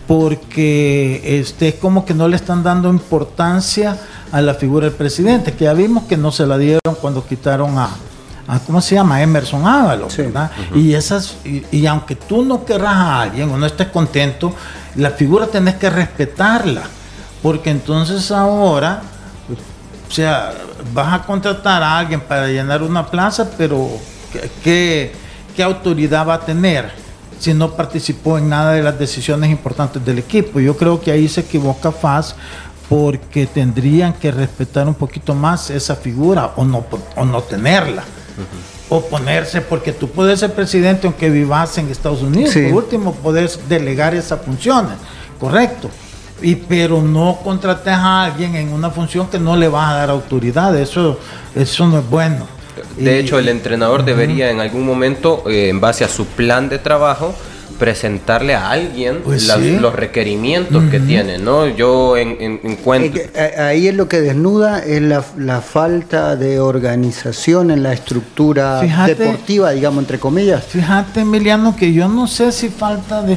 porque 0.07 1.39
este, 1.41 1.69
es 1.69 1.75
como 1.77 2.05
que 2.05 2.13
no 2.13 2.29
le 2.29 2.37
están 2.37 2.63
dando 2.63 2.91
importancia 2.91 3.99
a 4.33 4.43
la 4.43 4.55
figura 4.55 4.87
del 4.87 4.97
presidente, 4.97 5.53
que 5.53 5.65
ya 5.65 5.73
vimos 5.73 6.05
que 6.05 6.17
no 6.17 6.33
se 6.33 6.47
la 6.47 6.59
dieron 6.59 6.97
cuando 7.01 7.25
quitaron 7.25 7.79
a, 7.79 7.91
¿cómo 8.61 8.81
se 8.81 8.95
llama? 8.95 9.23
Emerson 9.23 9.67
Ábalos, 9.67 10.17
¿verdad? 10.17 10.51
Y 10.75 10.95
esas, 10.95 11.37
y, 11.45 11.87
aunque 11.87 12.17
tú 12.17 12.45
no 12.45 12.65
querrás 12.65 12.97
a 12.97 13.23
alguien 13.23 13.51
o 13.51 13.57
no 13.57 13.67
estés 13.67 13.89
contento, 13.89 14.55
la 14.97 15.11
figura 15.11 15.47
tenés 15.47 15.77
que 15.77 15.89
respetarla, 15.89 16.83
porque 17.43 17.71
entonces 17.71 18.31
ahora, 18.31 19.03
o 20.09 20.13
sea, 20.13 20.53
vas 20.93 21.21
a 21.21 21.23
contratar 21.25 21.83
a 21.83 21.99
alguien 21.99 22.21
para 22.21 22.49
llenar 22.49 22.83
una 22.83 23.07
plaza, 23.07 23.49
pero 23.57 23.89
¿qué, 24.63 25.13
qué 25.57 25.63
autoridad 25.63 26.27
va 26.27 26.35
a 26.35 26.41
tener? 26.41 27.03
si 27.39 27.53
no 27.55 27.73
participó 27.73 28.39
en 28.39 28.49
nada 28.49 28.75
de 28.75 28.85
las 28.85 28.97
decisiones 28.97 29.51
importantes 29.51 30.05
del 30.05 30.21
equipo. 30.21 30.61
Yo 30.61 30.77
creo 30.77 31.01
que 31.01 31.11
ahí 31.11 31.27
se 31.27 31.41
equivoca 31.41 31.91
FAS 31.91 32.37
porque 32.89 33.47
tendrían 33.47 34.13
que 34.13 34.31
respetar 34.31 34.87
un 34.87 34.95
poquito 34.95 35.35
más 35.35 35.69
esa 35.69 35.97
figura 35.97 36.53
o 36.55 36.65
no, 36.65 36.87
o 37.17 37.25
no 37.25 37.41
tenerla 37.43 38.05
oponerse, 38.89 39.61
porque 39.61 39.93
tú 39.93 40.09
puedes 40.09 40.41
ser 40.41 40.53
presidente 40.53 41.07
aunque 41.07 41.31
vivas 41.31 41.77
en 41.79 41.91
Estados 41.91 42.23
Unidos, 42.23 42.55
por 42.55 42.85
último 42.85 43.15
puedes 43.15 43.59
delegar 43.69 44.15
esas 44.15 44.43
funciones, 44.43 44.95
correcto. 45.39 45.91
Y, 46.41 46.57
pero 46.57 47.01
no 47.01 47.39
contrates 47.45 47.95
a 47.95 48.25
alguien 48.25 48.57
en 48.57 48.73
una 48.73 48.91
función 48.91 49.29
que 49.29 49.39
no 49.39 49.57
le 49.57 49.69
vas 49.69 49.93
a 49.93 49.95
dar 49.95 50.11
autoridad, 50.11 50.77
eso, 50.77 51.19
eso 51.55 51.87
no 51.87 52.01
es 52.01 52.11
bueno. 52.11 52.47
De 52.97 53.19
hecho, 53.19 53.39
el 53.39 53.49
entrenador 53.49 54.05
debería 54.05 54.51
en 54.51 54.61
algún 54.61 54.85
momento, 54.85 55.45
eh, 55.47 55.69
en 55.69 55.81
base 55.81 56.05
a 56.05 56.09
su 56.09 56.27
plan 56.27 56.69
de 56.69 56.79
trabajo, 56.79 57.35
presentarle 57.83 58.55
a 58.55 58.71
alguien 58.71 59.23
pues 59.25 59.49
los 59.59 59.93
requerimientos 59.93 60.85
que 60.89 61.01
tiene, 61.01 61.39
¿no? 61.39 61.67
Yo 61.67 62.17
en, 62.17 62.61
encuentro... 62.63 63.21
Eh, 63.35 63.55
ahí 63.59 63.89
es 63.89 63.97
lo 63.97 64.07
que 64.07 64.21
desnuda, 64.21 64.79
es 64.79 65.03
la, 65.03 65.61
falta 65.61 66.37
de 66.37 66.61
organización 66.61 67.73
en 67.73 67.83
la 67.83 67.93
estructura 67.93 68.83
deportiva, 68.83 69.73
digamos, 69.73 70.05
entre 70.05 70.21
comillas. 70.21 70.63
Fíjate, 70.63 71.23
Emiliano, 71.23 71.75
que 71.75 71.93
yo 71.93 72.07
no 72.07 72.29
sé 72.29 72.53
si 72.53 72.69
falta 72.69 73.21
de... 73.21 73.33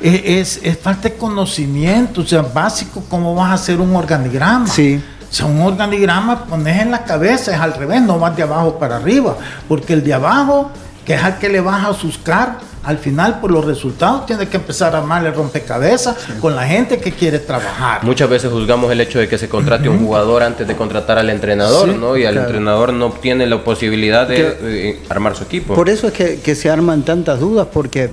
Eh, 0.00 0.38
es, 0.40 0.60
es, 0.62 0.78
falta 0.78 1.10
de 1.10 1.16
conocimiento, 1.16 2.22
o 2.22 2.26
sea, 2.26 2.40
básico, 2.40 3.04
cómo 3.06 3.34
vas 3.34 3.50
a 3.50 3.52
hacer 3.52 3.78
un 3.82 3.94
organigrama. 3.94 4.66
Sí. 4.66 4.98
O 5.30 5.34
sea, 5.34 5.44
un 5.44 5.60
organigrama 5.60 6.46
pones 6.46 6.80
en 6.80 6.90
la 6.90 7.04
cabeza, 7.04 7.54
es 7.54 7.60
al 7.60 7.74
revés, 7.74 8.00
no 8.00 8.18
vas 8.18 8.34
de 8.34 8.44
abajo 8.44 8.78
para 8.78 8.96
arriba, 8.96 9.36
porque 9.68 9.92
el 9.92 10.02
de 10.02 10.14
abajo, 10.14 10.70
que 11.04 11.12
es 11.12 11.22
al 11.22 11.38
que 11.38 11.50
le 11.50 11.60
vas 11.60 11.84
a 11.84 11.90
buscar, 11.90 12.69
al 12.82 12.98
final 12.98 13.40
por 13.40 13.50
los 13.50 13.64
resultados 13.64 14.26
tiene 14.26 14.48
que 14.48 14.56
empezar 14.56 14.94
a 14.94 14.98
armar 14.98 15.24
el 15.26 15.34
rompecabezas 15.34 16.16
con 16.40 16.56
la 16.56 16.66
gente 16.66 16.98
que 16.98 17.12
quiere 17.12 17.38
trabajar. 17.38 18.02
Muchas 18.04 18.28
veces 18.28 18.50
juzgamos 18.50 18.90
el 18.90 19.00
hecho 19.00 19.18
de 19.18 19.28
que 19.28 19.38
se 19.38 19.48
contrate 19.48 19.88
un 19.88 19.98
jugador 19.98 20.42
antes 20.42 20.66
de 20.66 20.76
contratar 20.76 21.18
al 21.18 21.28
entrenador, 21.30 21.88
¿no? 21.88 22.16
Y 22.16 22.24
al 22.24 22.36
entrenador 22.38 22.92
no 22.92 23.10
tiene 23.12 23.46
la 23.46 23.62
posibilidad 23.62 24.26
de, 24.26 24.98
armar 25.08 25.36
su 25.36 25.44
equipo. 25.44 25.74
Por 25.74 25.88
eso 25.88 26.08
es 26.08 26.12
que, 26.14 26.54
se 26.54 26.68
arman 26.68 27.02
tantas 27.02 27.40
dudas, 27.40 27.68
porque 27.72 28.10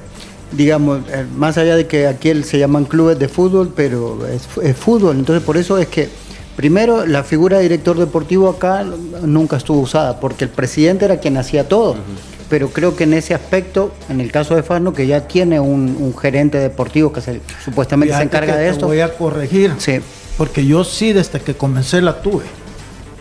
digamos, 0.52 1.02
eh, 1.10 1.26
más 1.36 1.58
allá 1.58 1.76
de 1.76 1.88
que 1.88 2.08
aquí 2.08 2.44
se 2.44 2.58
llaman 2.58 2.86
clubes 2.86 3.20
de 3.20 3.28
fútbol, 3.28 3.74
pero 3.76 4.20
es, 4.28 4.78
fútbol, 4.78 5.18
entonces 5.18 5.44
por 5.44 5.58
eso 5.58 5.78
es 5.78 5.88
que 5.88 6.10
Primero, 6.58 7.06
la 7.06 7.24
figura 7.24 7.58
de 7.58 7.64
director 7.64 8.00
deportivo 8.00 8.50
acá 8.50 8.84
nunca 9.22 9.58
estuvo 9.58 9.80
usada, 9.80 10.20
porque 10.20 10.46
el 10.46 10.50
presidente 10.50 11.06
era 11.06 11.18
quien 11.18 11.38
hacía 11.38 11.70
todo 11.70 11.98
pero 12.50 12.70
creo 12.70 12.96
que 12.96 13.04
en 13.04 13.14
ese 13.14 13.34
aspecto, 13.34 13.94
en 14.10 14.22
el 14.22 14.32
caso 14.32 14.56
de 14.56 14.64
Fano, 14.64 14.94
que 14.94 15.08
ya 15.08 15.28
tiene 15.28 15.60
un, 15.60 16.16
gerente 16.20 16.58
deportivo 16.60 17.12
que 17.12 17.22
se, 17.22 17.42
supuestamente 17.64 18.16
se 18.16 18.24
encarga 18.24 18.56
de 18.56 18.70
esto. 18.70 18.88
voy 18.88 19.02
a 19.02 19.14
corregir, 19.18 19.74
sí. 19.78 20.00
porque 20.38 20.66
yo 20.66 20.84
sí, 20.84 21.14
desde 21.14 21.40
que 21.40 21.56
comencé 21.56 22.02
la 22.02 22.22
tuve. 22.22 22.46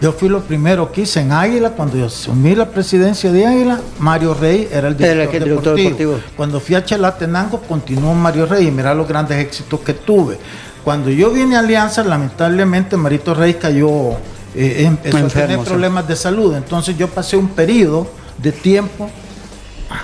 Yo 0.01 0.13
fui 0.13 0.29
lo 0.29 0.43
primero 0.43 0.93
que 0.93 1.03
hice 1.03 1.21
en 1.21 1.33
Águila, 1.33 1.71
cuando 1.71 1.97
yo 1.97 2.07
asumí 2.07 2.55
la 2.55 2.69
presidencia 2.69 3.33
de 3.33 3.47
Águila, 3.47 3.81
Mario 3.99 4.35
Rey 4.35 4.69
era 4.71 4.89
el 4.89 4.97
director, 4.97 5.75
deportivo. 5.75 6.21
Cuando 6.37 6.61
fui 6.61 6.75
a 6.75 6.85
Chalatenango, 6.85 7.63
continuó 7.63 8.13
Mario 8.13 8.45
Rey 8.45 8.69
y 8.69 8.71
mira 8.71 8.95
los 8.95 9.09
grandes 9.09 9.39
éxitos 9.39 9.81
que 9.81 9.95
tuve. 9.95 10.37
Cuando 10.85 11.09
yo 11.11 11.31
vine 11.31 11.57
a 11.57 11.61
Alianza, 11.61 12.05
lamentablemente 12.05 12.97
Marito 12.99 13.35
Rey 13.35 13.55
cayó, 13.55 14.11
eh, 14.55 14.85
empezó 14.85 15.27
a 15.27 15.29
tener 15.29 15.61
problemas 15.61 16.07
de 16.07 16.15
salud. 16.15 16.55
Entonces 16.55 16.97
yo 16.99 17.09
pasé 17.09 17.39
un 17.39 17.49
periodo 17.49 18.07
de 18.39 18.53
tiempo, 18.53 19.11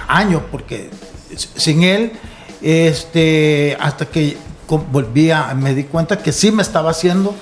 años, 0.08 0.42
porque 0.50 0.90
sin 1.36 1.82
él, 1.82 2.12
este, 2.60 3.76
hasta 3.80 4.06
que 4.06 4.36
volvía, 4.68 5.52
me 5.54 5.74
di 5.74 5.84
cuenta 5.84 6.18
que 6.18 6.32
sí 6.32 6.50
me 6.50 6.62
estaba 6.62 6.90
haciendo 6.90 7.34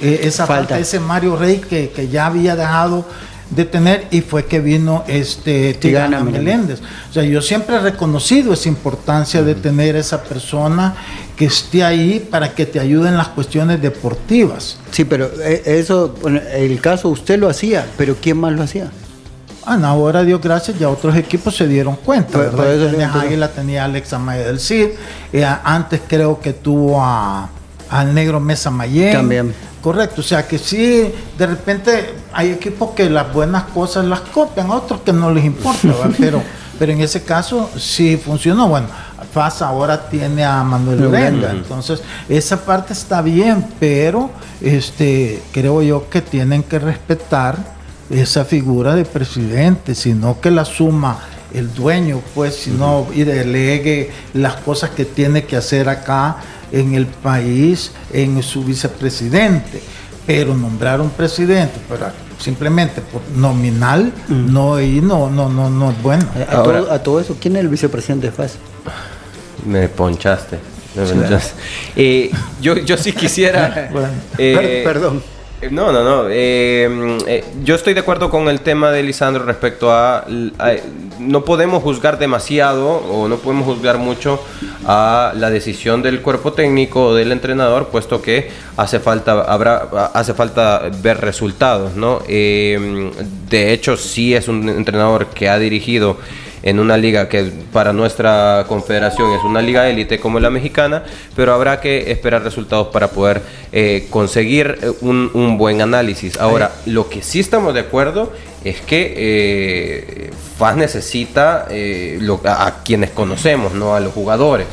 eh, 0.00 0.20
esa 0.22 0.46
falta, 0.46 0.78
ese 0.78 1.00
Mario 1.00 1.36
Rey 1.36 1.58
que, 1.58 2.08
ya 2.10 2.26
había 2.26 2.54
dejado 2.54 3.04
de 3.50 3.64
tener 3.64 4.06
y 4.10 4.20
fue 4.20 4.44
que 4.44 4.60
vino 4.60 5.04
este 5.08 5.74
Tigana 5.74 6.20
Meléndez. 6.20 6.80
O 7.08 7.12
sea, 7.12 7.24
yo 7.24 7.40
siempre 7.40 7.76
he 7.76 7.80
reconocido 7.80 8.52
esa 8.52 8.68
importancia 8.68 9.42
de 9.42 9.54
tener 9.54 9.96
esa 9.96 10.22
persona 10.22 10.94
que 11.34 11.46
esté 11.46 11.82
ahí 11.82 12.20
para 12.30 12.54
que 12.54 12.66
te 12.66 12.78
ayude 12.78 13.08
en 13.08 13.16
las 13.16 13.28
cuestiones 13.28 13.80
deportivas. 13.80 14.78
Sí, 14.90 15.04
pero 15.04 15.30
eh, 15.42 15.62
eso, 15.64 16.14
el 16.52 16.80
caso 16.80 17.08
usted 17.08 17.38
lo 17.38 17.48
hacía, 17.48 17.86
pero 17.96 18.16
¿quién 18.20 18.36
más 18.36 18.52
lo 18.52 18.62
hacía? 18.62 18.90
Ah, 19.70 19.76
no, 19.76 19.86
ahora 19.86 20.24
Dios 20.24 20.40
gracias, 20.40 20.78
ya 20.78 20.88
otros 20.88 21.14
equipos 21.14 21.54
se 21.54 21.68
dieron 21.68 21.96
cuenta, 21.96 22.38
¿verdad? 22.38 22.90
tenía 22.90 23.12
Águila, 23.12 23.48
tenía 23.48 23.84
Alex 23.84 24.14
Amaya 24.14 24.46
del 24.46 24.60
CID, 24.60 24.88
eh, 25.30 25.46
antes 25.62 26.00
creo 26.08 26.40
que 26.40 26.54
tuvo 26.54 27.02
a, 27.04 27.50
al 27.90 28.14
negro 28.14 28.40
Mesa 28.40 28.70
Mayen. 28.70 29.12
También. 29.12 29.54
Correcto, 29.82 30.22
o 30.22 30.24
sea 30.24 30.48
que 30.48 30.58
sí, 30.58 31.12
de 31.36 31.46
repente 31.46 32.14
hay 32.32 32.52
equipos 32.52 32.92
que 32.92 33.10
las 33.10 33.30
buenas 33.30 33.64
cosas 33.64 34.06
las 34.06 34.20
copian, 34.20 34.70
otros 34.70 35.02
que 35.02 35.12
no 35.12 35.30
les 35.30 35.44
importa, 35.44 35.92
pero, 36.18 36.42
pero 36.78 36.92
en 36.92 37.02
ese 37.02 37.22
caso 37.22 37.68
sí 37.76 38.16
funcionó. 38.16 38.68
Bueno, 38.68 38.86
FAS 39.34 39.60
ahora 39.60 40.08
tiene 40.08 40.46
a 40.46 40.64
Manuel 40.64 41.08
Brenda, 41.08 41.50
entonces 41.50 42.00
esa 42.26 42.64
parte 42.64 42.94
está 42.94 43.20
bien, 43.20 43.66
pero 43.78 44.30
este 44.62 45.42
creo 45.52 45.82
yo 45.82 46.08
que 46.08 46.22
tienen 46.22 46.62
que 46.62 46.78
respetar 46.78 47.77
esa 48.10 48.44
figura 48.44 48.94
de 48.94 49.04
presidente, 49.04 49.94
sino 49.94 50.40
que 50.40 50.50
la 50.50 50.64
suma 50.64 51.18
el 51.52 51.72
dueño, 51.74 52.20
pues, 52.34 52.54
sino 52.54 53.06
y 53.14 53.24
delegue 53.24 54.10
las 54.34 54.56
cosas 54.56 54.90
que 54.90 55.04
tiene 55.04 55.44
que 55.44 55.56
hacer 55.56 55.88
acá 55.88 56.36
en 56.72 56.94
el 56.94 57.06
país, 57.06 57.92
en 58.12 58.42
su 58.42 58.64
vicepresidente. 58.64 59.80
Pero 60.26 60.54
nombrar 60.54 61.00
un 61.00 61.08
presidente, 61.08 61.80
para 61.88 62.12
simplemente 62.38 63.00
por 63.00 63.22
nominal, 63.34 64.12
no, 64.28 64.80
y 64.80 65.00
no, 65.00 65.30
no, 65.30 65.48
no, 65.48 65.70
no 65.70 65.90
es 65.90 66.02
bueno. 66.02 66.26
A, 66.90 66.98
todo, 66.98 67.18
eso, 67.20 67.36
¿quién 67.40 67.56
es 67.56 67.62
el 67.62 67.68
vicepresidente 67.68 68.26
de 68.26 68.32
FAS? 68.32 68.56
Me 69.66 69.88
ponchaste. 69.88 70.58
Eh, 71.94 72.30
yo, 72.60 72.76
yo 72.76 72.96
sí 72.96 73.12
quisiera. 73.12 73.90
Eh, 74.38 74.82
perdón. 74.84 75.22
No, 75.70 75.90
no, 75.92 76.04
no. 76.04 76.28
Eh, 76.30 77.18
eh, 77.26 77.44
yo 77.64 77.74
estoy 77.74 77.92
de 77.92 78.00
acuerdo 78.00 78.30
con 78.30 78.48
el 78.48 78.60
tema 78.60 78.92
de 78.92 79.02
Lisandro 79.02 79.44
respecto 79.44 79.92
a, 79.92 80.24
No 81.18 81.44
podemos 81.44 81.82
juzgar 81.82 82.18
demasiado 82.18 82.88
o 82.88 83.26
no 83.26 83.38
podemos 83.38 83.66
juzgar 83.66 83.98
mucho 83.98 84.40
a 84.86 85.32
la 85.34 85.50
decisión 85.50 86.00
del 86.00 86.22
cuerpo 86.22 86.52
técnico 86.52 87.06
o 87.06 87.14
del 87.14 87.32
entrenador, 87.32 87.88
puesto 87.88 88.22
que 88.22 88.50
hace 88.76 89.00
falta, 89.00 89.42
habrá, 89.42 90.10
hace 90.14 90.32
falta 90.32 90.90
ver 91.02 91.20
resultados, 91.20 91.96
¿no? 91.96 92.20
de 92.28 93.72
hecho, 93.72 93.96
sí 93.96 94.34
es 94.34 94.46
un 94.46 94.68
entrenador 94.68 95.26
que 95.26 95.48
ha 95.48 95.58
dirigido 95.58 96.18
en 96.62 96.80
una 96.80 96.96
liga 96.96 97.28
que 97.28 97.50
para 97.72 97.92
nuestra 97.92 98.64
confederación 98.68 99.32
es 99.32 99.44
una 99.44 99.62
liga 99.62 99.88
élite 99.88 100.18
como 100.18 100.40
la 100.40 100.50
mexicana, 100.50 101.04
pero 101.36 101.54
habrá 101.54 101.80
que 101.80 102.10
esperar 102.10 102.42
resultados 102.42 102.88
para 102.88 103.08
poder 103.08 103.42
eh, 103.72 104.06
conseguir 104.10 104.78
eh, 104.82 104.90
un, 105.00 105.58
buen 105.58 105.80
análisis. 105.80 106.38
Ahora, 106.38 106.72
lo 106.86 107.08
que 107.08 107.22
sí 107.22 107.40
estamos 107.40 107.74
de 107.74 107.80
acuerdo 107.80 108.32
es 108.64 108.80
que 108.80 109.14
eh, 109.16 110.30
FAS 110.58 110.76
necesita 110.76 111.68
a, 112.44 112.82
quienes 112.84 113.10
conocemos, 113.10 113.74
no 113.74 113.94
a 113.94 114.00
los 114.00 114.12
jugadores. 114.12 114.66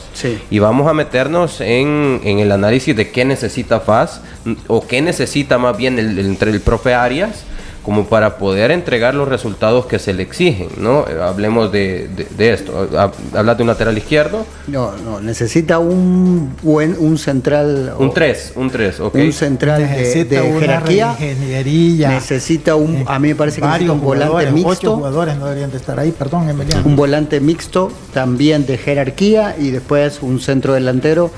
Y 0.50 0.60
vamos 0.60 0.88
a 0.88 0.94
meternos 0.94 1.62
en, 1.62 2.22
el 2.24 2.52
análisis 2.52 2.96
de 2.96 3.12
qué 3.12 3.26
necesita 3.26 3.80
FAS 3.80 4.22
o 4.68 4.86
qué 4.86 5.02
necesita 5.02 5.58
más 5.58 5.78
bien 5.78 6.00
entre 6.00 6.52
el 6.52 6.62
profe 6.62 6.94
Arias 6.94 7.46
como 7.86 8.06
para 8.06 8.40
poder 8.40 8.72
entregar 8.72 9.14
los 9.14 9.28
resultados 9.28 9.86
que 9.86 10.00
se 10.00 10.12
le 10.12 10.24
exigen, 10.24 10.70
¿no? 10.80 11.06
Eh, 11.08 11.22
hablemos 11.22 11.72
de, 11.72 12.10
esto. 12.40 12.90
¿Hablas 13.32 13.58
de 13.58 13.64
un 13.64 13.68
lateral 13.68 13.96
izquierdo? 13.96 14.44
No, 14.68 14.94
no, 14.98 15.22
necesita 15.22 15.78
un 15.78 16.56
buen, 16.64 16.96
un 16.98 17.20
central... 17.20 17.94
Un 18.00 18.12
3, 18.12 18.54
un 18.56 18.72
3, 18.72 19.00
ok. 19.02 19.16
Un 19.16 19.32
central 19.32 19.88
de, 19.88 20.26
jerarquía. 20.60 21.12
Ingeniería. 21.12 22.10
Necesita 22.10 22.76
un, 22.76 23.04
a 23.06 23.20
mí 23.20 23.28
me 23.28 23.36
parece 23.36 23.62
que 23.62 23.68
necesita 23.68 23.92
un 23.92 24.02
volante 24.02 24.52
mixto. 24.52 24.70
Ocho 24.70 24.96
jugadores 24.96 25.38
no 25.38 25.46
deberían 25.46 25.70
de 25.70 25.78
estar 25.78 26.00
ahí, 26.00 26.12
perdón, 26.12 26.50
Emiliano. 26.50 26.88
Un 26.88 26.96
volante 26.96 27.40
mixto, 27.40 27.92
también 28.14 28.66
de 28.66 28.80
jerarquía, 28.80 29.56
y 29.60 29.70
después 29.70 30.24
un 30.24 30.40
centro 30.40 30.74
delantero 30.74 31.30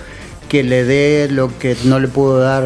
que 0.47 0.63
le 0.63 0.85
dé 0.85 1.27
lo 1.29 1.51
que 1.59 1.75
no 1.83 1.99
le 1.99 2.07
pudo 2.07 2.39
dar 2.39 2.63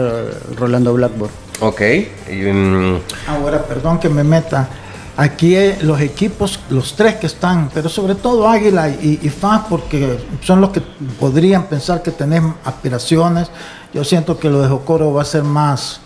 Rolando 0.55 0.93
Blackburn. 0.93 1.31
Ok. 1.61 1.81
Mm, 2.29 2.95
Ahora, 3.27 3.63
perdón 3.63 3.99
que 3.99 4.09
me 4.09 4.23
meta. 4.23 4.67
Aquí 5.15 5.55
eh, 5.55 5.77
los 5.81 6.01
equipos, 6.01 6.59
los 6.69 6.95
tres 6.95 7.15
que 7.15 7.27
están, 7.27 7.69
pero 7.71 7.87
sobre 7.87 8.15
todo 8.15 8.49
Águila 8.49 8.89
y, 8.89 9.19
y 9.21 9.29
FAS, 9.29 9.63
porque 9.69 10.17
son 10.41 10.59
los 10.59 10.71
que 10.71 10.81
podrían 11.19 11.65
pensar 11.65 12.01
que 12.01 12.11
tenemos 12.11 12.55
aspiraciones. 12.65 13.49
Yo 13.93 14.03
siento 14.03 14.39
que 14.39 14.49
lo 14.49 14.61
de 14.61 14.69
Jocoro 14.69 15.13
va 15.13 15.21
a 15.21 15.25
ser 15.25 15.43
más 15.43 15.99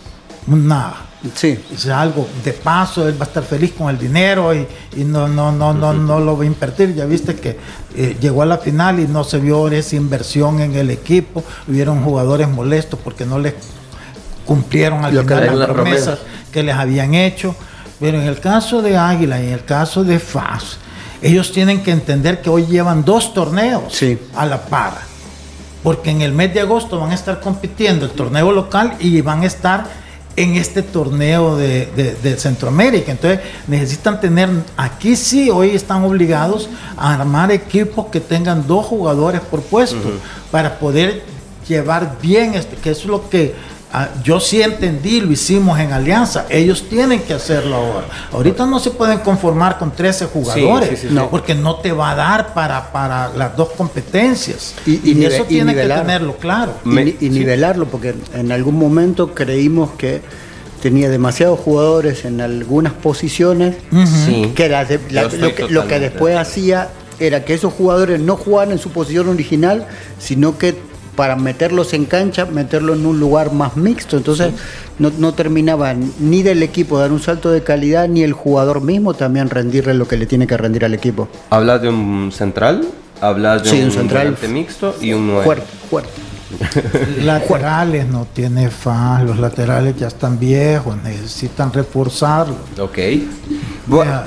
nada. 0.47 1.05
Sí. 1.33 1.57
Es 1.73 1.87
algo 1.87 2.27
de 2.43 2.53
paso, 2.53 3.07
él 3.07 3.15
va 3.19 3.25
a 3.25 3.27
estar 3.27 3.43
feliz 3.43 3.73
con 3.77 3.89
el 3.89 3.97
dinero 3.97 4.53
y, 4.53 4.67
no, 5.05 5.27
no, 5.27 5.51
no, 5.51 5.73
no, 5.73 5.93
no 5.93 6.19
lo 6.19 6.37
va 6.37 6.43
a 6.43 6.47
invertir. 6.47 6.93
Ya 6.93 7.05
viste 7.05 7.35
que 7.35 7.57
eh, 7.95 8.17
llegó 8.19 8.41
a 8.41 8.45
la 8.45 8.57
final 8.57 8.99
y 8.99 9.07
no 9.07 9.23
se 9.23 9.39
vio 9.39 9.67
esa 9.69 9.95
inversión 9.95 10.59
en 10.59 10.75
el 10.75 10.89
equipo. 10.91 11.43
Hubieron 11.67 12.03
jugadores 12.03 12.47
molestos 12.49 12.99
porque 13.03 13.25
no 13.25 13.39
les 13.39 13.53
cumplieron 14.45 15.03
al 15.03 15.11
final 15.11 15.59
las 15.59 15.69
promesas 15.69 16.19
que 16.51 16.63
les 16.63 16.75
habían 16.75 17.13
hecho. 17.13 17.55
Pero 17.99 18.19
en 18.19 18.27
el 18.27 18.39
caso 18.39 18.81
de 18.81 18.97
Águila 18.97 19.41
y 19.41 19.47
en 19.47 19.53
el 19.53 19.63
caso 19.63 20.03
de 20.03 20.19
FAS, 20.19 20.77
ellos 21.21 21.51
tienen 21.51 21.81
que 21.81 21.91
entender 21.91 22.41
que 22.41 22.49
hoy 22.49 22.65
llevan 22.65 23.05
dos 23.05 23.33
torneos 23.33 24.01
a 24.35 24.45
la 24.45 24.61
par. 24.65 24.93
Porque 25.81 26.09
en 26.09 26.21
el 26.21 26.31
mes 26.31 26.53
de 26.53 26.61
agosto 26.61 26.99
van 26.99 27.11
a 27.11 27.15
estar 27.15 27.39
compitiendo 27.39 28.05
el 28.05 28.11
torneo 28.11 28.51
local 28.51 28.95
y 28.99 29.21
van 29.21 29.43
a 29.43 29.45
estar 29.45 29.85
en 30.35 30.55
este 30.55 30.81
torneo 30.81 31.55
de, 31.55 32.35
Centroamérica. 32.37 33.11
Entonces 33.11 33.39
necesitan 33.67 34.19
tener, 34.19 34.49
aquí 34.75 35.15
sí, 35.15 35.49
hoy 35.49 35.69
están 35.69 36.03
obligados 36.03 36.69
a 36.97 37.13
armar 37.13 37.51
equipos 37.51 38.07
que 38.07 38.19
tengan 38.19 38.67
dos 38.67 38.85
jugadores 38.85 39.41
por 39.41 39.61
puesto 39.61 40.11
para 40.51 40.77
poder 40.77 41.23
llevar 41.67 42.17
bien, 42.21 42.53
este, 42.53 42.75
que 42.75 42.91
es 42.91 43.05
lo 43.05 43.29
que 43.29 43.55
yo 44.23 44.39
sí 44.39 44.61
entendí, 44.61 45.21
lo 45.21 45.31
hicimos 45.31 45.79
en 45.79 45.93
alianza. 45.93 46.45
Ellos 46.49 46.87
tienen 46.89 47.21
que 47.21 47.33
hacerlo 47.33 47.75
ahora. 47.75 48.07
Ahorita 48.31 48.65
no 48.65 48.79
se 48.79 48.91
pueden 48.91 49.19
conformar 49.19 49.77
con 49.77 49.91
13 49.91 50.25
jugadores, 50.25 51.05
porque 51.29 51.55
no 51.55 51.75
te 51.77 51.91
va 51.91 52.11
a 52.11 52.15
dar 52.15 52.53
para, 52.53 52.91
para 52.91 53.29
las 53.29 53.55
dos 53.55 53.69
competencias. 53.71 54.75
Y, 54.85 55.23
eso 55.25 55.45
tiene 55.45 55.73
que 55.73 55.87
tenerlo 55.87 56.35
claro. 56.37 56.73
y, 56.85 57.29
nivelarlo, 57.29 57.85
porque 57.87 58.15
en 58.33 58.51
algún 58.51 58.75
momento 58.75 59.33
creímos 59.33 59.91
que 59.91 60.21
tenía 60.81 61.09
demasiados 61.09 61.59
jugadores 61.59 62.25
en 62.25 62.41
algunas 62.41 62.93
posiciones, 62.93 63.75
que 64.55 64.69
lo 65.69 65.87
que 65.87 65.99
después 65.99 66.37
hacía 66.37 66.89
era 67.19 67.45
que 67.45 67.53
esos 67.53 67.73
jugadores 67.73 68.19
no 68.19 68.35
jugaran 68.35 68.73
en 68.73 68.79
su 68.79 68.91
posición 68.91 69.29
original, 69.29 69.87
sino 70.19 70.57
que 70.57 70.75
para 71.15 71.35
meterlos 71.35 71.93
en 71.93 72.05
cancha, 72.05 72.45
meterlos 72.45 72.97
en 72.97 73.05
un 73.05 73.19
lugar 73.19 73.51
más 73.51 73.77
mixto. 73.77 74.17
Entonces 74.17 74.53
no, 74.99 75.11
no, 75.17 75.33
terminaba 75.33 75.93
ni 76.19 76.43
del 76.43 76.63
equipo 76.63 76.99
dar 76.99 77.11
un 77.11 77.21
salto 77.21 77.51
de 77.51 77.63
calidad, 77.63 78.07
ni 78.07 78.23
el 78.23 78.33
jugador 78.33 78.81
mismo 78.81 79.13
también 79.13 79.49
rendirle 79.49 79.93
lo 79.93 80.07
que 80.07 80.17
le 80.17 80.25
tiene 80.25 80.47
que 80.47 80.57
rendir 80.57 80.85
al 80.85 80.93
equipo. 80.93 81.27
¿Hablas 81.49 81.81
de 81.81 81.89
un 81.89 82.31
central? 82.31 82.85
¿Hablas 83.21 83.63
de 83.63 83.83
un, 83.83 83.91
central 83.91 84.37
mixto 84.49 84.95
y 85.01 85.13
un 85.13 85.27
nueve? 85.27 85.45
Fuerte, 85.45 85.67
fuerte. 85.89 86.09
laterales 87.23 88.07
no 88.07 88.27
tiene 88.31 88.69
fan, 88.69 89.25
los 89.25 89.39
laterales 89.39 89.95
ya 89.97 90.07
están 90.07 90.37
viejos, 90.39 90.95
necesitan 91.03 91.73
reforzarlos. 91.73 92.57
Ok. 92.79 92.99
Bueno, 93.87 94.21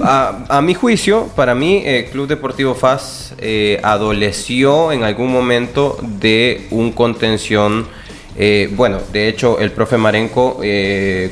a, 0.00 0.60
mi 0.62 0.74
juicio, 0.74 1.28
para 1.34 1.54
mí, 1.54 1.82
eh, 1.84 2.08
Club 2.10 2.28
Deportivo 2.28 2.74
FAS 2.74 3.34
eh, 3.38 3.80
adoleció 3.82 4.92
en 4.92 5.04
algún 5.04 5.32
momento 5.32 5.98
de 6.02 6.66
un 6.70 6.92
contención. 6.92 7.86
Eh, 8.36 8.70
bueno, 8.76 8.98
de 9.12 9.28
hecho, 9.28 9.58
el 9.58 9.72
profe 9.72 9.96
Marenco 9.96 10.60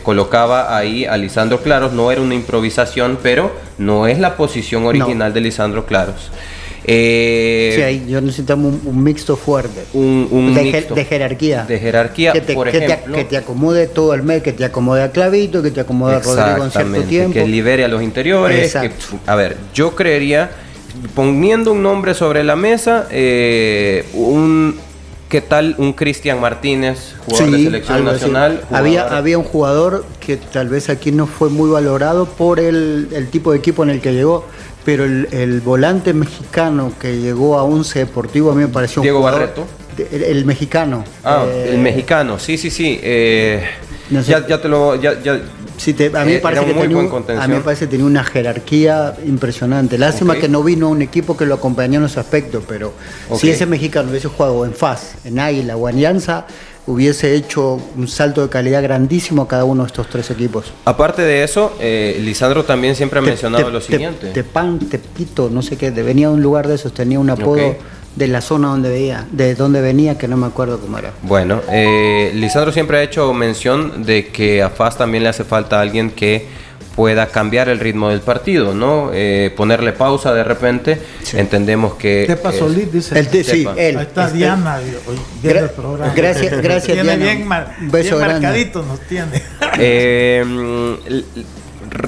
colocaba 0.02 0.76
ahí 0.76 1.04
a 1.04 1.16
Lisandro 1.16 1.60
Claros, 1.62 1.92
no 1.92 2.10
era 2.10 2.20
una 2.20 2.34
improvisación, 2.34 3.18
pero 3.22 3.52
no 3.78 4.06
es 4.06 4.18
la 4.18 4.36
posición 4.36 4.86
original 4.86 5.32
de 5.32 5.40
Lisandro 5.40 5.86
Claros. 5.86 6.30
Eh, 6.88 7.72
sí, 7.74 7.82
ahí 7.82 8.06
yo 8.08 8.20
necesitamos 8.20 8.74
un, 8.84 9.02
mixto 9.02 9.36
fuerte. 9.36 9.84
Un, 9.92 10.54
de, 10.54 11.04
jerarquía. 11.04 11.64
De 11.64 11.78
jerarquía, 11.80 12.32
que 12.32 12.40
te, 12.40 12.54
por 12.54 12.68
ejemplo. 12.68 13.16
Que 13.16 13.24
te, 13.24 13.36
acomode 13.36 13.88
todo 13.88 14.14
el 14.14 14.22
mes, 14.22 14.42
que 14.42 14.52
te 14.52 14.64
acomode 14.64 15.02
a 15.02 15.10
Clavito, 15.10 15.62
que 15.62 15.72
te 15.72 15.80
acomode 15.80 16.14
a 16.14 16.20
Rodrigo 16.20 16.64
en 16.64 16.70
cierto 16.70 17.02
tiempo. 17.02 17.34
Que 17.34 17.46
libere 17.46 17.84
a 17.84 17.88
los 17.88 18.02
interiores. 18.02 18.76
a 19.26 19.34
ver, 19.34 19.56
yo 19.74 19.96
creería, 19.96 20.50
poniendo 21.14 21.72
un 21.72 21.82
nombre 21.82 22.14
sobre 22.14 22.44
la 22.44 22.54
mesa, 22.54 23.08
eh, 23.10 24.04
un 24.14 24.78
¿Qué 25.28 25.40
tal 25.40 25.74
un 25.78 25.92
Cristian 25.92 26.40
Martínez, 26.40 27.16
jugador 27.26 27.50
de 27.50 27.64
selección 27.64 28.04
nacional? 28.04 28.62
Había, 28.70 29.08
había 29.16 29.36
un 29.38 29.44
jugador 29.44 30.04
que 30.20 30.36
tal 30.36 30.68
vez 30.68 30.88
aquí 30.88 31.10
no 31.10 31.26
fue 31.26 31.48
muy 31.50 31.68
valorado 31.68 32.26
por 32.26 32.60
el, 32.60 33.08
el 33.10 33.28
tipo 33.28 33.50
de 33.50 33.58
equipo 33.58 33.82
en 33.82 33.90
el 33.90 34.00
que 34.00 34.12
llegó, 34.12 34.46
pero 34.86 35.04
el, 35.04 35.60
volante 35.62 36.14
mexicano 36.14 36.92
que 37.00 37.18
llegó 37.18 37.58
a 37.58 37.64
Once 37.64 37.98
Deportivo 37.98 38.52
a 38.52 38.54
mí 38.54 38.62
me 38.62 38.68
pareció 38.68 39.02
Diego 39.02 39.20
Barreto. 39.20 39.66
el, 39.98 40.44
mexicano. 40.44 41.04
Ah, 41.24 41.44
el 41.44 41.74
eh, 41.74 41.78
mexicano, 41.78 42.38
sí, 42.38 42.56
sí, 42.56 42.70
sí. 42.70 43.00
Eh, 43.02 43.64
ya, 44.10 44.46
ya, 44.46 44.62
te 44.62 44.68
lo. 44.68 44.94
Ya, 44.94 45.20
ya, 45.20 45.32
a, 45.32 46.24
mí 46.24 46.34
me 46.34 46.38
parece 46.38 46.64
que 46.64 46.72
tenía 46.72 47.42
a 47.42 47.48
mí 47.48 47.54
me 47.54 47.60
parece 47.60 47.86
que 47.86 47.90
tenía 47.90 48.06
una 48.06 48.22
jerarquía 48.22 49.16
impresionante. 49.26 49.98
Lástima 49.98 50.36
que 50.36 50.48
no 50.48 50.62
vino 50.62 50.88
un 50.88 51.02
equipo 51.02 51.36
que 51.36 51.46
lo 51.46 51.56
acompañó 51.56 51.98
en 51.98 52.06
ese 52.06 52.20
aspecto, 52.20 52.62
pero 52.66 52.92
si 53.34 53.50
ese 53.50 53.66
mexicano 53.66 54.10
hubiese 54.10 54.28
jugado 54.28 54.64
en 54.64 54.72
FAS, 54.72 55.16
en 55.24 55.40
Águila 55.40 55.76
o 55.76 55.88
Alianza, 55.88 56.46
hubiese 56.86 57.34
hecho 57.34 57.80
un 57.96 58.08
salto 58.08 58.42
de 58.42 58.48
calidad 58.48 58.82
grandísimo 58.82 59.42
a 59.42 59.48
cada 59.48 59.64
uno 59.64 59.82
de 59.82 59.88
estos 59.88 60.08
tres 60.08 60.30
equipos. 60.30 60.72
Aparte 60.84 61.22
de 61.22 61.42
eso, 61.42 61.76
eh, 61.80 62.18
Lisandro 62.22 62.64
también 62.64 62.94
siempre 62.94 63.18
ha 63.18 63.22
mencionado 63.22 63.70
lo 63.70 63.80
siguiente. 63.80 64.28
Tepan, 64.28 64.78
Tepito, 64.78 65.50
no 65.50 65.62
sé 65.62 65.76
qué, 65.76 65.90
venía 65.90 66.28
de 66.28 66.34
un 66.34 66.42
lugar 66.42 66.68
de 66.68 66.76
esos, 66.76 66.92
tenía 66.92 67.18
un 67.18 67.30
apodo 67.30 67.76
de 68.14 68.28
la 68.28 68.40
zona 68.40 68.68
donde 68.68 68.88
veía, 68.88 69.26
de 69.30 69.54
donde 69.54 69.80
venía, 69.80 70.16
que 70.16 70.26
no 70.26 70.36
me 70.36 70.46
acuerdo 70.46 70.80
cómo 70.80 70.98
era. 70.98 71.12
Bueno, 71.22 71.60
eh, 71.70 72.32
Lisandro 72.34 72.72
siempre 72.72 72.98
ha 72.98 73.02
hecho 73.02 73.32
mención 73.34 74.04
de 74.04 74.28
que 74.28 74.62
a 74.62 74.70
FAS 74.70 74.96
también 74.96 75.22
le 75.22 75.28
hace 75.28 75.44
falta 75.44 75.80
alguien 75.80 76.10
que 76.10 76.46
pueda 76.96 77.26
cambiar 77.28 77.68
el 77.68 77.78
ritmo 77.78 78.08
del 78.08 78.20
partido, 78.20 78.74
¿no? 78.74 79.10
Eh, 79.12 79.52
ponerle 79.54 79.92
pausa 79.92 80.32
de 80.32 80.42
repente. 80.42 80.98
Entendemos 81.34 81.94
que. 81.94 82.24
¿Qué 82.26 82.36
pasó, 82.36 82.68
Liz? 82.68 82.90
Dice. 82.90 83.18
El, 83.18 83.44
sí, 83.44 83.68
él. 83.76 83.98
Ahí 83.98 84.06
está 84.06 84.26
este, 84.26 84.38
Diana 84.38 84.80
viendo 85.42 85.64
el 85.64 85.70
programa. 85.70 86.12
Gracias, 86.16 86.60
gracias, 86.62 86.94
tiene 86.96 87.16
Bien, 87.16 87.46
bien 87.46 88.18
marcadito 88.18 88.82
nos 88.82 89.00
tiene. 89.00 89.42
Eh, 89.78 90.42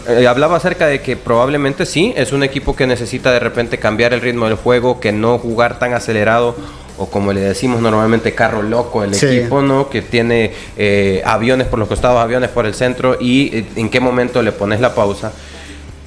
eh, 0.09 0.27
hablaba 0.27 0.57
acerca 0.57 0.87
de 0.87 1.03
que 1.03 1.17
probablemente 1.17 1.85
sí, 1.85 2.15
es 2.17 2.33
un 2.33 2.43
equipo 2.43 2.75
que 2.75 2.87
necesita 2.87 3.31
de 3.31 3.41
repente 3.41 3.79
cambiar 3.79 4.15
el 4.15 4.23
ritmo 4.23 4.47
del 4.47 4.55
juego, 4.55 5.01
que 5.01 5.13
no 5.13 5.39
jugar 5.39 5.79
tan 5.79 5.93
acelerado 5.93 6.57
o 6.99 7.07
como 7.07 7.33
le 7.33 7.41
decimos 7.41 7.81
normalmente 7.81 8.35
carro 8.35 8.63
loco 8.63 9.03
el 9.03 9.15
equipo, 9.15 9.63
¿no? 9.63 9.89
Que 9.89 10.03
tiene 10.03 10.53
eh, 10.77 11.23
aviones 11.25 11.67
por 11.67 11.79
los 11.79 11.89
costados, 11.89 12.21
aviones 12.21 12.51
por 12.51 12.67
el 12.67 12.75
centro 12.75 13.17
y 13.21 13.57
eh, 13.57 13.67
en 13.77 13.89
qué 13.89 14.01
momento 14.01 14.43
le 14.43 14.53
pones 14.53 14.81
la 14.81 14.95
pausa. 14.95 15.33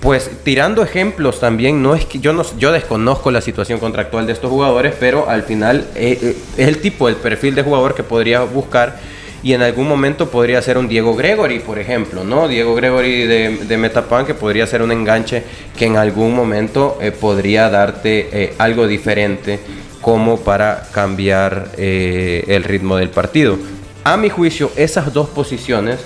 Pues 0.02 0.32
tirando 0.44 0.82
ejemplos 0.84 1.40
también, 1.40 1.84
no 1.84 1.94
es 1.96 2.06
que 2.06 2.20
yo 2.20 2.34
no 2.34 2.44
yo 2.58 2.72
desconozco 2.72 3.30
la 3.30 3.42
situación 3.42 3.80
contractual 3.80 4.26
de 4.26 4.34
estos 4.34 4.50
jugadores, 4.50 4.96
pero 5.00 5.30
al 5.30 5.44
final 5.44 5.88
es 5.96 6.36
el 6.58 6.80
tipo, 6.80 7.08
el 7.08 7.16
perfil 7.16 7.54
de 7.54 7.62
jugador 7.62 7.94
que 7.94 8.02
podría 8.02 8.42
buscar 8.42 9.00
y 9.44 9.54
en 9.54 9.62
algún 9.62 9.88
momento 9.88 10.30
podría 10.30 10.62
ser 10.62 10.78
un 10.78 10.88
Diego 10.88 11.16
Gregory, 11.16 11.60
por 11.60 11.80
ejemplo, 11.80 12.24
¿no? 12.24 12.48
Diego 12.48 12.76
Gregory 12.76 13.24
de, 13.26 13.58
de 13.58 13.78
Metapan, 13.78 14.26
que 14.26 14.34
podría 14.34 14.68
ser 14.68 14.82
un 14.82 14.92
enganche 14.92 15.44
que 15.78 15.86
en 15.86 15.98
algún 15.98 16.36
momento 16.36 16.98
eh, 17.02 17.12
podría 17.12 17.70
darte 17.70 18.30
eh, 18.32 18.54
algo 18.58 18.88
diferente 18.88 19.60
como 20.02 20.40
para 20.40 20.88
cambiar 20.92 21.72
eh, 21.78 22.44
el 22.48 22.64
ritmo 22.64 22.98
del 22.98 23.10
partido 23.10 23.58
a 24.04 24.18
mi 24.18 24.30
juicio, 24.30 24.72
esas 24.76 25.14
dos 25.14 25.30
posiciones 25.30 26.00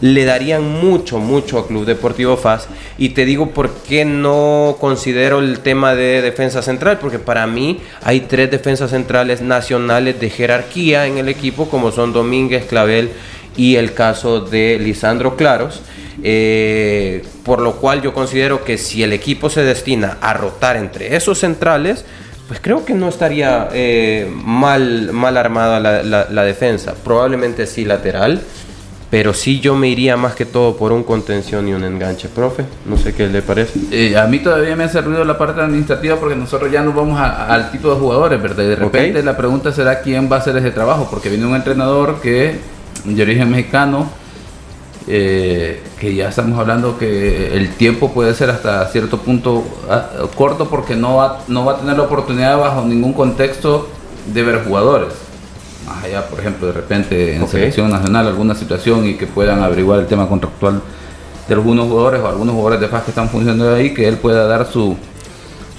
le 0.00 0.24
darían 0.24 0.68
mucho, 0.68 1.18
mucho 1.18 1.58
a 1.58 1.66
Club 1.66 1.84
Deportivo 1.84 2.36
FAS. 2.36 2.68
Y 2.98 3.10
te 3.10 3.24
digo 3.24 3.50
por 3.50 3.70
qué 3.70 4.04
no 4.04 4.76
considero 4.80 5.38
el 5.38 5.60
tema 5.60 5.94
de 5.94 6.22
defensa 6.22 6.62
central, 6.62 6.98
porque 6.98 7.18
para 7.18 7.46
mí 7.46 7.80
hay 8.02 8.20
tres 8.20 8.50
defensas 8.50 8.90
centrales 8.90 9.42
nacionales 9.42 10.20
de 10.20 10.30
jerarquía 10.30 11.06
en 11.06 11.18
el 11.18 11.28
equipo, 11.28 11.68
como 11.68 11.92
son 11.92 12.12
Domínguez, 12.12 12.66
Clavel 12.66 13.10
y 13.56 13.76
el 13.76 13.94
caso 13.94 14.40
de 14.40 14.78
Lisandro 14.80 15.36
Claros. 15.36 15.82
Eh, 16.22 17.24
por 17.44 17.60
lo 17.60 17.76
cual 17.76 18.02
yo 18.02 18.12
considero 18.12 18.64
que 18.64 18.78
si 18.78 19.02
el 19.02 19.12
equipo 19.12 19.50
se 19.50 19.62
destina 19.62 20.16
a 20.20 20.32
rotar 20.32 20.76
entre 20.76 21.14
esos 21.14 21.38
centrales, 21.38 22.04
pues 22.48 22.60
creo 22.60 22.84
que 22.84 22.94
no 22.94 23.08
estaría 23.08 23.68
eh, 23.72 24.30
mal, 24.44 25.12
mal 25.12 25.36
armada 25.36 25.80
la, 25.80 26.44
defensa. 26.44 26.94
Probablemente 26.94 27.66
sí 27.66 27.84
lateral, 27.84 28.40
pero 29.10 29.34
sí 29.34 29.58
yo 29.58 29.74
me 29.74 29.88
iría 29.88 30.16
más 30.16 30.34
que 30.34 30.44
todo 30.44 30.76
por 30.76 30.92
un 30.92 31.02
contención 31.02 31.68
y 31.68 31.72
un 31.72 31.82
enganche. 31.82 32.28
Profe, 32.28 32.64
no 32.84 32.96
sé 32.96 33.14
qué 33.14 33.26
le 33.26 33.42
parece. 33.42 33.80
Eh, 33.90 34.16
a 34.16 34.26
mí 34.26 34.38
todavía 34.38 34.76
me 34.76 34.84
hace 34.84 35.00
ruido 35.00 35.24
la 35.24 35.36
parte 35.36 35.60
administrativa 35.60 36.16
porque 36.16 36.36
nosotros 36.36 36.70
ya 36.70 36.82
nos 36.82 36.94
vamos 36.94 37.18
al 37.20 37.70
tipo 37.72 37.92
de 37.92 37.96
jugadores, 37.98 38.40
¿verdad? 38.40 38.62
Y 38.62 38.68
de 38.68 38.76
repente 38.76 39.22
la 39.24 39.36
pregunta 39.36 39.72
será 39.72 40.00
quién 40.00 40.30
va 40.30 40.36
a 40.36 40.38
hacer 40.38 40.56
ese 40.56 40.70
trabajo, 40.70 41.08
porque 41.10 41.28
viene 41.28 41.46
un 41.46 41.56
entrenador 41.56 42.20
que 42.20 42.58
de 43.04 43.22
origen 43.22 43.50
mexicano 43.50 44.08
eh, 45.08 45.82
que 46.00 46.14
ya 46.14 46.28
estamos 46.28 46.58
hablando 46.58 46.98
que 46.98 47.56
el 47.56 47.74
tiempo 47.74 48.12
puede 48.12 48.34
ser 48.34 48.50
hasta 48.50 48.86
cierto 48.88 49.18
punto 49.18 49.64
ah, 49.88 50.08
corto 50.34 50.68
porque 50.68 50.96
no 50.96 51.16
va, 51.16 51.44
no 51.46 51.64
va 51.64 51.74
a 51.74 51.78
tener 51.78 51.96
la 51.96 52.02
oportunidad 52.02 52.58
bajo 52.58 52.82
ningún 52.82 53.12
contexto 53.12 53.88
de 54.32 54.42
ver 54.42 54.64
jugadores. 54.64 55.14
Más 55.86 56.02
allá, 56.02 56.26
por 56.26 56.40
ejemplo, 56.40 56.66
de 56.66 56.72
repente 56.72 57.36
en 57.36 57.46
selección 57.46 57.88
nacional 57.90 58.26
alguna 58.26 58.56
situación 58.56 59.06
y 59.06 59.14
que 59.14 59.26
puedan 59.26 59.62
averiguar 59.62 60.00
el 60.00 60.06
tema 60.06 60.28
contractual 60.28 60.82
de 61.46 61.54
algunos 61.54 61.86
jugadores 61.86 62.20
o 62.20 62.26
algunos 62.26 62.54
jugadores 62.54 62.80
de 62.80 62.88
FAS 62.88 63.04
que 63.04 63.10
están 63.12 63.28
funcionando 63.28 63.72
ahí, 63.72 63.94
que 63.94 64.08
él 64.08 64.16
pueda 64.16 64.48
dar 64.48 64.66
su, 64.66 64.96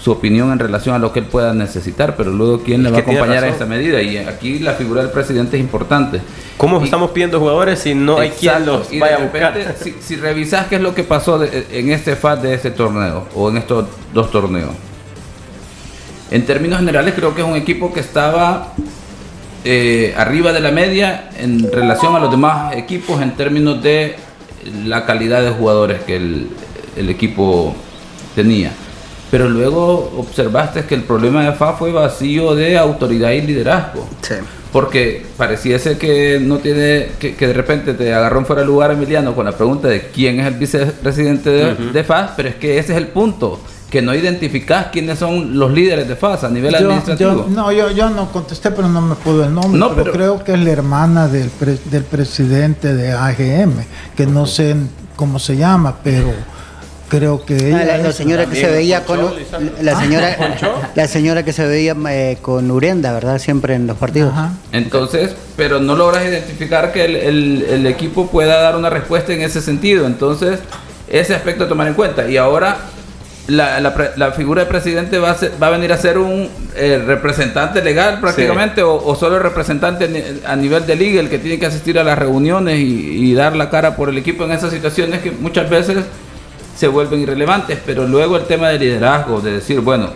su 0.02 0.12
opinión 0.12 0.52
en 0.52 0.60
relación 0.60 0.96
a 0.96 1.00
lo 1.00 1.12
que 1.12 1.20
él 1.20 1.26
pueda 1.26 1.54
necesitar, 1.54 2.16
pero 2.16 2.32
luego 2.32 2.62
quién 2.64 2.84
le 2.84 2.92
va 2.92 2.98
a 2.98 3.02
acompañar 3.02 3.44
a 3.44 3.48
esta 3.48 3.66
medida. 3.66 4.02
Y 4.02 4.18
aquí 4.18 4.60
la 4.60 4.74
figura 4.74 5.02
del 5.02 5.12
presidente 5.12 5.58
es 5.58 5.62
importante. 5.62 6.22
¿Cómo 6.56 6.84
estamos 6.84 7.12
pidiendo 7.12 7.40
jugadores 7.40 7.80
si 7.80 7.96
no 7.96 8.20
hay 8.20 8.30
quien 8.30 8.66
los 8.66 8.88
vaya 9.00 9.18
a 9.18 9.20
buscar? 9.20 9.58
Si, 9.82 9.96
si, 10.00 10.16
revisas 10.16 10.68
qué 10.68 10.76
es 10.76 10.82
lo 10.82 10.94
que 10.94 11.04
pasó 11.04 11.44
en 11.44 11.92
este 11.92 12.16
FAT 12.16 12.42
de 12.42 12.54
este 12.54 12.72
torneo 12.72 13.28
o 13.36 13.50
en 13.50 13.58
estos 13.58 13.88
dos 14.14 14.32
torneos. 14.32 14.72
En 16.30 16.46
términos 16.46 16.80
generales 16.80 17.14
creo 17.16 17.34
que 17.34 17.42
es 17.42 17.48
un 17.48 17.56
equipo 17.56 17.94
que 17.94 18.02
estaba 18.02 18.74
eh, 19.64 20.14
arriba 20.18 20.52
de 20.52 20.60
la 20.60 20.72
media 20.72 21.30
en 21.38 21.72
relación 21.72 22.16
a 22.16 22.20
los 22.20 22.30
demás 22.30 22.76
equipos 22.76 23.22
en 23.22 23.32
términos 23.32 23.82
de 23.82 24.16
la 24.86 25.06
calidad 25.06 25.42
de 25.42 25.52
jugadores 25.52 26.02
que 26.04 26.18
el, 26.18 26.50
el 26.98 27.10
equipo 27.10 27.76
tenía 28.36 28.72
pero 29.30 29.50
luego 29.50 30.14
observaste 30.18 30.86
que 30.86 30.96
el 30.96 31.04
problema 31.04 31.44
de 31.44 31.54
FA 31.54 31.74
fue 31.74 31.92
vacío 31.92 32.56
de 32.56 32.78
autoridad 32.78 33.32
y 33.32 33.42
liderazgo. 33.42 34.08
Sí. 34.22 34.36
Porque 34.72 35.26
pareciese 35.38 35.98
que 35.98 36.40
no 36.42 36.58
tiene, 36.58 37.12
que, 37.20 37.36
de 37.36 37.54
repente 37.54 37.94
te 37.94 38.14
agarró 38.14 38.40
en 38.40 38.46
fuera 38.46 38.62
de 38.62 38.68
lugar 38.68 38.92
Emiliano 38.92 39.34
con 39.34 39.46
la 39.46 39.54
pregunta 39.54 39.88
de 39.88 40.10
quién 40.14 40.40
es 40.40 40.48
el 40.48 40.56
vicepresidente 40.56 41.50
de, 41.50 42.04
FA, 42.04 42.34
pero 42.36 42.50
es 42.50 42.56
que 42.56 42.78
ese 42.78 42.92
es 42.94 42.98
el 42.98 43.08
punto 43.08 43.60
que 43.90 44.02
no 44.02 44.14
identificás 44.14 44.88
quiénes 44.92 45.18
son 45.18 45.58
los 45.58 45.72
líderes 45.72 46.10
de 46.10 46.18
FAS 46.18 46.44
a 46.44 46.50
nivel 46.50 46.76
administrativo. 46.76 47.48
no, 47.50 47.72
yo, 47.72 47.90
yo 47.92 48.10
no 48.10 48.30
contesté, 48.32 48.72
pero 48.72 48.90
no 48.90 49.02
me 49.02 49.16
pudo 49.16 49.46
el 49.46 49.54
nombre. 49.54 49.80
No, 49.80 49.96
pero, 49.96 50.12
creo 50.12 50.44
que 50.44 50.54
es 50.54 50.60
la 50.60 50.72
hermana 50.72 51.30
del, 51.30 51.50
del 51.86 52.04
presidente 52.04 52.94
de 52.94 53.14
AGM, 53.14 53.72
que 54.16 54.28
no 54.28 54.46
sé 54.46 54.76
cómo 55.16 55.40
se 55.40 55.56
llama, 55.56 55.96
pero 56.04 56.34
creo 57.08 57.46
que 57.46 57.56
ah, 57.74 57.84
ella 57.84 57.98
la, 57.98 58.12
señora 58.12 58.46
que 58.46 58.56
se 58.56 58.70
veía 58.70 59.06
con 59.06 59.20
la 59.82 60.00
señora 60.00 60.58
la 60.96 61.08
señora 61.08 61.44
que 61.44 61.54
se 61.54 61.66
veía 61.66 61.96
eh, 62.10 62.38
con 62.42 62.70
Urenda 62.70 63.14
verdad 63.14 63.40
siempre 63.40 63.76
en 63.76 63.88
los 63.88 63.98
partidos. 63.98 64.34
Entonces 64.72 65.36
pero 65.56 65.80
no 65.80 65.96
logras 65.96 66.26
identificar 66.26 66.92
que 66.92 67.06
el, 67.06 67.86
equipo 67.88 68.28
pueda 68.28 68.62
dar 68.62 68.76
una 68.76 68.90
respuesta 68.90 69.34
en 69.34 69.42
ese 69.42 69.62
sentido. 69.62 70.06
Entonces 70.06 70.60
ese 71.10 71.34
aspecto 71.34 71.64
a 71.64 71.68
tomar 71.70 71.88
en 71.88 71.94
cuenta. 71.94 72.30
Y 72.30 72.38
ahora 72.38 72.78
la, 73.48 73.80
la, 73.80 74.32
figura 74.34 74.64
de 74.64 74.70
presidente 74.70 75.20
va 75.20 75.32
a, 75.32 75.38
va 75.62 75.68
a 75.68 75.70
venir 75.70 75.94
a 75.94 75.98
ser 75.98 76.18
un 76.18 76.50
eh, 76.76 77.02
representante 77.06 77.82
legal 77.82 78.20
prácticamente 78.20 78.84
o, 78.84 79.16
solo 79.16 79.38
el 79.38 79.44
representante 79.44 80.42
a 80.46 80.56
nivel 80.58 80.86
de 80.86 80.96
liga 80.98 81.22
el 81.22 81.30
que 81.30 81.40
tiene 81.40 81.58
que 81.58 81.66
asistir 81.66 81.98
a 81.98 82.04
las 82.04 82.20
reuniones 82.20 82.78
y, 82.78 83.30
y 83.30 83.34
dar 83.34 83.56
la 83.56 83.70
cara 83.70 83.96
por 83.96 84.10
el 84.10 84.18
equipo 84.18 84.44
en 84.44 84.52
esas 84.52 84.74
situaciones 84.74 85.22
que 85.22 85.32
muchas 85.32 85.70
veces 85.70 86.04
se 86.78 86.88
vuelven 86.88 87.22
irrelevantes, 87.22 87.80
pero 87.84 88.08
luego 88.08 88.38
el 88.38 88.44
tema 88.44 88.70
de 88.70 88.78
liderazgo, 88.78 89.42
de 89.42 89.54
decir, 89.54 89.82
bueno, 89.82 90.10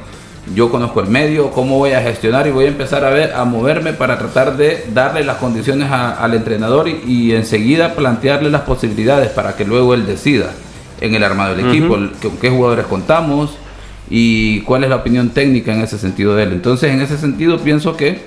yo 0.54 0.70
conozco 0.70 1.00
el 1.02 1.08
medio, 1.08 1.50
cómo 1.50 1.80
voy 1.80 1.94
a 1.94 2.02
gestionar 2.02 2.46
y 2.46 2.52
voy 2.52 2.66
a 2.66 2.68
empezar 2.68 3.04
a 3.04 3.10
ver, 3.10 3.34
a 3.34 3.46
moverme 3.46 3.94
para 3.94 4.20
tratar 4.20 4.58
de 4.58 4.86
darle 4.94 5.24
las 5.24 5.38
condiciones 5.38 5.90
al 5.92 6.34
entrenador 6.36 6.88
y, 6.88 7.34
enseguida 7.34 7.96
plantearle 7.96 8.52
las 8.52 8.62
posibilidades 8.62 9.30
para 9.30 9.56
que 9.56 9.66
luego 9.66 9.96
él 9.96 10.06
decida 10.06 10.52
en 11.00 11.16
el 11.16 11.24
armado 11.24 11.56
del 11.56 11.68
equipo, 11.68 11.98
con 12.22 12.38
qué 12.40 12.52
jugadores 12.52 12.86
contamos 12.86 13.52
y 14.08 14.62
cuál 14.62 14.84
es 14.84 14.92
la 14.92 14.98
opinión 14.98 15.30
técnica 15.30 15.74
en 15.74 15.82
ese 15.82 15.98
sentido 15.98 16.36
de 16.36 16.44
él. 16.44 16.52
Entonces, 16.52 16.92
en 16.92 17.02
ese 17.02 17.18
sentido, 17.18 17.58
pienso 17.58 17.98
que 17.98 18.22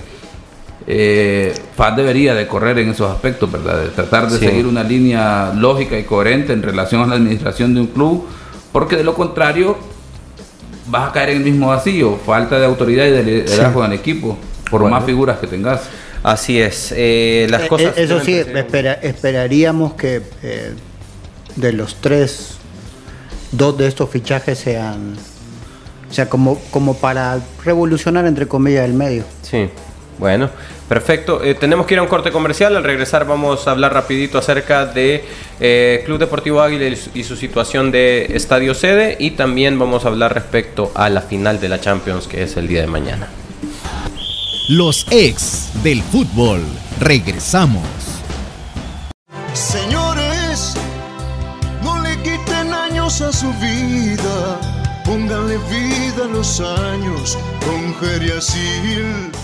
eh, 0.87 1.55
FAD 1.77 1.95
debería 1.97 2.35
de 2.35 2.47
correr 2.47 2.79
en 2.79 2.91
esos 2.91 3.11
aspectos, 3.11 3.51
¿verdad? 3.51 3.83
De 3.83 3.89
tratar 3.89 4.31
de 4.31 4.39
seguir 4.39 4.67
una 4.67 4.83
línea 4.83 5.53
lógica 5.57 5.99
y 5.99 6.05
coherente 6.05 6.53
en 6.53 6.63
relación 6.63 7.01
a 7.03 7.07
la 7.07 7.15
administración 7.15 7.75
de 7.75 7.81
un 7.81 7.87
club, 7.89 8.27
porque 8.73 8.97
de 8.97 9.05
lo 9.05 9.15
contrario 9.15 9.77
vas 10.89 11.09
a 11.09 11.13
caer 11.13 11.31
en 11.31 11.37
el 11.39 11.45
mismo 11.45 11.69
vacío, 11.69 12.19
falta 12.27 12.59
de 12.59 12.67
autoridad 12.67 13.07
y 13.07 13.11
de 13.11 13.23
liderazgo 13.23 13.85
en 13.85 13.93
el 13.93 13.99
equipo, 13.99 14.37
por 14.71 14.87
más 14.89 15.05
figuras 15.05 15.39
que 15.39 15.47
tengas. 15.47 15.83
Así 16.23 16.61
es. 16.61 16.93
Eh, 16.97 17.47
las 17.51 17.63
Eh, 17.63 17.69
cosas. 17.69 17.97
eh, 17.99 18.03
eso 18.05 18.21
sí, 18.21 18.35
espera- 18.35 18.95
esperaríamos 19.03 19.95
que 19.95 20.23
eh, 20.43 20.73
de 21.57 21.73
los 21.73 21.97
tres, 21.97 22.57
dos 23.53 23.77
de 23.79 23.87
estos 23.87 24.09
fichajes 24.11 24.59
sean, 24.59 25.15
o 26.11 26.13
sea, 26.13 26.29
como, 26.29 26.59
como 26.71 26.95
para 26.97 27.39
revolucionar 27.65 28.27
entre 28.27 28.47
comillas 28.49 28.85
el 28.87 28.95
medio. 28.95 29.25
Sí, 29.43 29.69
bueno, 30.19 30.49
perfecto. 30.89 31.43
Eh, 31.43 31.55
tenemos 31.55 31.87
que 31.87 31.95
ir 31.95 31.99
a 32.01 32.03
un 32.03 32.09
corte 32.09 32.31
comercial. 32.31 32.77
Al 32.77 32.85
regresar 32.85 33.27
vamos 33.27 33.67
a 33.67 33.73
hablar 33.73 33.93
rapidito 33.93 34.39
acerca 34.39 34.87
de 34.87 35.25
eh, 35.61 36.03
Club 36.07 36.19
Deportivo 36.19 36.61
Águila 36.63 36.87
y 37.15 37.25
su- 37.25 37.37
situación 37.37 37.91
de 37.91 38.27
estadio 38.35 38.75
sede 38.75 39.17
y 39.19 39.33
también 39.33 39.79
vamos 39.79 40.05
a 40.05 40.09
hablar 40.09 40.33
respecto 40.35 40.93
a 40.95 41.09
la 41.11 41.21
final 41.21 41.61
de 41.61 41.69
la 41.69 41.81
Champions 41.81 42.27
que 42.29 42.43
es 42.45 42.57
el 42.57 42.69
día 42.69 42.81
de 42.81 42.87
mañana. 42.87 43.29
Los 44.69 45.07
ex 45.11 45.71
del 45.83 46.03
fútbol. 46.03 46.63
Regresamos. 47.01 47.83
Señores, 49.53 50.75
no 51.83 52.01
le 52.03 52.17
quiten 52.23 52.73
años 52.73 53.21
a 53.21 53.33
su 53.33 53.53
vida, 53.55 54.61
pónganle 55.05 55.59
vida 55.71 56.25
a 56.25 56.29
los 56.29 56.61
años 56.61 57.37
con 57.65 57.95
Geriasil. 58.01 59.31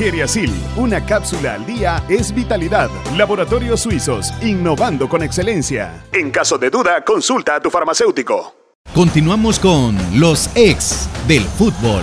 Geriasil, 0.00 0.50
una 0.76 1.04
cápsula 1.04 1.52
al 1.52 1.66
día 1.66 2.02
es 2.08 2.34
vitalidad. 2.34 2.88
Laboratorios 3.18 3.80
Suizos, 3.80 4.32
innovando 4.40 5.10
con 5.10 5.22
excelencia. 5.22 6.06
En 6.10 6.30
caso 6.30 6.56
de 6.56 6.70
duda, 6.70 7.04
consulta 7.04 7.56
a 7.56 7.60
tu 7.60 7.68
farmacéutico. 7.68 8.54
Continuamos 8.94 9.58
con 9.58 9.98
los 10.18 10.48
ex 10.56 11.06
del 11.28 11.42
fútbol. 11.42 12.02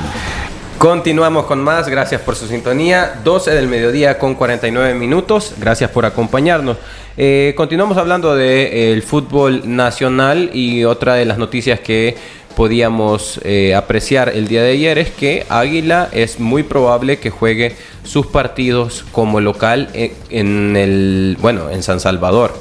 Continuamos 0.78 1.48
con 1.48 1.64
más, 1.64 1.88
gracias 1.88 2.22
por 2.22 2.36
su 2.36 2.46
sintonía. 2.46 3.20
12 3.24 3.50
del 3.50 3.68
mediodía 3.68 4.20
con 4.20 4.36
49 4.36 4.94
minutos, 4.94 5.56
gracias 5.58 5.90
por 5.90 6.06
acompañarnos. 6.06 6.78
Eh, 7.18 7.56
continuamos 7.58 7.98
hablando 7.98 8.36
del 8.36 9.02
fútbol 9.02 9.64
nacional 9.76 10.52
y 10.54 10.84
otra 10.84 11.16
de 11.16 11.26
las 11.26 11.40
noticias 11.40 11.80
que 11.80 12.16
podíamos 12.58 13.40
eh, 13.44 13.76
apreciar 13.76 14.30
el 14.30 14.48
día 14.48 14.64
de 14.64 14.72
ayer 14.72 14.98
es 14.98 15.12
que 15.12 15.46
Águila 15.48 16.10
es 16.12 16.40
muy 16.40 16.64
probable 16.64 17.20
que 17.20 17.30
juegue 17.30 17.76
sus 18.04 18.26
partidos 18.26 19.06
como 19.12 19.40
local 19.40 19.90
en, 19.94 20.12
en 20.32 20.76
el 20.76 21.38
bueno 21.40 21.70
en 21.70 21.84
San 21.84 22.00
Salvador. 22.00 22.56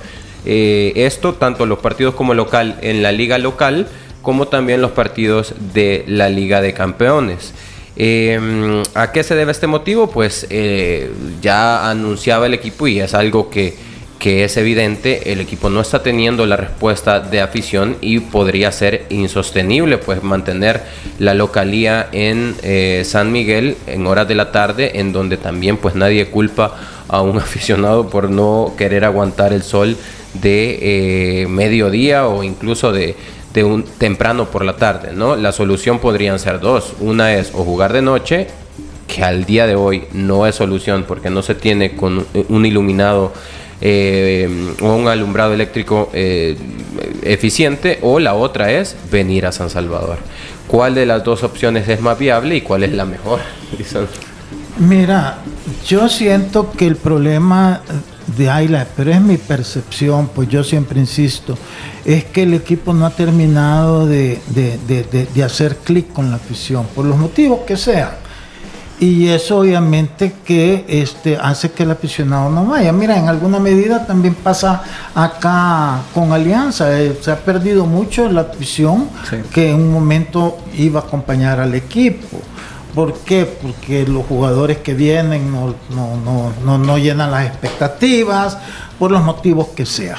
Eh, 0.44 0.92
esto 0.94 1.32
tanto 1.32 1.64
los 1.64 1.78
partidos 1.78 2.14
como 2.14 2.34
local 2.34 2.78
en 2.82 3.02
la 3.02 3.10
liga 3.10 3.38
local 3.38 3.88
como 4.20 4.48
también 4.48 4.82
los 4.82 4.90
partidos 4.90 5.54
de 5.72 6.04
la 6.06 6.28
Liga 6.28 6.60
de 6.60 6.74
Campeones. 6.74 7.54
Eh, 7.96 8.82
¿A 8.94 9.12
qué 9.12 9.22
se 9.22 9.34
debe 9.34 9.52
este 9.52 9.66
motivo? 9.66 10.10
Pues 10.10 10.46
eh, 10.50 11.10
ya 11.40 11.88
anunciaba 11.88 12.44
el 12.44 12.52
equipo 12.52 12.86
y 12.86 13.00
es 13.00 13.14
algo 13.14 13.48
que, 13.48 13.74
que 14.18 14.44
es 14.44 14.56
evidente, 14.56 15.32
el 15.32 15.40
equipo 15.40 15.68
no 15.68 15.80
está 15.80 16.02
teniendo 16.02 16.46
la 16.46 16.56
respuesta 16.56 17.20
de 17.20 17.40
afición 17.40 17.96
y 18.00 18.20
podría 18.20 18.72
ser 18.72 19.04
insostenible 19.10 19.98
pues 19.98 20.22
mantener 20.22 20.82
la 21.18 21.34
localía 21.34 22.08
en 22.12 22.54
eh, 22.62 23.02
San 23.04 23.30
Miguel 23.30 23.76
en 23.86 24.06
horas 24.06 24.26
de 24.26 24.34
la 24.34 24.52
tarde, 24.52 24.98
en 25.00 25.12
donde 25.12 25.36
también 25.36 25.76
pues 25.76 25.94
nadie 25.94 26.26
culpa 26.26 26.76
a 27.08 27.20
un 27.20 27.38
aficionado 27.38 28.08
por 28.08 28.30
no 28.30 28.72
querer 28.76 29.04
aguantar 29.04 29.52
el 29.52 29.62
sol 29.62 29.96
de 30.34 31.42
eh, 31.42 31.46
mediodía 31.46 32.26
o 32.26 32.42
incluso 32.42 32.92
de, 32.92 33.16
de 33.52 33.64
un 33.64 33.82
temprano 33.82 34.46
por 34.46 34.64
la 34.64 34.76
tarde, 34.76 35.12
¿no? 35.12 35.36
La 35.36 35.52
solución 35.52 35.98
podrían 35.98 36.38
ser 36.38 36.60
dos. 36.60 36.94
Una 37.00 37.34
es 37.34 37.52
o 37.54 37.64
jugar 37.64 37.92
de 37.92 38.02
noche, 38.02 38.48
que 39.06 39.22
al 39.22 39.44
día 39.44 39.66
de 39.66 39.76
hoy 39.76 40.04
no 40.12 40.46
es 40.46 40.56
solución 40.56 41.04
porque 41.06 41.30
no 41.30 41.42
se 41.42 41.54
tiene 41.54 41.96
con 41.96 42.26
un 42.48 42.66
iluminado 42.66 43.32
eh, 43.80 44.74
o 44.80 44.94
un 44.94 45.08
alumbrado 45.08 45.52
eléctrico 45.54 46.10
eh, 46.12 46.56
eficiente, 47.22 47.98
o 48.02 48.18
la 48.18 48.34
otra 48.34 48.70
es 48.72 48.96
venir 49.10 49.46
a 49.46 49.52
San 49.52 49.70
Salvador. 49.70 50.18
¿Cuál 50.66 50.94
de 50.94 51.06
las 51.06 51.22
dos 51.22 51.42
opciones 51.44 51.88
es 51.88 52.00
más 52.00 52.18
viable 52.18 52.56
y 52.56 52.60
cuál 52.62 52.82
es 52.84 52.92
la 52.92 53.04
mejor? 53.04 53.40
Mira, 54.78 55.38
yo 55.86 56.08
siento 56.08 56.70
que 56.72 56.86
el 56.86 56.96
problema 56.96 57.80
de 58.36 58.50
Ayla, 58.50 58.86
pero 58.96 59.10
es 59.10 59.20
mi 59.20 59.36
percepción, 59.38 60.28
pues 60.34 60.48
yo 60.48 60.62
siempre 60.64 61.00
insisto, 61.00 61.56
es 62.04 62.24
que 62.24 62.42
el 62.42 62.52
equipo 62.54 62.92
no 62.92 63.06
ha 63.06 63.10
terminado 63.10 64.06
de, 64.06 64.38
de- 64.48 64.78
de- 64.86 65.04
de- 65.04 65.26
de 65.26 65.42
hacer 65.44 65.76
clic 65.76 66.12
con 66.12 66.30
la 66.30 66.36
afición, 66.36 66.86
por 66.94 67.06
los 67.06 67.16
motivos 67.16 67.60
que 67.66 67.76
sean. 67.76 68.10
Y 68.98 69.28
eso 69.28 69.58
obviamente 69.58 70.32
que 70.44 70.86
este, 70.88 71.36
hace 71.36 71.70
que 71.70 71.82
el 71.82 71.90
aficionado 71.90 72.48
no 72.48 72.64
vaya. 72.64 72.92
Mira, 72.92 73.18
en 73.18 73.28
alguna 73.28 73.58
medida 73.58 74.06
también 74.06 74.34
pasa 74.34 74.82
acá 75.14 76.00
con 76.14 76.32
Alianza. 76.32 76.98
eh, 76.98 77.18
se 77.20 77.30
ha 77.30 77.36
perdido 77.36 77.84
mucho 77.84 78.30
la 78.30 78.42
afición 78.42 79.08
que 79.52 79.70
en 79.70 79.76
un 79.76 79.92
momento 79.92 80.58
iba 80.78 81.00
a 81.00 81.02
acompañar 81.04 81.60
al 81.60 81.74
equipo. 81.74 82.40
¿Por 82.94 83.12
qué? 83.18 83.44
Porque 83.44 84.06
los 84.06 84.24
jugadores 84.24 84.78
que 84.78 84.94
vienen 84.94 85.52
no, 85.52 85.74
no, 85.90 86.16
no, 86.16 86.52
no, 86.64 86.78
no 86.78 86.96
llenan 86.96 87.30
las 87.30 87.46
expectativas, 87.46 88.56
por 88.98 89.10
los 89.10 89.22
motivos 89.22 89.68
que 89.76 89.84
sea. 89.84 90.16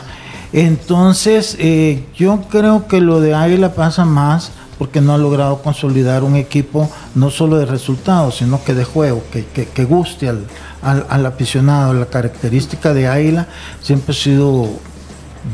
Entonces, 0.53 1.57
eh, 1.59 2.05
yo 2.15 2.41
creo 2.49 2.87
que 2.87 3.01
lo 3.01 3.19
de 3.19 3.33
Águila 3.33 3.73
pasa 3.73 4.05
más 4.05 4.51
porque 4.77 5.01
no 5.01 5.13
ha 5.13 5.17
logrado 5.17 5.61
consolidar 5.61 6.23
un 6.23 6.35
equipo 6.35 6.89
no 7.15 7.29
solo 7.29 7.57
de 7.57 7.65
resultados, 7.65 8.37
sino 8.37 8.63
que 8.63 8.73
de 8.73 8.83
juego, 8.83 9.23
que, 9.31 9.45
que- 9.45 9.85
guste 9.85 10.29
al, 10.29 10.45
al- 10.81 11.05
al 11.09 11.25
aficionado. 11.25 11.93
La 11.93 12.05
característica 12.05 12.93
de 12.93 13.07
Águila 13.07 13.47
siempre 13.81 14.13
ha 14.13 14.17
sido 14.17 14.69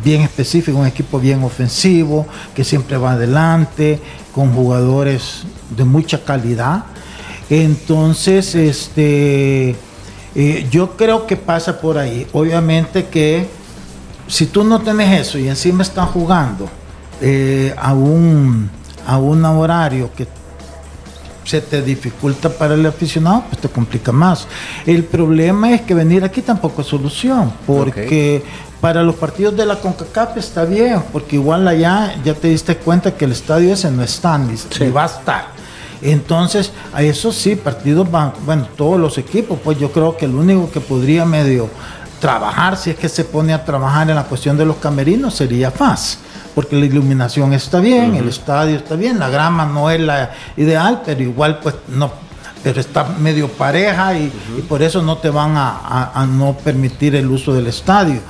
bien 0.03 0.21
específico, 0.21 0.77
un 0.77 0.87
equipo 0.87 1.19
bien 1.19 1.43
ofensivo, 1.43 2.25
que 2.55 2.63
siempre 2.63 2.97
va 2.97 3.11
adelante, 3.13 3.99
con 4.33 4.53
jugadores 4.53 5.43
de 5.75 5.83
mucha 5.83 6.23
calidad. 6.23 6.85
Entonces, 7.49 8.55
este, 8.55 9.75
eh, 10.35 10.67
yo 10.71 10.97
creo 10.97 11.27
que 11.27 11.37
pasa 11.37 11.79
por 11.79 11.97
ahí. 11.97 12.25
Obviamente 12.33 13.05
que 13.05 13.47
si 14.27 14.47
tú 14.47 14.63
no 14.63 14.79
tienes 14.81 15.21
eso 15.27 15.37
y 15.37 15.47
encima 15.47 15.83
estás 15.83 16.09
jugando 16.09 16.67
eh, 17.21 17.75
a, 17.77 17.93
un, 17.93 18.69
a 19.05 19.17
un 19.17 19.43
horario 19.45 20.09
que 20.15 20.27
se 21.45 21.61
te 21.61 21.81
dificulta 21.81 22.49
para 22.49 22.73
el 22.73 22.85
aficionado, 22.85 23.43
pues 23.49 23.61
te 23.61 23.69
complica 23.69 24.11
más. 24.11 24.47
El 24.85 25.03
problema 25.03 25.73
es 25.73 25.81
que 25.81 25.93
venir 25.93 26.23
aquí 26.23 26.41
tampoco 26.41 26.81
es 26.81 26.87
solución, 26.87 27.51
porque 27.67 28.43
para 28.79 29.03
los 29.03 29.15
partidos 29.15 29.55
de 29.55 29.65
la 29.65 29.79
CONCACAF 29.79 30.37
está 30.37 30.65
bien, 30.65 31.01
porque 31.11 31.35
igual 31.35 31.67
allá 31.67 32.15
ya 32.23 32.33
te 32.33 32.49
diste 32.49 32.77
cuenta 32.77 33.15
que 33.15 33.25
el 33.25 33.31
estadio 33.31 33.73
ese 33.73 33.91
no 33.91 34.03
está 34.03 34.37
ni, 34.37 34.55
va 34.89 35.03
a 35.03 35.05
estar. 35.05 35.47
Entonces, 36.01 36.71
a 36.93 37.01
eso 37.01 37.31
sí, 37.31 37.55
partidos 37.55 38.11
van, 38.11 38.33
bueno, 38.45 38.67
todos 38.75 38.99
los 38.99 39.17
equipos, 39.17 39.57
pues 39.63 39.79
yo 39.79 39.91
creo 39.91 40.17
que 40.17 40.25
el 40.25 40.35
único 40.35 40.69
que 40.69 40.81
podría 40.81 41.23
medio 41.23 41.69
trabajar, 42.23 42.77
si 42.77 42.91
es 42.91 42.95
que 42.95 43.09
se 43.09 43.25
pone 43.25 43.53
a 43.53 43.65
trabajar 43.65 44.09
en 44.09 44.15
la 44.15 44.23
cuestión 44.23 44.57
de 44.57 44.65
los 44.65 44.77
camerinos, 44.77 45.33
sería 45.35 45.71
FAS 45.71 46.19
porque 46.55 46.77
la 46.77 46.85
iluminación 46.85 47.51
está 47.51 47.81
bien, 47.81 48.15
el 48.15 48.29
estadio 48.29 48.77
está 48.77 48.95
bien, 48.95 49.19
la 49.19 49.29
grama 49.29 49.65
no 49.65 49.89
es 49.89 49.99
la 49.99 50.31
ideal, 50.55 51.01
pero 51.05 51.21
igual 51.21 51.59
pues 51.59 51.75
no, 51.89 52.13
pero 52.63 52.79
está 52.79 53.03
medio 53.03 53.49
pareja 53.49 54.17
y, 54.17 54.31
por 54.69 54.81
eso 54.81 55.01
no 55.01 55.17
te 55.17 55.29
van 55.29 55.55
a, 55.57 56.25
no 56.29 56.53
permitir 56.53 57.15
el 57.15 57.29
uso 57.29 57.53
del 57.53 57.67
estadio. 57.67 58.21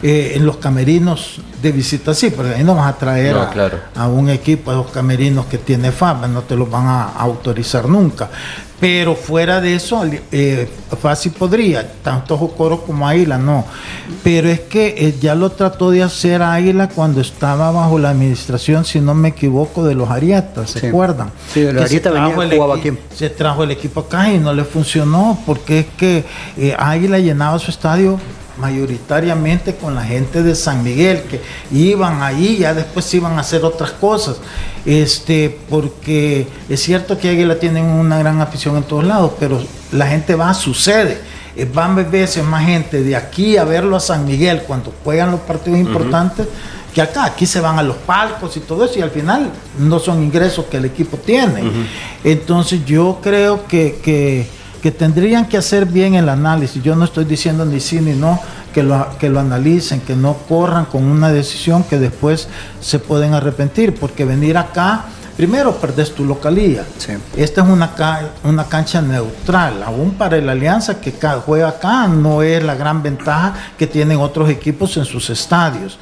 Eh, 0.00 0.34
en 0.36 0.46
los 0.46 0.58
camerinos 0.58 1.40
de 1.60 1.72
visita 1.72 2.14
sí, 2.14 2.30
pero 2.30 2.54
ahí 2.54 2.62
no 2.62 2.76
vas 2.76 2.94
a 2.94 2.96
traer 2.96 3.34
a, 3.96 4.06
un 4.06 4.30
equipo, 4.30 4.70
a 4.70 4.74
los 4.74 4.92
camerinos 4.92 5.46
que 5.46 5.58
tiene 5.58 5.90
fama, 5.90 6.28
no 6.28 6.42
te 6.42 6.54
los 6.54 6.70
van 6.70 6.86
a 6.86 7.04
autorizar 7.14 7.88
nunca. 7.88 8.30
Pero 8.78 9.16
fuera 9.16 9.60
de 9.60 9.74
eso, 9.74 10.04
eh, 10.30 10.68
fácil 11.02 11.32
podría, 11.32 11.94
tanto 12.00 12.38
Jocoro 12.38 12.82
como 12.82 13.08
Águila 13.08 13.36
no. 13.36 13.64
Pero 14.22 14.48
es 14.48 14.60
que 14.60 14.94
eh, 14.96 15.16
ya 15.20 15.34
lo 15.34 15.50
trató 15.50 15.90
de 15.90 16.04
hacer 16.04 16.42
Águila 16.42 16.88
cuando 16.88 17.20
estaba 17.20 17.72
bajo 17.72 17.98
la 17.98 18.10
administración, 18.10 18.84
si 18.84 19.00
no 19.00 19.14
me 19.14 19.30
equivoco, 19.30 19.84
de 19.84 19.96
los 19.96 20.08
Ariatas, 20.08 20.70
¿se 20.70 20.88
acuerdan? 20.88 21.32
Sí, 21.52 21.62
de 21.62 21.72
los 21.72 21.86
Ariatas 21.86 22.12
venía, 22.36 22.64
aquí. 22.72 22.92
Se 23.12 23.30
trajo 23.30 23.64
el 23.64 23.72
equipo 23.72 23.98
acá 23.98 24.32
y 24.32 24.38
no 24.38 24.52
le 24.52 24.62
funcionó, 24.62 25.36
porque 25.44 25.80
es 25.80 25.86
que 25.96 26.24
eh, 26.56 26.76
Águila 26.78 27.18
llenaba 27.18 27.58
su 27.58 27.72
estadio 27.72 28.20
mayoritariamente 28.58 29.74
con 29.76 29.94
la 29.94 30.04
gente 30.04 30.42
de 30.42 30.54
San 30.54 30.82
Miguel, 30.82 31.22
que 31.22 31.40
iban 31.70 32.22
ahí, 32.22 32.58
ya 32.58 32.74
después 32.74 33.12
iban 33.14 33.38
a 33.38 33.40
hacer 33.40 33.64
otras 33.64 33.92
cosas. 33.92 34.36
Este, 34.84 35.58
porque 35.68 36.46
es 36.68 36.82
cierto 36.82 37.18
que 37.18 37.30
Águila 37.30 37.58
tienen 37.58 37.84
una 37.84 38.18
gran 38.18 38.40
afición 38.40 38.76
en 38.76 38.82
todos 38.82 39.04
lados, 39.04 39.32
pero 39.38 39.62
la 39.92 40.06
gente 40.06 40.34
va, 40.34 40.52
sucede. 40.54 41.20
Eh, 41.56 41.68
van 41.72 41.96
veces 42.10 42.44
más 42.44 42.64
gente 42.64 43.02
de 43.02 43.16
aquí 43.16 43.56
a 43.56 43.64
verlo 43.64 43.96
a 43.96 44.00
San 44.00 44.24
Miguel 44.24 44.62
cuando 44.66 44.92
juegan 45.02 45.32
los 45.32 45.40
partidos 45.40 45.80
importantes 45.80 46.46
que 46.94 47.02
acá. 47.02 47.24
Aquí 47.24 47.46
se 47.46 47.60
van 47.60 47.78
a 47.78 47.82
los 47.82 47.96
palcos 47.96 48.56
y 48.56 48.60
todo 48.60 48.84
eso 48.84 48.98
y 48.98 49.02
al 49.02 49.10
final 49.10 49.50
no 49.78 49.98
son 49.98 50.22
ingresos 50.22 50.66
que 50.66 50.76
el 50.76 50.84
equipo 50.84 51.16
tiene. 51.16 51.62
Entonces 52.22 52.84
yo 52.84 53.18
creo 53.22 53.66
que, 53.66 53.98
que 54.02 54.46
que 54.88 54.92
tendrían 54.92 55.44
que 55.44 55.58
hacer 55.58 55.84
bien 55.84 56.14
el 56.14 56.30
análisis. 56.30 56.82
Yo 56.82 56.96
no 56.96 57.04
estoy 57.04 57.26
diciendo 57.26 57.66
ni 57.66 57.78
sí 57.78 58.00
ni 58.00 58.14
no, 58.14 58.40
que 58.72 58.82
lo, 58.82 59.06
que 59.18 59.28
lo 59.28 59.38
analicen, 59.38 60.00
que 60.00 60.16
no 60.16 60.32
corran 60.48 60.86
con 60.86 61.04
una 61.04 61.30
decisión 61.30 61.82
que 61.82 61.98
después 61.98 62.48
se 62.80 62.98
pueden 62.98 63.34
arrepentir, 63.34 63.94
porque 63.96 64.24
venir 64.24 64.56
acá, 64.56 65.04
primero 65.36 65.74
perdés 65.76 66.14
tu 66.14 66.24
localía. 66.24 66.86
Esta 67.36 67.60
es 67.60 67.68
una, 67.68 67.90
una 68.44 68.64
cancha 68.64 69.02
neutral, 69.02 69.82
aún 69.82 70.12
para 70.12 70.38
el 70.38 70.48
Alianza 70.48 71.02
que 71.02 71.12
juega 71.44 71.68
acá 71.68 72.08
no 72.08 72.40
es 72.40 72.64
la 72.64 72.74
gran 72.74 73.02
ventaja 73.02 73.52
que 73.76 73.86
tienen 73.86 74.16
otros 74.20 74.48
equipos 74.48 74.96
en 74.96 75.04
sus 75.04 75.28
estadios. 75.28 75.98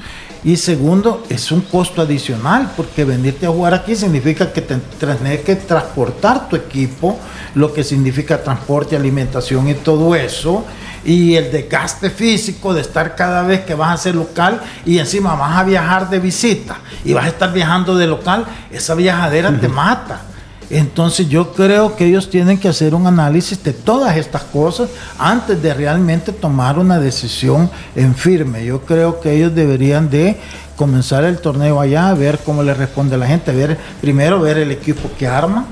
Y 0.47 0.55
segundo, 0.55 1.25
es 1.27 1.51
un 1.51 1.59
costo 1.59 2.01
adicional, 2.01 2.71
porque 2.77 3.03
venirte 3.03 3.45
a 3.45 3.49
jugar 3.49 3.73
aquí 3.73 3.97
significa 3.97 4.53
que 4.53 4.61
tienes 4.61 5.41
que 5.41 5.57
transportar 5.57 6.47
tu 6.47 6.55
equipo, 6.55 7.19
lo 7.53 7.73
que 7.73 7.83
significa 7.83 8.41
transporte, 8.41 8.95
alimentación 8.95 9.67
y 9.67 9.73
todo 9.73 10.15
eso, 10.15 10.63
y 11.03 11.35
el 11.35 11.51
desgaste 11.51 12.09
físico 12.09 12.73
de 12.73 12.79
estar 12.79 13.17
cada 13.17 13.41
vez 13.41 13.65
que 13.65 13.75
vas 13.75 13.93
a 13.93 14.01
ser 14.01 14.15
local 14.15 14.61
y 14.85 14.99
encima 14.99 15.35
vas 15.35 15.57
a 15.57 15.65
viajar 15.65 16.09
de 16.09 16.19
visita 16.19 16.77
y 17.03 17.11
vas 17.11 17.25
a 17.25 17.27
estar 17.27 17.51
viajando 17.51 17.97
de 17.97 18.07
local, 18.07 18.45
esa 18.71 18.95
viajadera 18.95 19.51
te 19.59 19.67
mata. 19.67 20.21
Entonces 20.69 21.29
yo 21.29 21.53
creo 21.53 21.95
que 21.95 22.05
ellos 22.05 22.29
tienen 22.29 22.57
que 22.57 22.67
hacer 22.67 22.93
un 22.93 23.07
análisis 23.07 23.63
de 23.63 23.71
todas 23.71 24.17
estas 24.17 24.43
cosas 24.43 24.89
antes 25.17 25.61
de 25.61 25.73
realmente 25.73 26.33
tomar 26.33 26.77
una 26.77 26.99
decisión 26.99 27.69
en 27.95 28.15
firme. 28.15 28.65
Yo 28.65 28.81
creo 28.81 29.21
que 29.21 29.33
ellos 29.33 29.55
deberían 29.55 30.09
de 30.09 30.37
comenzar 30.75 31.23
el 31.23 31.39
torneo 31.39 31.79
allá, 31.79 32.13
ver 32.13 32.39
cómo 32.45 32.63
le 32.63 32.73
responde 32.73 33.17
la 33.17 33.27
gente, 33.27 33.51
ver 33.51 33.77
primero 34.01 34.41
ver 34.41 34.57
el 34.57 34.71
equipo 34.71 35.09
que 35.17 35.25
arma, 35.25 35.65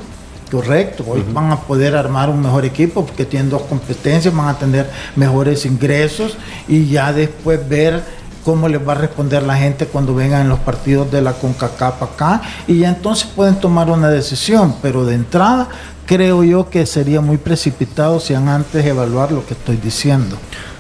correcto, 0.50 1.04
hoy 1.08 1.24
van 1.34 1.52
a 1.52 1.60
poder 1.60 1.96
armar 1.96 2.30
un 2.30 2.42
mejor 2.42 2.66
equipo 2.66 3.06
porque 3.06 3.26
tienen 3.26 3.50
dos 3.50 3.64
competencias, 3.64 4.34
van 4.34 4.48
a 4.48 4.58
tener 4.58 4.90
mejores 5.16 5.66
ingresos 5.66 6.38
y 6.68 6.88
ya 6.88 7.12
después 7.12 7.68
ver 7.68 8.02
cómo 8.46 8.70
les 8.70 8.88
va 8.88 8.94
a 8.94 8.96
responder 8.96 9.44
la 9.44 9.56
gente 9.56 9.88
cuando 9.88 10.14
vengan 10.14 10.42
en 10.42 10.50
los 10.50 10.60
partidos 10.60 11.12
de 11.12 11.22
la 11.22 11.34
CONCACAF 11.34 12.04
acá 12.04 12.42
y 12.68 12.80
ya 12.80 12.90
entonces 12.90 13.28
pueden 13.36 13.56
tomar 13.56 13.90
una 13.90 14.10
decisión, 14.10 14.76
pero 14.82 15.04
de 15.04 15.16
entrada 15.16 15.68
creo 16.06 16.44
yo 16.44 16.70
que 16.70 16.86
sería 16.86 17.20
muy 17.20 17.38
precipitado 17.38 18.20
si 18.20 18.36
han 18.36 18.48
antes 18.48 18.86
evaluar 18.86 19.32
lo 19.32 19.46
que 19.46 19.56
estoy 19.56 19.78
diciendo. 19.78 20.38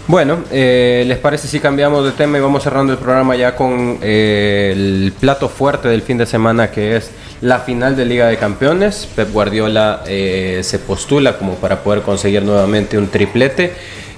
Bueno, 0.07 0.43
eh, 0.51 1.03
¿les 1.07 1.18
parece 1.18 1.47
si 1.47 1.59
cambiamos 1.59 2.05
de 2.05 2.11
tema 2.11 2.38
y 2.38 2.41
vamos 2.41 2.61
cerrando 2.61 2.93
el 2.93 2.99
programa 2.99 3.36
ya 3.36 3.55
con 3.55 3.97
eh, 4.03 4.72
el 4.72 5.11
plato 5.20 5.49
fuerte 5.49 5.88
del 5.88 6.03
fin 6.03 6.20
de 6.20 6.28
semana 6.28 6.70
que 6.70 6.95
es 6.95 7.09
la 7.41 7.57
final 7.61 7.95
de 7.95 8.05
Liga 8.05 8.28
de 8.28 8.38
Campeones? 8.38 9.09
Pep 9.16 9.34
Guardiola 9.34 10.03
eh, 10.05 10.59
se 10.63 10.78
postula 10.78 11.39
como 11.39 11.55
para 11.55 11.82
poder 11.82 12.03
conseguir 12.03 12.43
nuevamente 12.43 12.99
un 12.99 13.07
triplete 13.07 13.74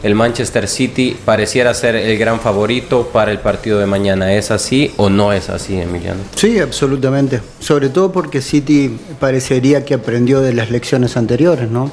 el 0.08 0.16
Manchester 0.16 0.70
City 0.70 1.18
pareciera 1.26 1.74
ser 1.74 1.97
el 1.97 2.18
gran 2.18 2.39
favorito 2.39 3.10
para 3.12 3.30
el 3.30 3.39
partido 3.39 3.78
de 3.78 3.86
mañana. 3.86 4.34
¿Es 4.34 4.51
así 4.51 4.93
o 4.95 5.10
no 5.10 5.34
es 5.34 5.49
así, 5.49 5.78
Emiliano? 5.78 6.22
Sí, 6.34 6.60
absolutamente. 6.60 7.41
Sobre 7.60 7.89
todo 7.89 8.14
porque 8.14 8.41
City 8.41 8.97
parecería 9.20 9.84
que 9.84 9.93
aprendió 9.93 10.39
de 10.39 10.53
las 10.53 10.72
lecciones 10.72 11.18
anteriores, 11.18 11.70
¿no? 11.70 11.91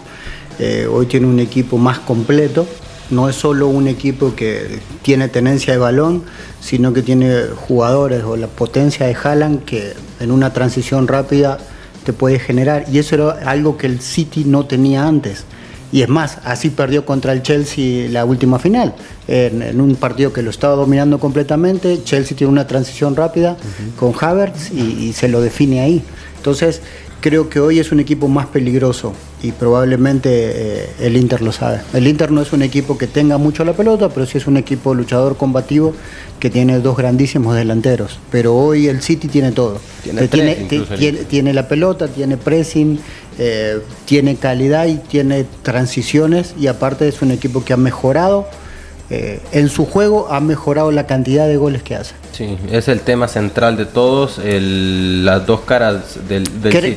Eh, 0.60 0.86
hoy 0.88 1.06
tiene 1.06 1.26
un 1.26 1.40
equipo 1.40 1.76
más 1.76 1.98
completo. 1.98 2.68
No 3.10 3.28
es 3.28 3.34
solo 3.34 3.66
un 3.66 3.88
equipo 3.88 4.36
que 4.36 4.78
tiene 5.02 5.26
tenencia 5.26 5.72
de 5.72 5.80
balón, 5.80 6.22
sino 6.60 6.92
que 6.92 7.02
tiene 7.02 7.46
jugadores 7.56 8.22
o 8.22 8.36
la 8.36 8.46
potencia 8.46 9.06
de 9.06 9.16
Haaland 9.20 9.64
que 9.64 9.92
en 10.20 10.30
una 10.30 10.52
transición 10.52 11.08
rápida 11.08 11.58
te 12.04 12.12
puede 12.12 12.38
generar. 12.38 12.84
Y 12.92 13.00
eso 13.00 13.16
era 13.16 13.50
algo 13.50 13.76
que 13.76 13.88
el 13.88 14.00
City 14.00 14.44
no 14.44 14.66
tenía 14.66 15.04
antes. 15.04 15.44
Y 15.94 16.02
es 16.02 16.08
más, 16.08 16.38
así 16.42 16.70
perdió 16.70 17.06
contra 17.06 17.32
el 17.32 17.42
Chelsea 17.42 18.08
la 18.10 18.24
última 18.24 18.58
final. 18.58 18.96
En, 19.28 19.80
un 19.80 19.94
partido 19.94 20.32
que 20.32 20.42
lo 20.42 20.50
estaba 20.50 20.74
dominando 20.74 21.20
completamente, 21.20 22.02
Chelsea 22.02 22.36
tiene 22.36 22.52
una 22.52 22.66
transición 22.66 23.14
rápida 23.14 23.56
con 23.96 24.12
Havertz 24.20 24.72
y, 24.72 25.12
se 25.12 25.28
lo 25.28 25.40
define 25.40 25.82
ahí. 25.82 26.02
Entonces, 26.36 26.82
creo 27.24 27.48
que 27.48 27.58
hoy 27.58 27.78
es 27.78 27.90
un 27.90 28.00
equipo 28.00 28.28
más 28.28 28.48
peligroso 28.48 29.14
y 29.42 29.52
probablemente 29.52 30.28
eh, 30.30 30.90
el 31.00 31.16
Inter 31.16 31.40
lo 31.40 31.52
sabe. 31.52 31.80
El 31.94 32.06
Inter 32.06 32.30
no 32.30 32.42
es 32.42 32.52
un 32.52 32.60
equipo 32.60 32.98
que 32.98 33.06
tenga 33.06 33.38
mucho 33.38 33.64
la 33.64 33.72
pelota, 33.72 34.10
pero 34.10 34.26
sí 34.26 34.36
es 34.36 34.46
un 34.46 34.58
equipo 34.58 34.92
luchador 34.92 35.38
combativo 35.38 35.94
que 36.38 36.50
tiene 36.50 36.80
dos 36.80 36.98
grandísimos 36.98 37.56
delanteros. 37.56 38.18
Pero 38.30 38.54
hoy 38.54 38.88
el 38.88 39.00
City 39.00 39.28
tiene 39.28 39.52
todo. 39.52 39.80
Tiene, 40.02 40.56
tiene 41.24 41.54
la 41.54 41.66
pelota, 41.66 42.08
tiene 42.08 42.36
pressing, 42.36 43.00
eh, 43.38 43.78
tiene 44.04 44.36
calidad 44.36 44.86
y 44.86 44.96
tiene 44.96 45.46
transiciones 45.62 46.54
y 46.60 46.66
aparte 46.66 47.08
es 47.08 47.22
un 47.22 47.30
equipo 47.30 47.64
que 47.64 47.72
ha 47.72 47.78
mejorado 47.78 48.46
eh, 49.10 49.40
en 49.52 49.68
su 49.68 49.84
juego, 49.84 50.28
ha 50.30 50.40
mejorado 50.40 50.90
la 50.90 51.06
cantidad 51.06 51.46
de 51.46 51.56
goles 51.56 51.82
que 51.82 51.94
hace. 51.94 52.14
Sí, 52.32 52.56
es 52.70 52.88
el 52.88 53.00
tema 53.00 53.28
central 53.28 53.76
de 53.76 53.84
todos, 53.84 54.40
las 54.42 55.46
dos 55.46 55.60
caras 55.60 56.18
del... 56.26 56.48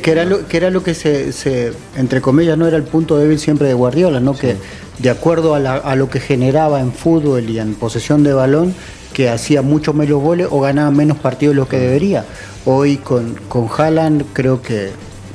que, 0.02 0.10
era, 0.10 0.24
lo, 0.24 0.46
que 0.48 0.56
era 0.56 0.70
lo 0.70 0.82
que 0.82 0.94
se, 0.94 1.72
entre 1.96 2.20
comillas, 2.20 2.56
no 2.56 2.66
era 2.66 2.76
el 2.76 2.84
punto 2.84 3.18
débil 3.18 3.38
siempre 3.38 3.68
de 3.68 3.74
Guardiola, 3.74 4.20
¿no? 4.20 4.34
Que 4.34 4.56
de 4.98 5.10
acuerdo 5.10 5.54
a, 5.54 5.96
lo 5.96 6.08
que 6.10 6.18
generaba 6.18 6.80
en 6.80 6.92
fútbol 6.92 7.48
y 7.50 7.58
en 7.58 7.74
posesión 7.74 8.24
de 8.24 8.32
balón, 8.32 8.74
que 9.12 9.28
hacía 9.28 9.62
mucho 9.62 9.92
menos 9.92 10.20
goles 10.20 10.48
o 10.50 10.60
ganaba 10.60 10.90
menos 10.90 11.18
partidos 11.18 11.54
de 11.54 11.60
lo 11.60 11.68
que 11.68 11.78
debería. 11.78 12.24
Hoy 12.64 12.96
con, 12.96 13.34
con 13.48 13.68
Haaland 13.68 14.24
creo 14.32 14.62
que 14.62 14.90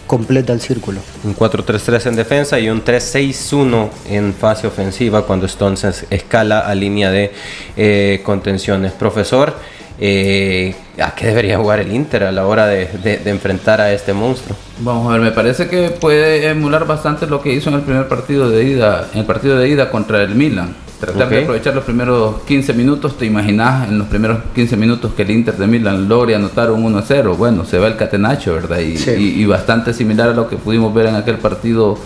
completa 0.08 0.54
el 0.54 0.62
círculo. 0.62 1.00
Un 1.24 1.36
4-3-3 1.36 2.08
en 2.08 2.16
defensa 2.16 2.60
y 2.60 2.70
un 2.70 2.84
3-6-1 2.84 3.90
en 4.10 4.34
fase 4.34 4.68
ofensiva 4.68 5.26
cuando 5.26 5.46
entonces 5.46 6.06
escala 6.10 6.60
a 6.60 6.76
línea 6.76 7.12
de 7.12 7.32
eh, 7.78 8.22
contenciones. 8.24 8.92
Profesor, 8.92 9.54
eh, 10.00 10.76
¿a 11.02 11.16
qué 11.16 11.28
debería 11.28 11.58
jugar 11.58 11.80
el 11.80 11.92
Inter 11.92 12.24
a 12.24 12.32
la 12.32 12.46
hora 12.48 12.68
de, 12.68 12.90
enfrentar 13.26 13.82
a 13.82 13.92
este 13.94 14.14
monstruo? 14.14 14.58
Vamos 14.80 15.10
a 15.10 15.14
ver, 15.14 15.22
me 15.22 15.32
parece 15.32 15.68
que 15.68 15.90
puede 15.90 16.50
emular 16.50 16.86
bastante 16.86 17.28
lo 17.28 17.42
que 17.42 17.54
hizo 17.54 17.70
en 17.70 17.76
el 17.76 17.82
primer 17.82 18.08
partido 18.08 18.50
de 18.50 18.64
ida, 18.64 19.08
en 19.14 19.20
el 19.20 19.26
partido 19.26 19.58
de 19.58 19.70
ida 19.70 19.90
contra 19.90 20.22
el 20.22 20.36
Milan 20.36 20.83
Tratar 21.06 21.30
de 21.30 21.42
aprovechar 21.42 21.76
los 21.76 21.84
primeros 21.84 22.42
15 22.44 22.74
minutos, 22.74 23.18
te 23.18 23.26
imaginas 23.26 23.90
en 23.90 24.00
los 24.00 24.08
primeros 24.08 24.40
15 24.56 24.78
minutos 24.78 25.14
que 25.14 25.24
el 25.24 25.32
Inter 25.32 25.58
de 25.58 25.68
Milán 25.68 26.08
logre 26.08 26.36
anotar 26.36 26.72
un 26.72 26.84
1-0. 26.94 27.36
Bueno, 27.36 27.66
se 27.66 27.78
va 27.78 27.88
el 27.88 27.98
catenacho, 27.98 28.54
¿verdad? 28.54 28.80
Y, 28.80 29.46
bastante 29.46 29.94
similar 29.94 30.30
a 30.30 30.34
lo 30.34 30.48
que 30.48 30.56
pudimos 30.56 30.94
ver 30.94 31.08
en 31.08 31.16
aquel 31.16 31.38
partido 31.38 31.98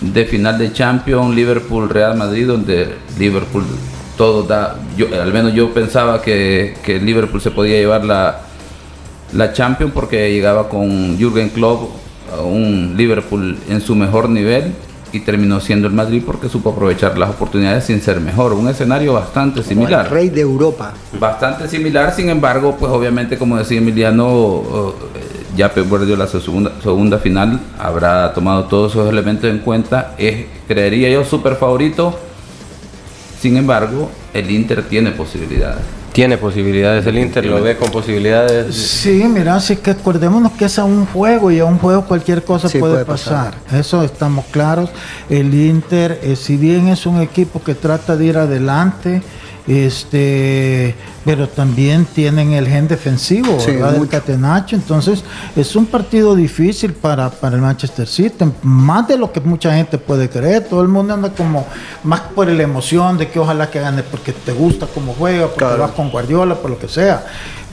de 0.00 0.26
final 0.26 0.58
de 0.58 0.72
Champions, 0.72 1.34
Liverpool-Real 1.34 2.16
Madrid, 2.16 2.46
donde 2.46 2.94
Liverpool 3.18 3.64
todo 4.18 4.42
da. 4.42 4.76
Yo, 4.96 5.06
al 5.20 5.32
menos 5.32 5.54
yo 5.54 5.72
pensaba 5.72 6.20
que, 6.20 6.74
que 6.84 7.00
Liverpool 7.00 7.40
se 7.40 7.50
podía 7.50 7.78
llevar 7.78 8.04
la, 8.04 8.40
la 9.32 9.52
Champions 9.52 9.92
porque 9.94 10.30
llegaba 10.30 10.68
con 10.68 11.16
Jürgen 11.16 11.48
Klopp 11.48 11.90
un 12.42 12.94
Liverpool 12.96 13.56
en 13.68 13.80
su 13.80 13.94
mejor 13.94 14.28
nivel 14.28 14.72
y 15.14 15.20
terminó 15.20 15.60
siendo 15.60 15.86
el 15.86 15.94
Madrid 15.94 16.22
porque 16.24 16.48
supo 16.48 16.70
aprovechar 16.70 17.16
las 17.16 17.30
oportunidades 17.30 17.84
sin 17.84 18.00
ser 18.00 18.20
mejor. 18.20 18.52
Un 18.52 18.68
escenario 18.68 19.14
bastante 19.14 19.62
similar. 19.62 20.06
el 20.06 20.10
rey 20.10 20.28
de 20.28 20.40
Europa. 20.40 20.92
Bastante 21.18 21.68
similar, 21.68 22.12
sin 22.12 22.28
embargo, 22.28 22.76
pues 22.78 22.90
obviamente, 22.92 23.38
como 23.38 23.56
decía 23.56 23.78
Emiliano, 23.78 24.94
ya 25.56 25.72
Pep 25.72 25.88
Guardiola 25.88 26.26
su 26.26 26.40
segunda, 26.40 26.72
segunda 26.82 27.18
final 27.18 27.60
habrá 27.78 28.32
tomado 28.32 28.64
todos 28.64 28.92
esos 28.92 29.08
elementos 29.08 29.48
en 29.48 29.60
cuenta. 29.60 30.14
Es, 30.18 30.46
creería 30.66 31.10
yo, 31.10 31.24
súper 31.24 31.56
favorito. 31.56 32.18
Sin 33.40 33.56
embargo, 33.56 34.10
el 34.32 34.50
Inter 34.50 34.82
tiene 34.82 35.12
posibilidades 35.12 36.03
tiene 36.14 36.38
posibilidades 36.38 37.04
el 37.06 37.18
Inter, 37.18 37.44
lo 37.44 37.60
ve 37.60 37.76
con 37.76 37.90
posibilidades. 37.90 38.72
Sí, 38.72 39.24
mira, 39.24 39.56
así 39.56 39.74
que 39.74 39.90
acordémonos 39.90 40.52
que 40.52 40.66
es 40.66 40.78
a 40.78 40.84
un 40.84 41.06
juego 41.06 41.50
y 41.50 41.58
a 41.58 41.64
un 41.64 41.78
juego 41.78 42.04
cualquier 42.04 42.44
cosa 42.44 42.68
puede, 42.78 43.04
pasar. 43.04 43.54
Eso 43.72 44.00
estamos 44.04 44.44
claros. 44.52 44.90
El 45.28 45.52
Inter, 45.52 46.20
eh, 46.22 46.36
si 46.36 46.56
bien 46.56 46.86
es 46.86 47.04
un 47.06 47.20
equipo 47.20 47.60
que 47.64 47.74
trata 47.74 48.16
de 48.16 48.26
ir 48.26 48.38
adelante, 48.38 49.22
este 49.66 50.94
pero 51.24 51.48
también 51.48 52.04
tienen 52.04 52.52
el 52.52 52.68
gen 52.68 52.86
defensivo 52.86 53.56
del 53.56 54.08
catenacho. 54.08 54.76
Entonces 54.76 55.24
es 55.56 55.74
un 55.74 55.86
partido 55.86 56.34
difícil 56.34 56.92
para, 56.92 57.30
para 57.30 57.56
el 57.56 57.62
Manchester 57.62 58.06
City 58.06 58.44
más 58.62 59.08
de 59.08 59.16
lo 59.16 59.32
que 59.32 59.40
mucha 59.40 59.74
gente 59.74 59.96
puede 59.96 60.28
creer. 60.28 60.68
Todo 60.68 60.82
el 60.82 60.88
mundo 60.88 61.14
anda 61.14 61.30
como 61.30 61.66
más 62.02 62.20
por 62.20 62.46
la 62.48 62.62
emoción 62.62 63.16
de 63.16 63.28
que 63.28 63.38
ojalá 63.38 63.70
que 63.70 63.80
gane 63.80 64.02
porque 64.02 64.32
te 64.32 64.52
gusta 64.52 64.86
cómo 64.86 65.14
juega 65.18 65.48
porque 65.48 65.64
vas 65.64 65.92
con 65.92 66.10
Guardiola 66.10 66.56
por 66.56 66.70
lo 66.70 66.78
que 66.78 66.88
sea. 66.88 67.24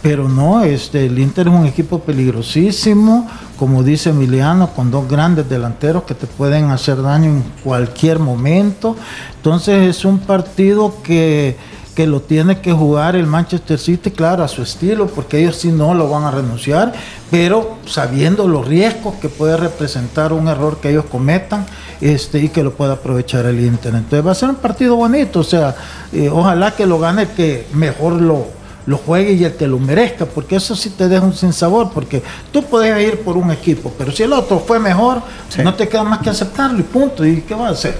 Pero 0.01 0.27
no, 0.27 0.63
este, 0.63 1.05
el 1.05 1.19
Inter 1.19 1.47
es 1.47 1.53
un 1.53 1.65
equipo 1.67 1.99
peligrosísimo, 1.99 3.29
como 3.55 3.83
dice 3.83 4.09
Emiliano, 4.09 4.73
con 4.73 4.89
dos 4.89 5.07
grandes 5.07 5.47
delanteros 5.47 6.03
que 6.03 6.15
te 6.15 6.25
pueden 6.25 6.71
hacer 6.71 6.99
daño 7.03 7.29
en 7.29 7.43
cualquier 7.63 8.17
momento. 8.17 8.95
Entonces 9.35 9.95
es 9.95 10.03
un 10.03 10.17
partido 10.17 11.03
que 11.03 11.55
que 11.95 12.07
lo 12.07 12.21
tiene 12.21 12.61
que 12.61 12.71
jugar 12.71 13.15
el 13.15 13.27
Manchester 13.27 13.77
City, 13.77 14.11
claro, 14.11 14.43
a 14.43 14.47
su 14.47 14.61
estilo, 14.61 15.07
porque 15.07 15.39
ellos 15.39 15.57
sí 15.57 15.71
no 15.71 15.93
lo 15.93 16.09
van 16.09 16.23
a 16.23 16.31
renunciar, 16.31 16.93
pero 17.29 17.77
sabiendo 17.85 18.47
los 18.47 18.67
riesgos 18.67 19.15
que 19.15 19.27
puede 19.29 19.57
representar 19.57 20.31
un 20.31 20.47
error 20.47 20.79
que 20.79 20.91
ellos 20.91 21.05
cometan 21.11 21.65
este, 21.99 22.39
y 22.39 22.49
que 22.49 22.63
lo 22.63 22.73
pueda 22.73 22.93
aprovechar 22.93 23.45
el 23.45 23.59
Inter. 23.59 23.93
Entonces 23.95 24.25
va 24.25 24.31
a 24.31 24.35
ser 24.35 24.49
un 24.49 24.55
partido 24.55 24.95
bonito, 24.95 25.39
o 25.41 25.43
sea, 25.43 25.75
eh, 26.13 26.29
ojalá 26.29 26.71
que 26.71 26.85
lo 26.85 26.97
gane 26.99 27.27
que 27.29 27.67
mejor 27.73 28.13
lo, 28.13 28.47
lo 28.85 28.97
juegue 28.97 29.33
y 29.33 29.43
el 29.43 29.55
que 29.55 29.67
lo 29.67 29.79
merezca, 29.79 30.25
porque 30.25 30.55
eso 30.55 30.75
sí 30.75 30.89
te 30.91 31.07
deja 31.07 31.23
un 31.23 31.33
sinsabor, 31.33 31.91
porque 31.93 32.21
tú 32.51 32.63
puedes 32.63 33.07
ir 33.07 33.19
por 33.19 33.37
un 33.37 33.51
equipo, 33.51 33.91
pero 33.97 34.11
si 34.11 34.23
el 34.23 34.33
otro 34.33 34.59
fue 34.59 34.79
mejor, 34.79 35.21
no 35.63 35.73
te 35.75 35.87
queda 35.87 36.03
más 36.03 36.19
que 36.19 36.29
aceptarlo 36.29 36.79
y 36.79 36.83
punto, 36.83 37.25
¿y 37.25 37.41
qué 37.41 37.53
va 37.53 37.67
a 37.67 37.71
hacer? 37.71 37.97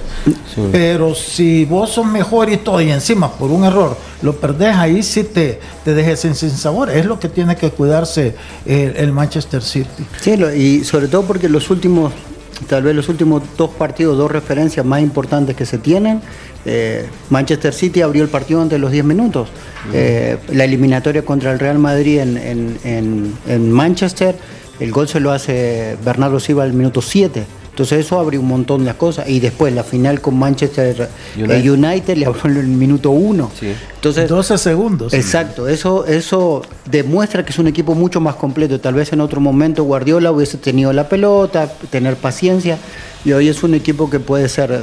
Pero 0.70 1.14
si 1.14 1.64
vos 1.64 1.90
sos 1.90 2.06
mejor 2.06 2.50
y 2.50 2.58
todo, 2.58 2.80
y 2.80 2.90
encima 2.90 3.30
por 3.30 3.50
un 3.50 3.64
error 3.64 3.96
lo 4.22 4.36
perdés, 4.36 4.76
ahí 4.76 5.02
sí 5.02 5.24
te, 5.24 5.60
te 5.84 5.94
dejes 5.94 6.20
sin 6.20 6.34
sinsabor, 6.34 6.90
es 6.90 7.04
lo 7.06 7.18
que 7.18 7.28
tiene 7.28 7.56
que 7.56 7.70
cuidarse 7.70 8.34
el, 8.64 8.96
el 8.96 9.12
Manchester 9.12 9.62
City. 9.62 10.06
Sí, 10.20 10.32
y 10.56 10.84
sobre 10.84 11.08
todo 11.08 11.22
porque 11.22 11.48
los 11.48 11.70
últimos 11.70 12.12
tal 12.62 12.82
vez 12.82 12.94
los 12.94 13.08
últimos 13.08 13.42
dos 13.56 13.70
partidos, 13.70 14.16
dos 14.16 14.30
referencias 14.30 14.84
más 14.84 15.00
importantes 15.00 15.56
que 15.56 15.66
se 15.66 15.78
tienen. 15.78 16.20
Eh, 16.64 17.06
Manchester 17.30 17.72
City 17.72 18.02
abrió 18.02 18.22
el 18.22 18.28
partido 18.28 18.62
antes 18.62 18.76
de 18.76 18.80
los 18.80 18.90
10 18.90 19.04
minutos. 19.04 19.48
Eh, 19.92 20.38
la 20.52 20.64
eliminatoria 20.64 21.24
contra 21.24 21.52
el 21.52 21.58
Real 21.58 21.78
Madrid 21.78 22.20
en, 22.20 23.72
Manchester, 23.72 24.36
el 24.78 24.90
gol 24.90 25.08
se 25.08 25.20
lo 25.20 25.32
hace 25.32 25.96
Bernardo 26.04 26.40
Silva 26.40 26.64
al 26.64 26.72
minuto 26.72 27.02
7. 27.02 27.44
Entonces 27.72 28.04
eso 28.04 28.20
abrió 28.20 28.38
un 28.40 28.48
montón 28.48 28.84
de 28.84 28.92
cosas. 28.92 29.30
Y 29.30 29.40
después 29.40 29.72
la 29.72 29.82
final 29.82 30.20
con 30.20 30.38
Manchester 30.38 31.08
United, 31.36 32.16
le 32.16 32.26
abrió 32.26 32.44
en 32.44 32.56
el 32.58 32.66
minuto 32.66 33.10
1. 33.10 33.50
Entonces, 33.94 34.28
12 34.28 34.58
segundos. 34.58 35.14
Exacto, 35.14 35.66
eso, 35.66 36.04
eso 36.04 36.60
demuestra 36.90 37.46
que 37.46 37.50
es 37.50 37.58
un 37.58 37.68
equipo 37.68 37.94
mucho 37.94 38.20
más 38.20 38.34
completo. 38.34 38.78
Tal 38.78 38.92
vez 38.92 39.14
en 39.14 39.22
otro 39.22 39.40
momento 39.40 39.84
Guardiola 39.84 40.30
hubiese 40.32 40.58
tenido 40.58 40.92
la 40.92 41.08
pelota, 41.08 41.72
tener 41.88 42.16
paciencia. 42.16 42.76
Y 43.24 43.32
hoy 43.32 43.48
es 43.48 43.62
un 43.62 43.72
equipo 43.72 44.10
que 44.10 44.20
puede 44.20 44.50
ser 44.50 44.82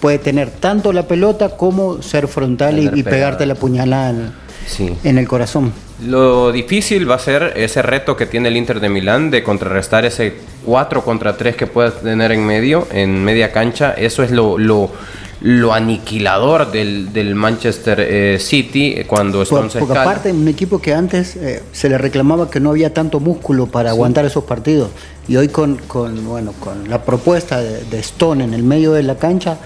puede 0.00 0.18
tener 0.18 0.50
tanto 0.50 0.94
la 0.94 1.06
pelota 1.06 1.58
como 1.58 2.00
ser 2.00 2.26
frontal 2.26 2.78
y, 2.96 3.02
pegarte 3.02 3.44
la 3.44 3.54
puñalada 3.54 4.32
en, 4.78 5.18
el 5.18 5.26
corazón. 5.26 5.72
Lo 6.04 6.52
difícil 6.52 7.10
va 7.10 7.16
a 7.16 7.18
ser 7.18 7.54
ese 7.56 7.82
reto 7.82 8.16
que 8.16 8.26
tiene 8.26 8.48
el 8.48 8.56
Inter 8.56 8.80
de 8.80 8.88
Milán 8.88 9.30
de 9.30 9.42
contrarrestar 9.42 10.04
ese 10.04 10.34
4 10.64 11.02
contra 11.02 11.36
3 11.36 11.56
que 11.56 11.66
puede 11.66 11.90
tener 11.90 12.32
en 12.32 12.46
medio, 12.46 12.86
en 12.92 13.24
media 13.24 13.52
cancha. 13.52 13.92
Eso 13.92 14.22
es 14.22 14.30
lo, 14.30 14.58
lo, 14.58 14.90
lo 15.40 15.72
aniquilador 15.72 16.70
del, 16.70 17.12
del 17.12 17.34
Manchester 17.34 18.00
eh, 18.00 18.38
City 18.38 19.02
cuando 19.06 19.42
Stones 19.42 19.74
Porque 19.78 19.98
aparte, 19.98 20.32
un 20.32 20.48
equipo 20.48 20.80
que 20.80 20.94
antes 20.94 21.36
eh, 21.36 21.62
se 21.72 21.88
le 21.88 21.98
reclamaba 21.98 22.50
que 22.50 22.60
no 22.60 22.70
había 22.70 22.92
tanto 22.92 23.20
músculo 23.20 23.66
para 23.66 23.90
aguantar 23.90 24.24
esos 24.24 24.44
partidos. 24.44 24.90
Y 25.28 25.36
hoy 25.36 25.48
con, 25.48 25.76
con, 25.76 26.26
bueno, 26.26 26.52
con 26.60 26.88
la 26.88 27.02
propuesta 27.02 27.60
de, 27.60 27.98
Stone 28.00 28.44
en 28.44 28.54
el 28.54 28.62
medio 28.62 28.92
de 28.92 29.02
la 29.02 29.16
cancha, 29.16 29.58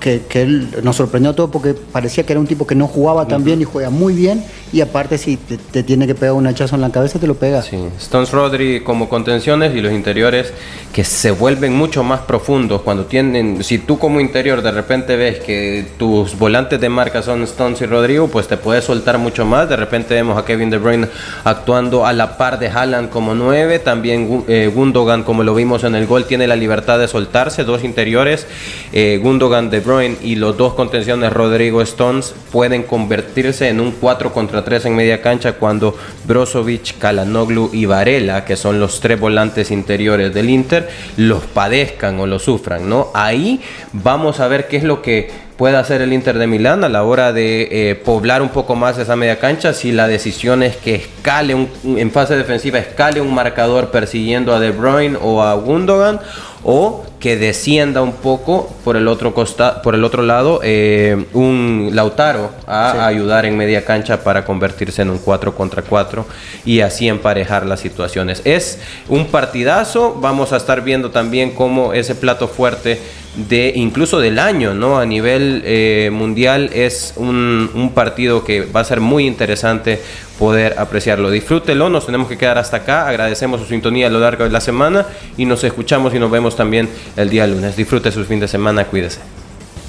que, 0.00 0.24
él 0.34 0.68
nos 0.82 0.96
sorprendió 0.96 1.34
todo 1.34 1.50
porque 1.50 1.74
parecía 1.74 2.24
que 2.24 2.32
era 2.32 2.40
un 2.40 2.46
tipo 2.46 2.66
que 2.66 2.74
no 2.74 2.86
jugaba 2.86 3.26
tan 3.26 3.44
bien 3.44 3.60
y 3.60 3.64
juega 3.64 3.90
muy 3.90 4.14
bien 4.14 4.44
y 4.72 4.80
aparte 4.80 5.18
si 5.18 5.36
te, 5.36 5.82
tiene 5.82 6.06
que 6.06 6.14
pegar 6.14 6.34
un 6.34 6.46
hachazo 6.46 6.74
en 6.74 6.80
la 6.80 6.90
cabeza 6.90 7.18
te 7.18 7.26
lo 7.26 7.34
pega. 7.34 7.62
Sí, 7.62 7.76
Stones 7.98 8.32
Rodri 8.32 8.80
como 8.80 9.08
contenciones 9.08 9.74
y 9.74 9.80
los 9.80 9.92
interiores 9.92 10.52
que 10.92 11.04
se 11.04 11.30
vuelven 11.30 11.74
mucho 11.74 12.02
más 12.02 12.20
profundos 12.20 12.82
cuando 12.82 13.04
tienen, 13.04 13.62
si 13.62 13.78
tú 13.78 13.98
como 13.98 14.20
interior 14.20 14.62
de 14.62 14.72
repente 14.72 15.16
ves 15.16 15.40
que 15.40 15.86
tus 15.98 16.38
volantes 16.38 16.80
de 16.80 16.88
marca 16.88 17.22
son 17.22 17.42
Stones 17.42 17.80
y 17.80 17.86
Rodrigo, 17.86 18.28
pues 18.28 18.48
te 18.48 18.56
puedes 18.56 18.84
soltar 18.84 19.18
mucho 19.18 19.44
más, 19.44 19.68
de 19.68 19.76
repente 19.76 20.14
vemos 20.14 20.36
a 20.38 20.44
Kevin 20.44 20.70
De 20.70 20.78
Bruyne 20.78 21.08
actuando 21.44 22.06
a 22.06 22.12
la 22.12 22.36
par 22.36 22.58
de 22.58 22.68
Haaland 22.68 23.10
como 23.10 23.34
nueve, 23.34 23.78
también 23.78 24.44
eh, 24.48 24.70
Gundogan 24.74 25.22
como 25.22 25.42
lo 25.42 25.54
vimos 25.54 25.84
en 25.84 25.94
el 25.94 26.06
gol 26.06 26.24
tiene 26.24 26.46
la 26.46 26.56
libertad 26.56 26.98
de 26.98 27.08
soltarse, 27.08 27.64
dos 27.64 27.84
interiores, 27.84 28.46
eh, 28.92 29.20
Gundogan 29.22 29.70
De 29.70 29.80
Bruyne 29.80 30.16
y 30.22 30.36
los 30.36 30.56
dos 30.56 30.74
contenciones 30.74 31.32
Rodrigo 31.32 31.82
Stones 31.82 32.34
pueden 32.50 32.82
convertirse 32.82 33.68
en 33.68 33.80
un 33.80 33.92
4 33.92 34.32
contra 34.32 34.64
3 34.66 34.86
en 34.86 34.96
media 34.96 35.22
cancha 35.22 35.52
cuando 35.52 35.96
Brozovic, 36.24 36.98
Kalanoglu 36.98 37.70
y 37.72 37.86
Varela, 37.86 38.44
que 38.44 38.56
son 38.56 38.80
los 38.80 38.98
tres 38.98 39.20
volantes 39.20 39.70
interiores 39.70 40.34
del 40.34 40.50
Inter, 40.50 40.88
los 41.16 41.44
padezcan 41.44 42.18
o 42.18 42.26
lo 42.26 42.40
sufran, 42.40 42.88
¿no? 42.88 43.12
Ahí 43.14 43.60
vamos 43.92 44.40
a 44.40 44.48
ver 44.48 44.66
qué 44.66 44.78
es 44.78 44.82
lo 44.82 45.02
que 45.02 45.30
puede 45.56 45.76
hacer 45.76 46.02
el 46.02 46.12
Inter 46.12 46.36
de 46.36 46.48
Milán 46.48 46.82
a 46.82 46.88
la 46.88 47.04
hora 47.04 47.32
de 47.32 47.68
eh, 47.70 47.94
poblar 47.94 48.42
un 48.42 48.48
poco 48.48 48.74
más 48.74 48.98
esa 48.98 49.14
media 49.14 49.38
cancha 49.38 49.72
si 49.72 49.92
la 49.92 50.08
decisión 50.08 50.64
es 50.64 50.76
que 50.76 50.96
escale 50.96 51.54
un, 51.54 51.70
en 51.84 52.10
fase 52.10 52.36
defensiva 52.36 52.78
escale 52.78 53.20
un 53.20 53.32
marcador 53.32 53.90
persiguiendo 53.90 54.54
a 54.54 54.60
De 54.60 54.70
Bruyne 54.70 55.16
o 55.22 55.42
a 55.42 55.54
Gundogan 55.54 56.20
o 56.68 57.04
que 57.20 57.36
descienda 57.36 58.02
un 58.02 58.12
poco 58.12 58.68
por 58.82 58.96
el 58.96 59.06
otro 59.06 59.32
costa, 59.32 59.82
por 59.82 59.94
el 59.94 60.02
otro 60.02 60.24
lado 60.24 60.60
eh, 60.64 61.26
un 61.32 61.90
Lautaro 61.92 62.50
a 62.66 63.06
ayudar 63.06 63.46
en 63.46 63.56
media 63.56 63.84
cancha 63.84 64.24
para 64.24 64.44
convertirse 64.44 65.02
en 65.02 65.10
un 65.10 65.18
4 65.18 65.54
contra 65.54 65.82
4 65.82 66.26
y 66.64 66.80
así 66.80 67.06
emparejar 67.06 67.64
las 67.66 67.78
situaciones. 67.78 68.42
Es 68.44 68.80
un 69.08 69.26
partidazo, 69.28 70.16
vamos 70.20 70.52
a 70.52 70.56
estar 70.56 70.82
viendo 70.82 71.12
también 71.12 71.52
cómo 71.52 71.92
ese 71.92 72.16
plato 72.16 72.48
fuerte 72.48 73.00
de 73.36 73.72
incluso 73.76 74.18
del 74.18 74.38
año, 74.38 74.74
¿no? 74.74 74.98
A 74.98 75.06
nivel 75.06 75.62
eh, 75.64 76.10
mundial 76.12 76.70
es 76.72 77.12
un, 77.16 77.70
un, 77.74 77.92
partido 77.92 78.44
que 78.44 78.62
va 78.62 78.80
a 78.80 78.84
ser 78.84 79.00
muy 79.00 79.26
interesante 79.26 80.00
poder 80.38 80.78
apreciarlo. 80.78 81.30
Disfrútelo, 81.30 81.88
nos 81.88 82.06
tenemos 82.06 82.28
que 82.28 82.38
quedar 82.38 82.58
hasta 82.58 82.78
acá. 82.78 83.08
Agradecemos 83.08 83.60
su 83.60 83.66
sintonía 83.66 84.06
a 84.06 84.10
lo 84.10 84.20
largo 84.20 84.44
de 84.44 84.50
la 84.50 84.60
semana 84.60 85.06
y 85.36 85.44
nos 85.44 85.64
escuchamos 85.64 86.14
y 86.14 86.18
nos 86.18 86.30
vemos 86.30 86.56
también 86.56 86.88
el 87.16 87.30
día 87.30 87.46
lunes. 87.46 87.76
Disfrute 87.76 88.12
su 88.12 88.24
fin 88.24 88.40
de 88.40 88.48
semana, 88.48 88.84
cuídese. 88.84 89.20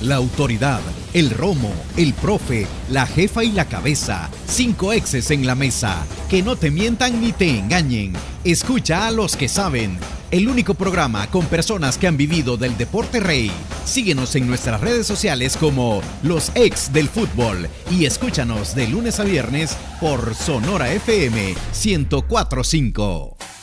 La 0.01 0.15
autoridad, 0.15 0.79
el 1.13 1.31
romo, 1.31 1.73
el 1.97 2.13
profe, 2.13 2.67
la 2.91 3.07
jefa 3.07 3.43
y 3.43 3.51
la 3.51 3.65
cabeza. 3.65 4.29
Cinco 4.45 4.93
exes 4.93 5.31
en 5.31 5.47
la 5.47 5.55
mesa. 5.55 6.05
Que 6.29 6.43
no 6.43 6.55
te 6.55 6.69
mientan 6.69 7.19
ni 7.19 7.31
te 7.31 7.49
engañen. 7.49 8.13
Escucha 8.43 9.07
a 9.07 9.11
los 9.11 9.35
que 9.35 9.49
saben 9.49 9.97
el 10.31 10.47
único 10.47 10.73
programa 10.73 11.27
con 11.27 11.45
personas 11.45 11.97
que 11.97 12.07
han 12.07 12.17
vivido 12.17 12.57
del 12.57 12.77
deporte 12.77 13.19
rey. 13.19 13.51
Síguenos 13.85 14.35
en 14.35 14.47
nuestras 14.47 14.81
redes 14.81 15.07
sociales 15.07 15.57
como 15.57 16.01
Los 16.23 16.51
Ex 16.55 16.91
del 16.91 17.07
Fútbol 17.07 17.67
y 17.89 18.05
escúchanos 18.05 18.75
de 18.75 18.87
lunes 18.87 19.19
a 19.19 19.23
viernes 19.23 19.77
por 19.99 20.35
Sonora 20.35 20.91
FM 20.91 21.55
1045. 21.83 23.56